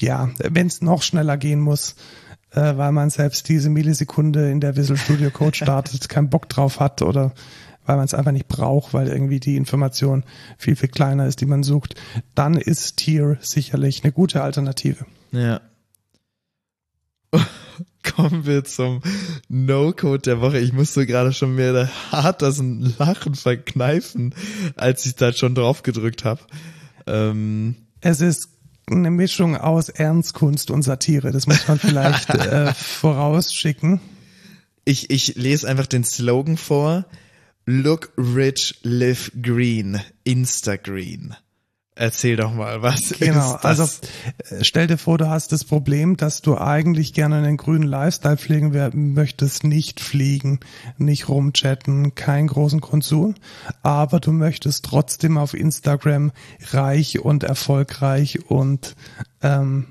[0.00, 1.96] ja, wenn es noch schneller gehen muss,
[2.52, 6.78] äh, weil man selbst diese Millisekunde in der Visual Studio Code startet, keinen Bock drauf
[6.78, 7.32] hat oder
[7.88, 10.22] weil man es einfach nicht braucht, weil irgendwie die Information
[10.58, 11.94] viel, viel kleiner ist, die man sucht,
[12.34, 15.06] dann ist Tier sicherlich eine gute Alternative.
[15.32, 15.62] Ja.
[18.14, 19.00] Kommen wir zum
[19.48, 20.58] No-Code der Woche.
[20.58, 22.62] Ich musste gerade schon mir hart das
[22.98, 24.34] Lachen verkneifen,
[24.76, 26.40] als ich da schon drauf gedrückt habe.
[27.06, 28.50] Ähm, Es ist
[28.90, 34.00] eine Mischung aus Ernstkunst und Satire, das muss man vielleicht äh, vorausschicken.
[34.84, 37.06] ich, ich lese einfach den Slogan vor.
[37.70, 41.34] Look rich, live green, Instagreen.
[41.94, 43.78] Erzähl doch mal, was Genau, ist das?
[43.80, 44.08] also
[44.62, 48.72] stell dir vor, du hast das Problem, dass du eigentlich gerne einen grünen Lifestyle pflegen
[48.72, 50.60] werden möchtest, nicht fliegen,
[50.96, 53.34] nicht rumchatten, keinen großen Konsum,
[53.82, 56.32] aber du möchtest trotzdem auf Instagram
[56.70, 58.96] reich und erfolgreich und
[59.42, 59.88] ähm,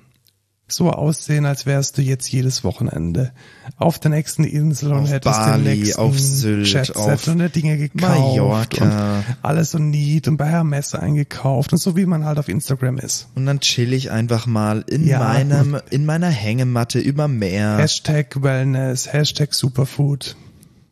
[0.69, 3.31] so aussehen, als wärst du jetzt jedes Wochenende
[3.77, 7.49] auf der nächsten Insel und Auf hättest Bali, den nächsten auf Sylt, auf und dir
[7.49, 8.83] Dinge gekauft Mallorca.
[9.19, 12.97] und alles so neat und bei Hermes eingekauft und so wie man halt auf Instagram
[12.97, 13.27] ist.
[13.35, 15.19] Und dann chill ich einfach mal in Ja.
[15.19, 17.77] meinem, in meiner Hängematte über Meer.
[17.77, 20.35] Hashtag Wellness, Hashtag Superfood.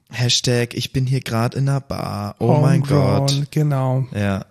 [0.10, 2.36] Hashtag, ich bin hier gerade in einer Bar.
[2.40, 3.48] Oh mein Homegrown, Gott.
[3.52, 4.06] Genau.
[4.16, 4.46] Ja.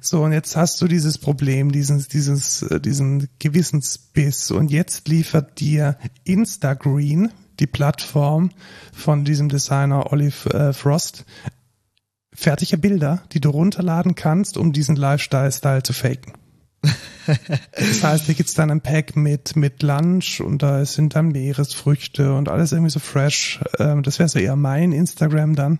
[0.00, 4.50] So, und jetzt hast du dieses Problem, dieses, dieses, äh, diesen Gewissensbiss.
[4.50, 8.50] Und jetzt liefert dir Instagreen, die Plattform
[8.92, 11.24] von diesem Designer Olive äh, Frost,
[12.34, 16.34] fertige Bilder, die du runterladen kannst, um diesen Lifestyle-Style zu faken.
[17.72, 22.34] Das heißt, hier gibt's dann ein Pack mit, mit Lunch und da sind dann Meeresfrüchte
[22.34, 23.60] und alles irgendwie so fresh.
[23.78, 25.78] Ähm, das wäre so eher mein Instagram dann.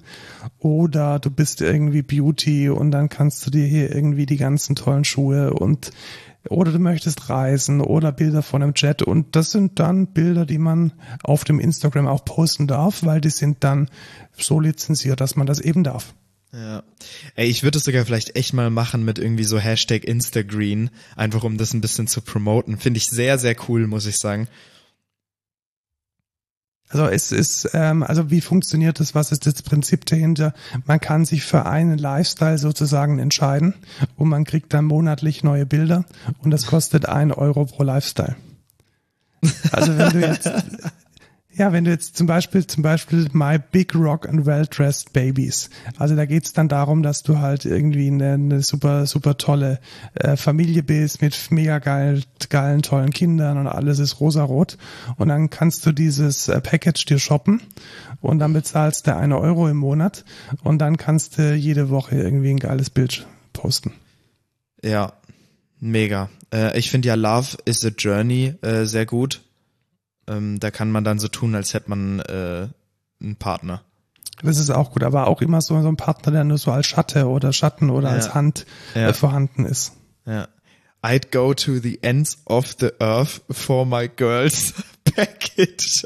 [0.58, 5.04] Oder du bist irgendwie Beauty und dann kannst du dir hier irgendwie die ganzen tollen
[5.04, 5.92] Schuhe und
[6.48, 10.58] oder du möchtest reisen oder Bilder von einem Jet und das sind dann Bilder, die
[10.58, 10.92] man
[11.24, 13.88] auf dem Instagram auch posten darf, weil die sind dann
[14.32, 16.14] so lizenziert, dass man das eben darf.
[16.52, 16.82] Ja.
[17.34, 21.44] Ey, ich würde es sogar vielleicht echt mal machen mit irgendwie so Hashtag Instagreen, einfach
[21.44, 22.78] um das ein bisschen zu promoten.
[22.78, 24.48] Finde ich sehr, sehr cool, muss ich sagen.
[26.88, 29.14] Also es ist, ähm, also wie funktioniert das?
[29.14, 30.54] Was ist das Prinzip dahinter?
[30.84, 33.74] Man kann sich für einen Lifestyle sozusagen entscheiden
[34.16, 36.04] und man kriegt dann monatlich neue Bilder
[36.38, 38.36] und das kostet ein Euro pro Lifestyle.
[39.72, 40.46] Also wenn du jetzt,
[41.56, 45.70] ja, wenn du jetzt zum Beispiel, zum Beispiel My Big Rock and Well-Dressed Babies.
[45.96, 49.80] Also da geht's dann darum, dass du halt irgendwie eine, eine super, super tolle
[50.14, 54.76] äh, Familie bist mit mega geil, geilen, tollen Kindern und alles ist rosarot.
[55.16, 57.62] Und dann kannst du dieses äh, Package dir shoppen
[58.20, 60.26] und dann bezahlst du eine Euro im Monat
[60.62, 63.94] und dann kannst du jede Woche irgendwie ein geiles Bild posten.
[64.82, 65.14] Ja,
[65.80, 66.28] mega.
[66.52, 69.40] Äh, ich finde ja Love is a Journey äh, sehr gut.
[70.28, 72.68] Ähm, da kann man dann so tun, als hätte man äh,
[73.22, 73.82] einen Partner.
[74.42, 76.86] Das ist auch gut, aber auch immer so, so ein Partner, der nur so als
[76.86, 78.14] Schatte oder Schatten oder Ja.
[78.14, 79.08] als Hand Ja.
[79.08, 79.92] äh, vorhanden ist.
[80.26, 80.48] Ja.
[81.02, 84.74] I'd go to the ends of the earth for my girls
[85.04, 86.02] package.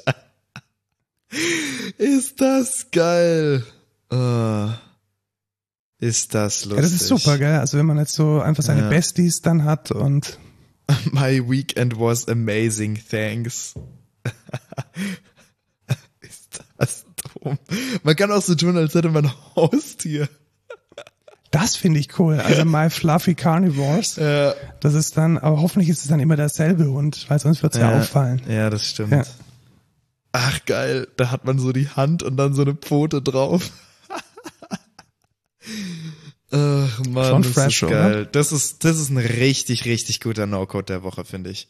[1.99, 3.65] ist das geil.
[4.13, 4.67] Äh,
[5.99, 6.77] ist das lustig.
[6.77, 7.59] Ja, das ist super, gell?
[7.59, 8.89] Also wenn man jetzt so einfach seine Ja.
[8.89, 10.39] Besties dann hat und
[11.13, 13.75] My weekend was amazing, thanks.
[16.21, 17.59] ist das dumm.
[18.03, 20.29] Man kann auch so tun, als hätte man ein Haustier.
[21.51, 22.39] das finde ich cool.
[22.41, 26.87] Also My Fluffy Carnivores, Ja, das ist dann, aber hoffentlich ist es dann immer derselbe
[26.87, 28.43] Hund, weil sonst wird's ja, auffallen.
[28.49, 29.13] Ja, das stimmt.
[29.13, 29.25] Ja.
[30.33, 33.71] Ach geil, da hat man so die Hand und dann so eine Pfote drauf.
[36.53, 38.13] Ach man, Schon das fresh, ist geil.
[38.13, 38.25] oder?
[38.27, 41.69] Das ist das ist ein richtig richtig guter No-Code der Woche, finde ich.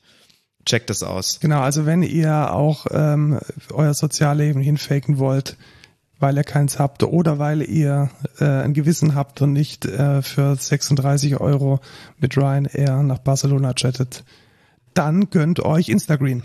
[0.66, 1.41] Checkt das aus.
[1.41, 3.39] Genau, also wenn ihr auch ähm,
[3.73, 5.57] euer Sozialleben hinfaken wollt,
[6.19, 10.55] weil ihr keins habt oder weil ihr äh, ein Gewissen habt und nicht äh, für
[10.55, 11.81] 36 Euro
[12.19, 14.24] mit Ryanair nach Barcelona chattet,
[14.93, 16.43] dann gönnt euch Instagram.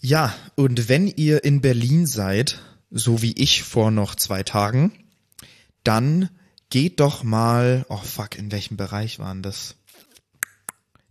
[0.00, 2.60] Ja, und wenn ihr in Berlin seid,
[2.90, 4.92] so wie ich vor noch zwei Tagen,
[5.82, 6.28] dann
[6.70, 9.76] geht doch mal, oh fuck, in welchem Bereich waren das?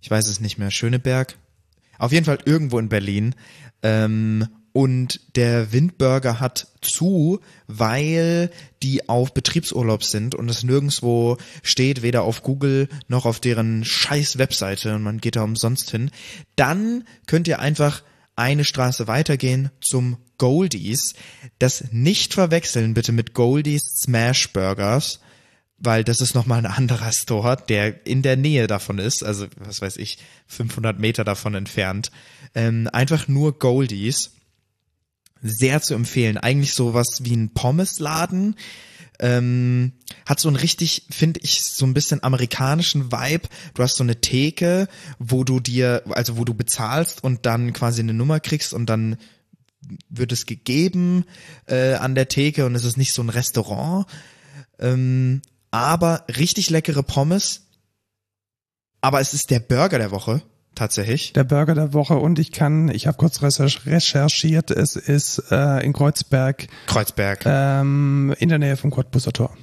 [0.05, 1.35] Ich weiß es nicht mehr, Schöneberg?
[1.97, 3.33] Auf jeden Fall irgendwo in Berlin.
[3.81, 8.51] Ähm, und der Windburger hat zu, weil
[8.83, 14.37] die auf Betriebsurlaub sind und es nirgendwo steht, weder auf Google noch auf deren scheiß
[14.37, 16.11] Webseite und man geht da umsonst hin.
[16.55, 18.03] Dann könnt ihr einfach
[18.35, 21.15] eine Straße weitergehen zum Goldies.
[21.57, 25.19] Das nicht verwechseln bitte mit Goldies Smash Burgers,
[25.77, 29.81] weil das ist nochmal ein anderer Store, der in der Nähe davon ist, also was
[29.81, 32.11] weiß ich, 500 Meter davon entfernt.
[32.53, 34.31] Ähm, einfach nur Goldies.
[35.41, 36.37] Sehr zu empfehlen.
[36.37, 38.55] Eigentlich sowas wie ein Pommesladen.
[39.19, 39.93] Ähm,
[40.25, 43.47] hat so ein richtig, finde ich, so ein bisschen amerikanischen Vibe.
[43.73, 44.87] Du hast so eine Theke,
[45.19, 49.17] wo du dir, also wo du bezahlst und dann quasi eine Nummer kriegst und dann
[50.09, 51.25] wird es gegeben
[51.67, 54.07] äh, an der Theke und es ist nicht so ein Restaurant.
[54.79, 55.41] Ähm,
[55.75, 57.67] aber richtig leckere Pommes.
[59.01, 60.41] Aber es ist der Burger der Woche
[60.73, 61.33] tatsächlich.
[61.33, 65.93] Der Burger der Woche und ich kann, ich habe kurz recherchiert, es ist äh, in
[65.93, 66.67] Kreuzberg.
[66.87, 67.43] Kreuzberg.
[67.45, 69.55] Ähm, in der Nähe vom Cottbuser Tor.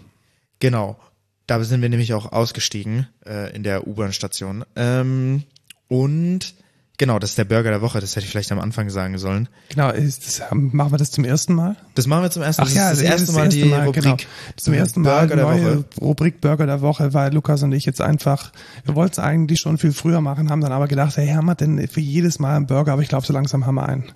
[0.59, 0.98] Genau.
[1.47, 4.64] Da sind wir nämlich auch ausgestiegen äh, in der U-Bahn-Station.
[4.76, 5.43] Ähm,
[5.89, 6.55] und
[7.03, 9.49] Genau, das ist der Burger der Woche, das hätte ich vielleicht am Anfang sagen sollen.
[9.70, 11.74] Genau, ist das, machen wir das zum ersten Mal?
[11.97, 12.69] Das machen wir zum ersten Mal.
[12.70, 14.05] Ach ja, das, das, das erste Mal die Mal, Rubrik.
[14.05, 14.16] Genau.
[14.55, 15.85] Zum ersten Mal Burger neue der Woche.
[16.01, 18.53] Rubrik Burger der Woche, weil Lukas und ich jetzt einfach,
[18.85, 21.57] wir wollten es eigentlich schon viel früher machen, haben dann aber gedacht, hey, haben wir
[21.57, 24.12] denn für jedes Mal einen Burger, aber ich glaube, so langsam haben wir einen.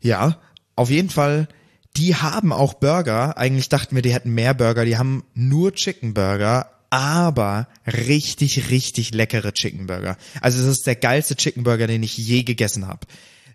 [0.00, 0.36] Ja,
[0.76, 1.48] auf jeden Fall
[1.96, 3.36] die haben auch Burger.
[3.36, 4.84] Eigentlich dachten wir, die hätten mehr Burger.
[4.84, 10.16] Die haben nur Chicken Burger, aber richtig, richtig leckere Chicken Burger.
[10.40, 13.06] Also es ist der geilste Chicken Burger, den ich je gegessen habe.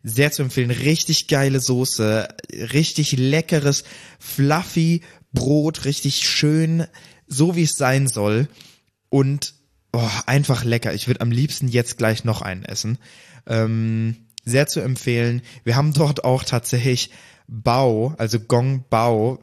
[0.04, 0.72] Sehr zu empfehlen.
[0.72, 2.28] Richtig geile Soße,
[2.74, 3.84] richtig leckeres,
[4.20, 5.02] fluffy
[5.34, 6.88] Brot, richtig schön,
[7.28, 8.48] so wie es sein soll.
[9.10, 9.54] Und
[9.92, 10.94] oh, einfach lecker.
[10.94, 12.98] Ich würde am liebsten jetzt gleich noch einen essen.
[13.48, 15.42] Ähm, sehr zu empfehlen.
[15.64, 17.10] Wir haben dort auch tatsächlich
[17.48, 19.40] Bao, also Gong Bao,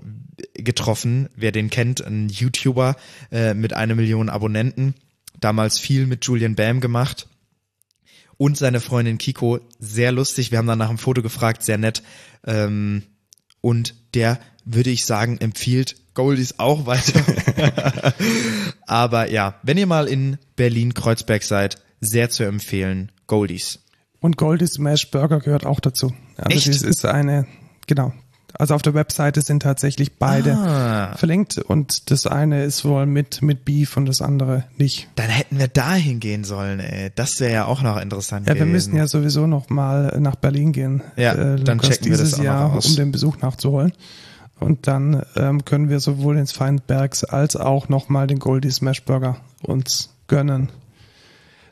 [0.55, 1.29] getroffen.
[1.37, 2.97] Wer den kennt, ein YouTuber
[3.31, 4.95] äh, mit einer Million Abonnenten.
[5.41, 7.29] Damals viel mit Julian Bam gemacht.
[8.37, 10.51] Und seine Freundin Kiko, sehr lustig.
[10.51, 12.03] Wir haben dann nach einem Foto gefragt, sehr nett.
[12.45, 13.03] Ähm,
[13.61, 17.23] und der, würde ich sagen, empfiehlt Goldies auch weiter.
[18.87, 23.79] Aber ja, wenn ihr mal in Berlin-Kreuzberg seid, sehr zu empfehlen, Goldies.
[24.21, 26.13] Und Goldies Smash Burger gehört auch dazu.
[26.37, 26.69] Also Echt?
[26.69, 27.47] das ist eine
[27.87, 28.13] Genau.
[28.63, 31.17] Also auf der Webseite sind tatsächlich beide ah.
[31.17, 35.09] verlinkt und das eine ist wohl mit, mit Beef und das andere nicht.
[35.17, 37.11] Dann hätten wir da hingehen sollen, ey.
[37.13, 38.67] Das wäre ja auch noch interessant Ja, gewesen.
[38.69, 41.03] wir müssen ja sowieso noch mal nach Berlin gehen.
[41.17, 42.87] Ja, äh, dann checken wir das auch Jahr, aus.
[42.87, 43.95] um den Besuch nachzuholen.
[44.61, 49.39] Und dann ähm, können wir sowohl ins Feindbergs als auch nochmal den Goldie Smash Burger
[49.63, 50.69] uns gönnen.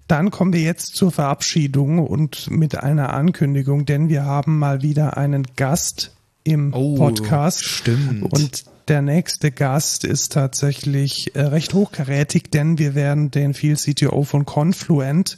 [0.09, 5.17] Dann kommen wir jetzt zur Verabschiedung und mit einer Ankündigung, denn wir haben mal wieder
[5.17, 6.17] einen Gast
[6.51, 7.65] im oh, Podcast.
[7.65, 8.33] Stimmt.
[8.33, 14.25] Und der nächste Gast ist tatsächlich äh, recht hochkarätig, denn wir werden den Field CTO
[14.25, 15.37] von Confluent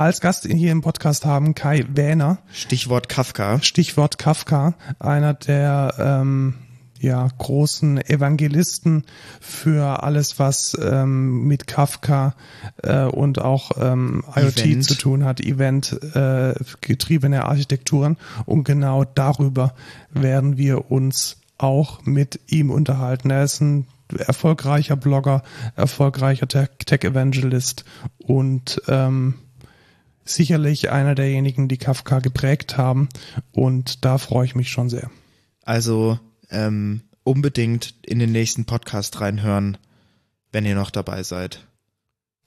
[0.00, 2.38] als Gast hier im Podcast haben Kai Wähner.
[2.54, 3.60] Stichwort Kafka.
[3.60, 6.54] Stichwort Kafka, einer der ähm,
[7.00, 9.04] ja, großen Evangelisten
[9.40, 12.34] für alles, was ähm, mit Kafka
[12.82, 14.84] äh, und auch ähm, IoT Event.
[14.84, 18.18] zu tun hat, Event äh, getriebene Architekturen.
[18.44, 19.74] Und genau darüber
[20.10, 23.30] werden wir uns auch mit ihm unterhalten.
[23.30, 23.86] Er ist ein
[24.18, 25.42] erfolgreicher Blogger,
[25.76, 27.84] erfolgreicher Tech-Evangelist
[28.18, 29.34] und ähm,
[30.24, 33.08] sicherlich einer derjenigen, die Kafka geprägt haben.
[33.52, 35.10] Und da freue ich mich schon sehr.
[35.62, 36.18] Also
[36.50, 39.78] ähm, unbedingt in den nächsten Podcast reinhören,
[40.52, 41.66] wenn ihr noch dabei seid.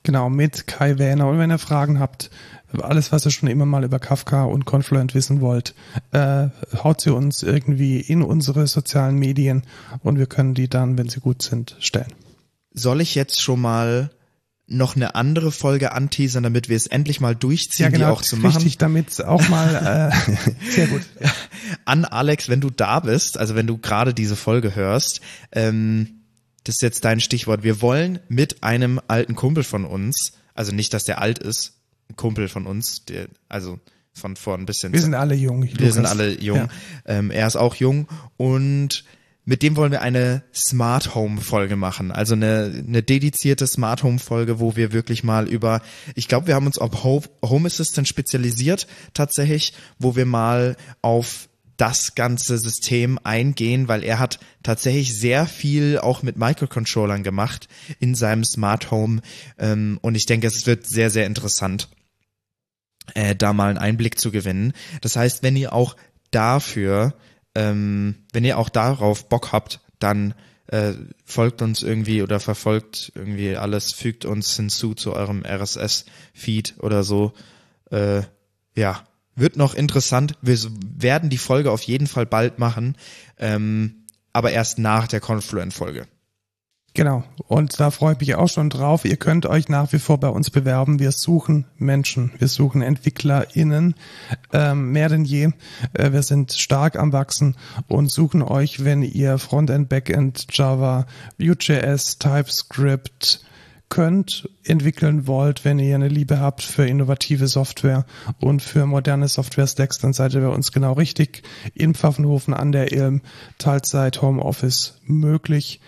[0.03, 1.29] Genau, mit Kai Wähner.
[1.29, 2.29] Und wenn ihr Fragen habt,
[2.81, 5.75] alles, was ihr schon immer mal über Kafka und Confluent wissen wollt,
[6.11, 9.63] äh, haut sie uns irgendwie in unsere sozialen Medien
[10.01, 12.13] und wir können die dann, wenn sie gut sind, stellen.
[12.73, 14.09] Soll ich jetzt schon mal
[14.65, 18.21] noch eine andere Folge anteasern, damit wir es endlich mal durchziehen, ja, genau, die auch
[18.21, 18.57] zu machen.
[18.57, 20.11] Richtig, damit auch mal
[20.65, 21.01] äh, sehr gut.
[21.85, 25.21] An Alex, wenn du da bist, also wenn du gerade diese Folge hörst,
[25.51, 26.21] ähm,
[26.63, 27.63] das ist jetzt dein Stichwort.
[27.63, 31.73] Wir wollen mit einem alten Kumpel von uns, also nicht, dass der alt ist,
[32.09, 33.79] ein Kumpel von uns, der, also
[34.13, 34.93] von vor ein bisschen.
[34.93, 35.63] Wir sind alle jung.
[35.63, 35.93] Wir Lukas.
[35.95, 36.57] sind alle jung.
[36.57, 36.67] Ja.
[37.05, 38.07] Ähm, er ist auch jung
[38.37, 39.03] und
[39.45, 42.11] mit dem wollen wir eine Smart Home Folge machen.
[42.11, 45.81] Also eine, eine dedizierte Smart Home Folge, wo wir wirklich mal über,
[46.15, 52.15] ich glaube, wir haben uns auf Home Assistant spezialisiert tatsächlich, wo wir mal auf das
[52.15, 57.67] ganze System eingehen, weil er hat tatsächlich sehr viel auch mit Microcontrollern gemacht
[57.99, 59.21] in seinem Smart Home.
[59.57, 61.89] Ähm, und ich denke, es wird sehr, sehr interessant,
[63.15, 64.73] äh, da mal einen Einblick zu gewinnen.
[65.01, 65.97] Das heißt, wenn ihr auch
[66.31, 67.15] dafür,
[67.55, 70.33] ähm, wenn ihr auch darauf Bock habt, dann
[70.67, 70.93] äh,
[71.25, 77.33] folgt uns irgendwie oder verfolgt irgendwie alles, fügt uns hinzu zu eurem RSS-Feed oder so.
[77.91, 78.23] Äh,
[78.75, 79.03] ja,
[79.35, 80.37] wird noch interessant.
[80.41, 80.57] Wir
[80.97, 82.97] werden die Folge auf jeden Fall bald machen,
[83.37, 86.07] ähm, aber erst nach der Confluent-Folge.
[86.95, 87.23] Genau.
[87.47, 89.03] Und da freue ich mich auch schon drauf.
[89.03, 90.99] Ihr könnt euch nach wie vor bei uns bewerben.
[90.99, 92.31] Wir suchen Menschen.
[92.37, 93.95] Wir suchen EntwicklerInnen
[94.51, 95.49] ähm, mehr denn je.
[95.93, 97.55] Äh, wir sind stark am Wachsen
[97.87, 101.07] und suchen euch, wenn ihr Frontend, Backend, Java,
[101.39, 103.43] Vue.js, TypeScript
[103.89, 108.05] könnt, entwickeln wollt, wenn ihr eine Liebe habt für innovative Software
[108.39, 111.43] und für moderne Software-Stacks, dann seid ihr bei uns genau richtig.
[111.73, 113.21] In Pfaffenhofen an der Ilm,
[113.57, 115.79] Teilzeit, Homeoffice möglich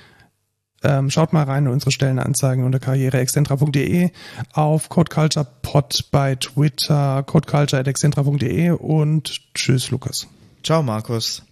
[0.86, 4.12] ähm, schaut mal rein in unsere Stellenanzeigen unter karriereexcentra.de,
[4.54, 10.28] auf CodeCulturePod bei Twitter, codeculture.excentra.de und tschüss, Lukas.
[10.64, 11.44] Ciao, Markus.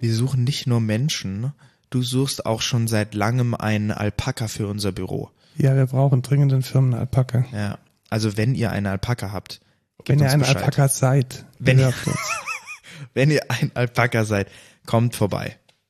[0.00, 1.52] Wir suchen nicht nur Menschen,
[1.90, 5.30] du suchst auch schon seit langem einen Alpaka für unser Büro.
[5.56, 7.46] Ja, wir brauchen dringend einen Firmenalpaka.
[7.52, 7.78] Ja,
[8.10, 9.60] also wenn ihr einen Alpaka habt,
[10.04, 11.92] wenn ihr ein Alpaka seid, wenn ihr,
[13.16, 14.48] wenn ihr ein Alpaka seid,
[14.84, 15.56] kommt vorbei.